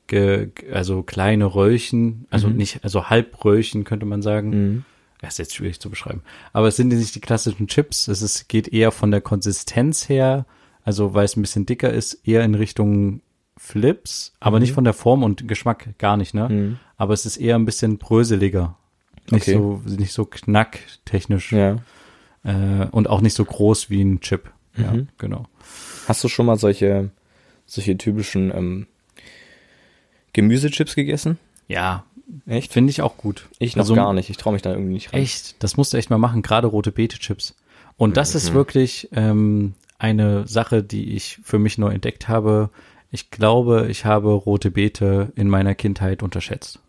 ge, 0.06 0.50
also 0.72 1.02
kleine 1.02 1.46
Röllchen, 1.54 2.26
also 2.30 2.48
Mhm. 2.48 2.56
nicht, 2.56 2.84
also 2.84 3.08
Halbröllchen 3.10 3.84
könnte 3.84 4.06
man 4.06 4.22
sagen. 4.22 4.50
Mhm. 4.50 4.84
Das 5.20 5.34
ist 5.34 5.38
jetzt 5.38 5.54
schwierig 5.54 5.78
zu 5.80 5.88
beschreiben. 5.88 6.22
Aber 6.52 6.66
es 6.68 6.76
sind 6.76 6.88
nicht 6.88 7.14
die 7.14 7.20
klassischen 7.20 7.68
Chips. 7.68 8.08
Es 8.08 8.22
ist, 8.22 8.48
geht 8.48 8.66
eher 8.68 8.90
von 8.90 9.12
der 9.12 9.20
Konsistenz 9.20 10.08
her, 10.08 10.46
also 10.84 11.14
weil 11.14 11.24
es 11.24 11.36
ein 11.36 11.42
bisschen 11.42 11.64
dicker 11.64 11.92
ist, 11.92 12.14
eher 12.26 12.42
in 12.44 12.56
Richtung 12.56 13.20
Flips, 13.56 14.32
aber 14.40 14.58
nicht 14.58 14.72
von 14.72 14.82
der 14.82 14.94
Form 14.94 15.22
und 15.22 15.46
Geschmack 15.46 15.96
gar 15.98 16.16
nicht, 16.16 16.34
ne? 16.34 16.48
Mhm. 16.48 16.78
Aber 16.96 17.14
es 17.14 17.24
ist 17.26 17.36
eher 17.36 17.54
ein 17.54 17.64
bisschen 17.64 17.98
bröseliger. 17.98 18.76
Nicht 19.30 19.42
Okay. 19.48 19.52
so, 19.52 19.80
nicht 19.86 20.12
so 20.12 20.24
knacktechnisch. 20.24 21.52
Ja. 21.52 21.76
Äh, 22.44 22.86
und 22.90 23.08
auch 23.08 23.20
nicht 23.20 23.34
so 23.34 23.44
groß 23.44 23.88
wie 23.90 24.02
ein 24.02 24.20
Chip. 24.20 24.50
Ja, 24.76 24.92
Mhm. 24.92 25.08
genau. 25.18 25.46
Hast 26.08 26.24
du 26.24 26.28
schon 26.28 26.46
mal 26.46 26.56
solche, 26.56 27.10
solche 27.66 27.96
typischen 27.96 28.50
ähm, 28.52 28.86
Gemüsechips 30.32 30.94
gegessen? 30.94 31.38
Ja, 31.68 32.04
Echt? 32.46 32.72
finde 32.72 32.90
ich 32.90 33.02
auch 33.02 33.16
gut. 33.16 33.48
Ich 33.58 33.76
noch 33.76 33.82
Also, 33.82 33.94
gar 33.94 34.12
nicht. 34.12 34.30
Ich 34.30 34.36
traue 34.36 34.52
mich 34.52 34.62
da 34.62 34.70
irgendwie 34.70 34.92
nicht 34.94 35.12
ran. 35.12 35.20
Echt, 35.20 35.62
das 35.62 35.76
musst 35.76 35.92
du 35.92 35.96
echt 35.96 36.10
mal 36.10 36.18
machen, 36.18 36.42
gerade 36.42 36.66
rote 36.66 36.92
Beete-Chips. 36.92 37.54
Und 37.96 38.16
das 38.16 38.34
ist 38.34 38.54
wirklich 38.54 39.08
ähm, 39.12 39.74
eine 39.98 40.46
Sache, 40.48 40.82
die 40.82 41.14
ich 41.14 41.38
für 41.44 41.58
mich 41.58 41.78
neu 41.78 41.90
entdeckt 41.90 42.28
habe. 42.28 42.70
Ich 43.10 43.30
glaube, 43.30 43.88
ich 43.90 44.04
habe 44.04 44.32
rote 44.32 44.70
Beete 44.70 45.32
in 45.36 45.48
meiner 45.48 45.74
Kindheit 45.74 46.22
unterschätzt. 46.22 46.80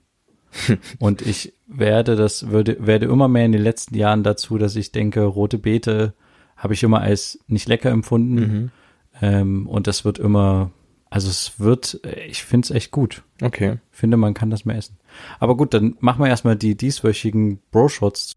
Und 0.99 1.21
ich 1.21 1.53
werde 1.67 2.15
das, 2.15 2.49
würde, 2.49 2.77
werde 2.79 3.07
immer 3.07 3.27
mehr 3.27 3.45
in 3.45 3.51
den 3.51 3.61
letzten 3.61 3.95
Jahren 3.95 4.23
dazu, 4.23 4.57
dass 4.57 4.75
ich 4.75 4.91
denke, 4.91 5.21
rote 5.23 5.57
Beete 5.57 6.13
habe 6.55 6.73
ich 6.73 6.83
immer 6.83 7.01
als 7.01 7.39
nicht 7.47 7.67
lecker 7.67 7.89
empfunden. 7.91 8.35
Mhm. 8.35 8.71
Ähm, 9.21 9.67
und 9.67 9.87
das 9.87 10.05
wird 10.05 10.17
immer, 10.19 10.71
also 11.13 11.29
es 11.29 11.59
wird, 11.59 11.99
äh, 12.03 12.25
ich 12.25 12.43
finde 12.43 12.65
es 12.65 12.71
echt 12.71 12.89
gut. 12.89 13.21
Okay. 13.39 13.77
Ich 13.91 13.99
finde, 13.99 14.17
man 14.17 14.33
kann 14.33 14.49
das 14.49 14.65
mehr 14.65 14.77
essen. 14.77 14.97
Aber 15.39 15.55
gut, 15.55 15.75
dann 15.75 15.95
machen 15.99 16.23
wir 16.23 16.27
erstmal 16.27 16.55
die 16.55 16.75
dieswöchigen 16.75 17.59
Bro-Shots 17.69 18.33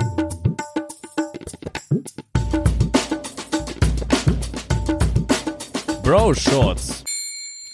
Bro 6.02 6.34
Shorts. 6.34 7.02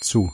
zu. 0.03 0.31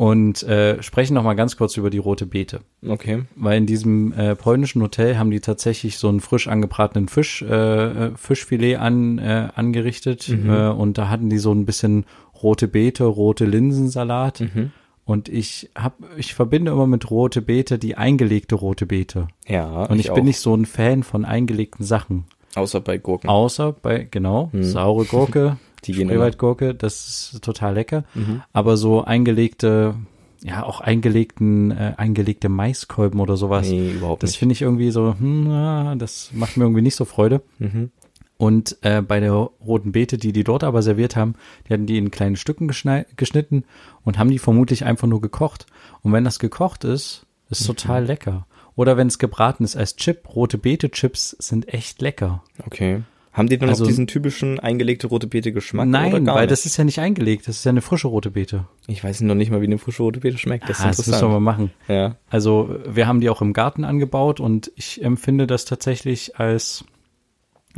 Und 0.00 0.42
äh, 0.44 0.82
sprechen 0.82 1.12
noch 1.12 1.24
mal 1.24 1.34
ganz 1.34 1.58
kurz 1.58 1.76
über 1.76 1.90
die 1.90 1.98
rote 1.98 2.24
Beete. 2.24 2.60
Okay. 2.88 3.24
Weil 3.36 3.58
in 3.58 3.66
diesem 3.66 4.14
äh, 4.14 4.34
polnischen 4.34 4.80
Hotel 4.80 5.18
haben 5.18 5.30
die 5.30 5.40
tatsächlich 5.40 5.98
so 5.98 6.08
einen 6.08 6.20
frisch 6.20 6.48
angebratenen 6.48 7.06
Fisch, 7.06 7.42
äh, 7.42 8.06
äh, 8.06 8.10
Fischfilet 8.16 8.76
an, 8.76 9.18
äh, 9.18 9.48
angerichtet. 9.54 10.26
Äh, 10.30 10.68
und 10.68 10.96
da 10.96 11.10
hatten 11.10 11.28
die 11.28 11.36
so 11.36 11.52
ein 11.52 11.66
bisschen 11.66 12.06
rote 12.42 12.66
Beete, 12.66 13.04
rote 13.04 13.44
Linsensalat. 13.44 14.40
Mhm. 14.40 14.72
Und 15.04 15.28
ich 15.28 15.68
hab, 15.74 15.98
ich 16.16 16.32
verbinde 16.32 16.72
immer 16.72 16.86
mit 16.86 17.10
rote 17.10 17.42
Beete 17.42 17.78
die 17.78 17.98
eingelegte 17.98 18.54
rote 18.54 18.86
Beete. 18.86 19.28
Ja. 19.46 19.84
Und 19.84 19.98
ich, 19.98 20.06
bin 20.06 20.22
auch. 20.22 20.24
nicht 20.24 20.40
so 20.40 20.54
ein 20.54 20.64
Fan 20.64 21.02
von 21.02 21.26
eingelegten 21.26 21.84
Sachen. 21.84 22.24
Außer 22.54 22.80
bei 22.80 22.96
Gurken. 22.96 23.28
Außer 23.28 23.72
bei, 23.72 24.08
genau, 24.10 24.50
saure 24.54 25.04
Gurke, 25.04 25.58
Die. 25.84 25.94
Spreewaldgurke, 25.94 26.74
das 26.74 27.30
ist 27.32 27.42
total 27.42 27.74
lecker. 27.74 28.04
Mhm. 28.14 28.42
Aber 28.52 28.76
so 28.76 29.02
eingelegte, 29.04 29.94
ja, 30.42 30.62
auch 30.64 30.80
eingelegten, 30.80 31.70
äh, 31.70 31.94
eingelegte 31.96 32.48
Maiskolben 32.48 33.20
oder 33.20 33.36
sowas, 33.36 33.68
Nee, 33.68 33.92
überhaupt 33.92 34.22
das 34.22 34.30
nicht. 34.30 34.38
finde 34.38 34.52
ich 34.54 34.62
irgendwie 34.62 34.90
so, 34.90 35.14
hm, 35.18 35.98
das 35.98 36.30
macht 36.32 36.56
mir 36.56 36.64
irgendwie 36.64 36.82
nicht 36.82 36.96
so 36.96 37.04
Freude. 37.04 37.42
Mhm. 37.58 37.90
Und 38.36 38.78
äh, 38.80 39.02
bei 39.02 39.20
der 39.20 39.32
roten 39.32 39.92
Beete, 39.92 40.16
die 40.16 40.32
die 40.32 40.44
dort 40.44 40.64
aber 40.64 40.80
serviert 40.80 41.14
haben, 41.14 41.34
die 41.68 41.74
hatten 41.74 41.84
die 41.84 41.98
in 41.98 42.10
kleinen 42.10 42.36
Stücken 42.36 42.68
geschnitten 42.68 43.64
und 44.02 44.18
haben 44.18 44.30
die 44.30 44.38
vermutlich 44.38 44.86
einfach 44.86 45.06
nur 45.06 45.20
gekocht. 45.20 45.66
Und 46.00 46.12
wenn 46.14 46.24
das 46.24 46.38
gekocht 46.38 46.84
ist, 46.84 47.26
ist 47.50 47.62
Mhm. 47.62 47.66
total 47.76 48.04
lecker. 48.06 48.46
Oder 48.76 48.96
wenn 48.96 49.08
es 49.08 49.18
gebraten 49.18 49.62
ist 49.64 49.76
als 49.76 49.96
Chip, 49.96 50.34
rote 50.34 50.56
Beete-Chips 50.56 51.36
sind 51.38 51.68
echt 51.68 52.00
lecker. 52.00 52.42
Okay. 52.64 53.02
Haben 53.32 53.48
die 53.48 53.58
dann 53.58 53.68
Also- 53.68 53.84
auch 53.84 53.88
diesen 53.88 54.08
typischen 54.08 54.58
eingelegte 54.58 55.06
rote 55.06 55.26
Beete 55.28 55.52
Geschmack? 55.52 55.86
oder 55.88 55.98
Nein, 56.00 56.26
weil 56.26 56.40
nicht? 56.42 56.50
das 56.50 56.66
ist 56.66 56.76
ja 56.76 56.84
nicht 56.84 56.98
eingelegt, 56.98 57.46
das 57.46 57.58
ist 57.58 57.64
ja 57.64 57.70
eine 57.70 57.80
frische 57.80 58.08
rote 58.08 58.30
Beete. 58.32 58.66
Ich 58.88 59.04
weiß 59.04 59.20
noch 59.20 59.36
nicht 59.36 59.50
mal, 59.52 59.60
wie 59.60 59.66
eine 59.66 59.78
frische 59.78 60.02
rote 60.02 60.18
Beete 60.20 60.36
schmeckt. 60.36 60.68
Das 60.68 60.78
ist 60.80 60.84
ah, 60.84 60.88
das 60.88 61.06
müssen 61.06 61.22
wir 61.22 61.28
mal 61.28 61.40
machen. 61.40 61.70
ja. 61.86 62.16
Also 62.28 62.76
wir 62.88 63.06
haben 63.06 63.20
die 63.20 63.30
auch 63.30 63.40
im 63.40 63.52
Garten 63.52 63.84
angebaut 63.84 64.40
und 64.40 64.72
ich 64.74 65.02
empfinde 65.04 65.46
das 65.46 65.64
tatsächlich 65.64 66.38
als, 66.40 66.84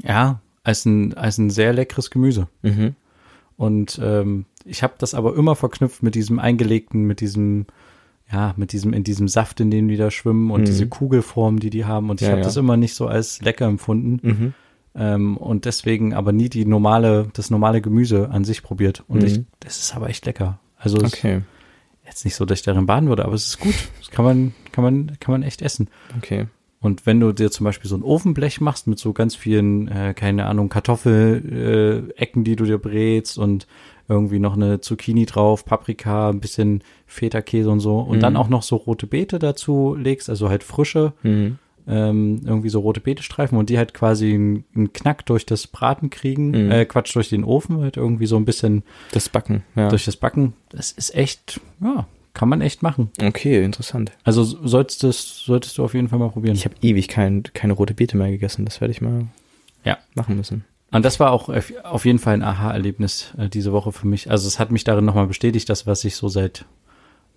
ja, 0.03 0.41
als 0.65 0.85
ein, 0.87 1.15
als 1.15 1.39
ein 1.39 1.51
sehr 1.51 1.73
leckeres 1.73 2.11
Gemüse. 2.11 2.49
Mhm. 2.63 2.95
Und 3.57 4.01
ähm, 4.03 4.47
ich 4.65 4.83
habe 4.83 4.95
das 4.99 5.13
aber 5.15 5.37
immer 5.37 5.55
verknüpft 5.55 6.03
mit 6.03 6.15
diesem 6.15 6.39
eingelegten, 6.39 7.03
mit 7.05 7.21
diesem, 7.21 7.67
ja, 8.33 8.55
mit 8.57 8.73
diesem, 8.73 8.95
in 8.95 9.05
diesem 9.05 9.29
Saft, 9.29 9.61
in 9.61 9.71
dem 9.71 9.89
die 9.89 9.97
da 9.99 10.11
schwimmen 10.11 10.51
und 10.51 10.63
Mhm. 10.63 10.65
diese 10.65 10.89
Kugelform, 10.89 11.59
die 11.61 11.69
die 11.71 11.85
haben. 11.85 12.09
Und 12.09 12.21
ich 12.23 12.27
Ja, 12.27 12.33
habe 12.33 12.41
ja. 12.41 12.47
das 12.47 12.57
immer 12.57 12.77
nicht 12.79 12.95
so 12.95 13.07
als 13.07 13.43
lecker 13.43 13.67
empfunden. 13.67 14.21
Mhm. 14.27 14.55
Ähm, 14.95 15.37
und 15.37 15.65
deswegen 15.65 16.13
aber 16.15 16.33
nie 16.33 16.49
die 16.49 16.65
normale, 16.67 17.29
das 17.33 17.51
normale 17.51 17.81
Gemüse 17.81 18.31
an 18.31 18.45
sich 18.45 18.63
probiert. 18.63 19.05
Und 19.09 19.21
Mhm. 19.21 19.27
ich, 19.27 19.41
das 19.61 19.79
ist 19.79 19.97
aber 19.97 20.09
echt 20.11 20.27
lecker. 20.27 20.59
Also 20.77 20.99
Okay. 20.99 21.37
ist 21.37 22.07
jetzt 22.07 22.25
nicht 22.25 22.35
so, 22.35 22.45
dass 22.45 22.59
ich 22.59 22.65
darin 22.65 22.87
baden 22.87 23.09
würde, 23.09 23.25
aber 23.25 23.35
es 23.35 23.47
ist 23.47 23.59
gut. 23.61 23.75
Das 24.01 24.11
kann 24.11 24.25
man, 24.25 24.55
kann 24.73 24.85
man, 24.85 25.17
kann 25.21 25.33
man 25.33 25.43
echt 25.43 25.63
essen. 25.63 25.89
Okay. 26.19 26.47
Und 26.81 27.07
wenn 27.07 27.21
du 27.21 27.33
dir 27.33 27.51
zum 27.53 27.65
Beispiel 27.65 27.89
so 27.89 27.97
ein 27.97 28.03
Ofenblech 28.03 28.61
machst 28.61 28.89
mit 28.89 28.99
so 28.99 29.13
ganz 29.13 29.37
vielen, 29.37 29.87
äh, 29.89 30.15
keine 30.15 30.47
Ahnung, 30.47 30.69
Kartoffelecken, 30.69 32.43
äh, 32.43 32.45
die 32.45 32.57
du 32.57 32.65
dir 32.65 32.79
brätst 32.79 33.39
und 33.39 33.67
irgendwie 34.09 34.41
noch 34.41 34.55
eine 34.55 34.81
Zucchini 34.81 35.25
drauf, 35.27 35.65
Paprika, 35.65 36.29
ein 36.31 36.41
bisschen 36.41 36.83
Feta-Käse 37.07 37.71
und 37.71 37.81
so 37.81 37.99
und 38.01 38.17
Mhm. 38.17 38.21
dann 38.21 38.37
auch 38.37 38.49
noch 38.49 38.63
so 38.63 38.77
rote 38.77 39.07
Beete 39.07 39.39
dazu 39.39 39.95
legst, 39.95 40.29
also 40.29 40.49
halt 40.49 40.65
frische, 40.65 41.13
Mhm. 41.23 41.59
Ähm, 41.87 42.41
irgendwie 42.45 42.69
so 42.69 42.81
rote 42.81 43.01
Beete-Streifen 43.01 43.59
und 43.59 43.69
die 43.71 43.79
halt 43.79 43.95
quasi 43.95 44.35
einen, 44.35 44.65
einen 44.75 44.93
Knack 44.93 45.27
durch 45.27 45.45
das 45.47 45.67
Braten 45.67 46.11
kriegen, 46.11 46.51
Mhm. 46.51 46.71
äh, 46.71 46.85
Quatsch, 46.85 47.15
durch 47.15 47.29
den 47.29 47.45
Ofen, 47.45 47.81
halt 47.81 47.97
irgendwie 47.97 48.27
so 48.27 48.37
ein 48.37 48.45
bisschen 48.45 48.83
Das 49.13 49.29
Backen, 49.29 49.63
ja. 49.75 49.89
durch 49.89 50.05
das 50.05 50.17
Backen. 50.17 50.53
Das 50.71 50.93
ist 50.93 51.15
echt, 51.15 51.61
ja, 51.83 52.07
kann 52.35 52.49
man 52.49 52.61
echt 52.61 52.83
machen. 52.83 53.11
Okay, 53.23 53.63
interessant. 53.65 54.13
Also 54.25 54.43
solltest, 54.45 55.03
du- 55.03 55.13
solltest 55.13 55.77
du 55.79 55.85
auf 55.85 55.95
jeden 55.95 56.09
Fall 56.09 56.19
mal 56.19 56.31
probieren. 56.31 56.55
Ich 56.57 56.65
habe 56.65 56.75
ewig 56.83 57.09
kein, 57.09 57.43
keine 57.53 57.73
rote 57.75 57.95
Beete 57.95 58.17
mehr 58.17 58.31
gegessen. 58.31 58.65
Das 58.65 58.81
werde 58.81 58.93
ich 58.93 59.01
mal 59.03 59.27
Ja. 59.85 59.99
machen 60.15 60.37
müssen. 60.37 60.65
Und 60.93 61.05
das 61.05 61.19
war 61.21 61.31
auch 61.33 61.49
auf- 61.49 62.05
jeden 62.05 62.19
Fall 62.19 62.35
ein 62.35 62.43
Aha-Erlebnis 62.43 63.33
äh, 63.39 63.49
diese 63.49 63.73
Woche 63.73 63.93
für 63.93 64.07
mich. 64.07 64.31
Also 64.31 64.47
es 64.47 64.59
hat 64.59 64.71
mich 64.71 64.85
darin 64.85 65.05
nochmal 65.07 65.27
bestätigt, 65.27 65.69
dass 65.71 65.87
was 65.87 66.05
ich 66.05 66.17
so 66.17 66.29
seit 66.29 66.65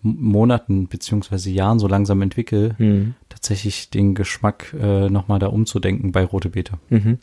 Monaten 0.05 0.87
beziehungsweise 0.87 1.49
Jahren 1.49 1.79
so 1.79 1.87
langsam 1.87 2.21
entwickle, 2.21 2.75
Mhm. 2.77 3.15
tatsächlich 3.29 3.89
den 3.89 4.15
Geschmack 4.15 4.73
äh, 4.79 5.09
nochmal 5.09 5.39
da 5.39 5.47
umzudenken 5.47 6.11
bei 6.11 6.23
Rote 6.23 6.49
Beete. 6.49 6.73
Mhm. 6.89 7.19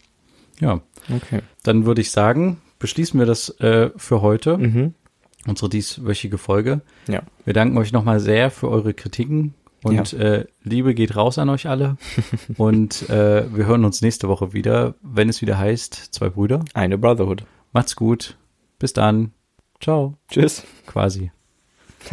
Ja, 0.61 0.81
Okay. 1.15 1.41
dann 1.63 1.87
würde 1.87 2.01
ich 2.01 2.11
sagen, 2.11 2.59
beschließen 2.79 3.19
wir 3.19 3.27
das 3.27 3.49
äh, 3.61 3.91
für 3.97 4.21
heute, 4.23 4.59
Mhm. 4.59 4.95
unsere 5.47 5.69
dieswöchige 5.71 6.39
Folge. 6.39 6.83
Ja. 7.09 7.23
Wir 7.45 7.55
danken 7.55 7.77
euch 7.79 7.93
nochmal 7.93 8.21
sehr 8.21 8.51
für 8.51 8.69
eure 8.69 8.93
Kritiken 8.95 9.55
und 9.83 10.13
äh, 10.13 10.47
Liebe 10.63 10.95
geht 10.95 11.17
raus 11.17 11.39
an 11.39 11.49
euch 11.49 11.69
alle. 11.69 11.97
und 12.57 13.09
äh, 13.11 13.45
wir 13.55 13.67
hören 13.67 13.85
uns 13.85 14.03
nächste 14.03 14.29
Woche 14.29 14.53
wieder, 14.53 14.95
wenn 15.03 15.29
es 15.29 15.41
wieder 15.43 15.59
heißt, 15.59 15.95
zwei 16.15 16.29
Brüder. 16.29 16.65
Eine 16.75 16.99
Brotherhood. 16.99 17.45
Macht's 17.73 17.97
gut. 17.97 18.37
Bis 18.79 18.93
dann. 18.93 19.33
Ciao. 19.81 20.17
Tschüss. 20.29 20.65
Quasi. 20.87 21.33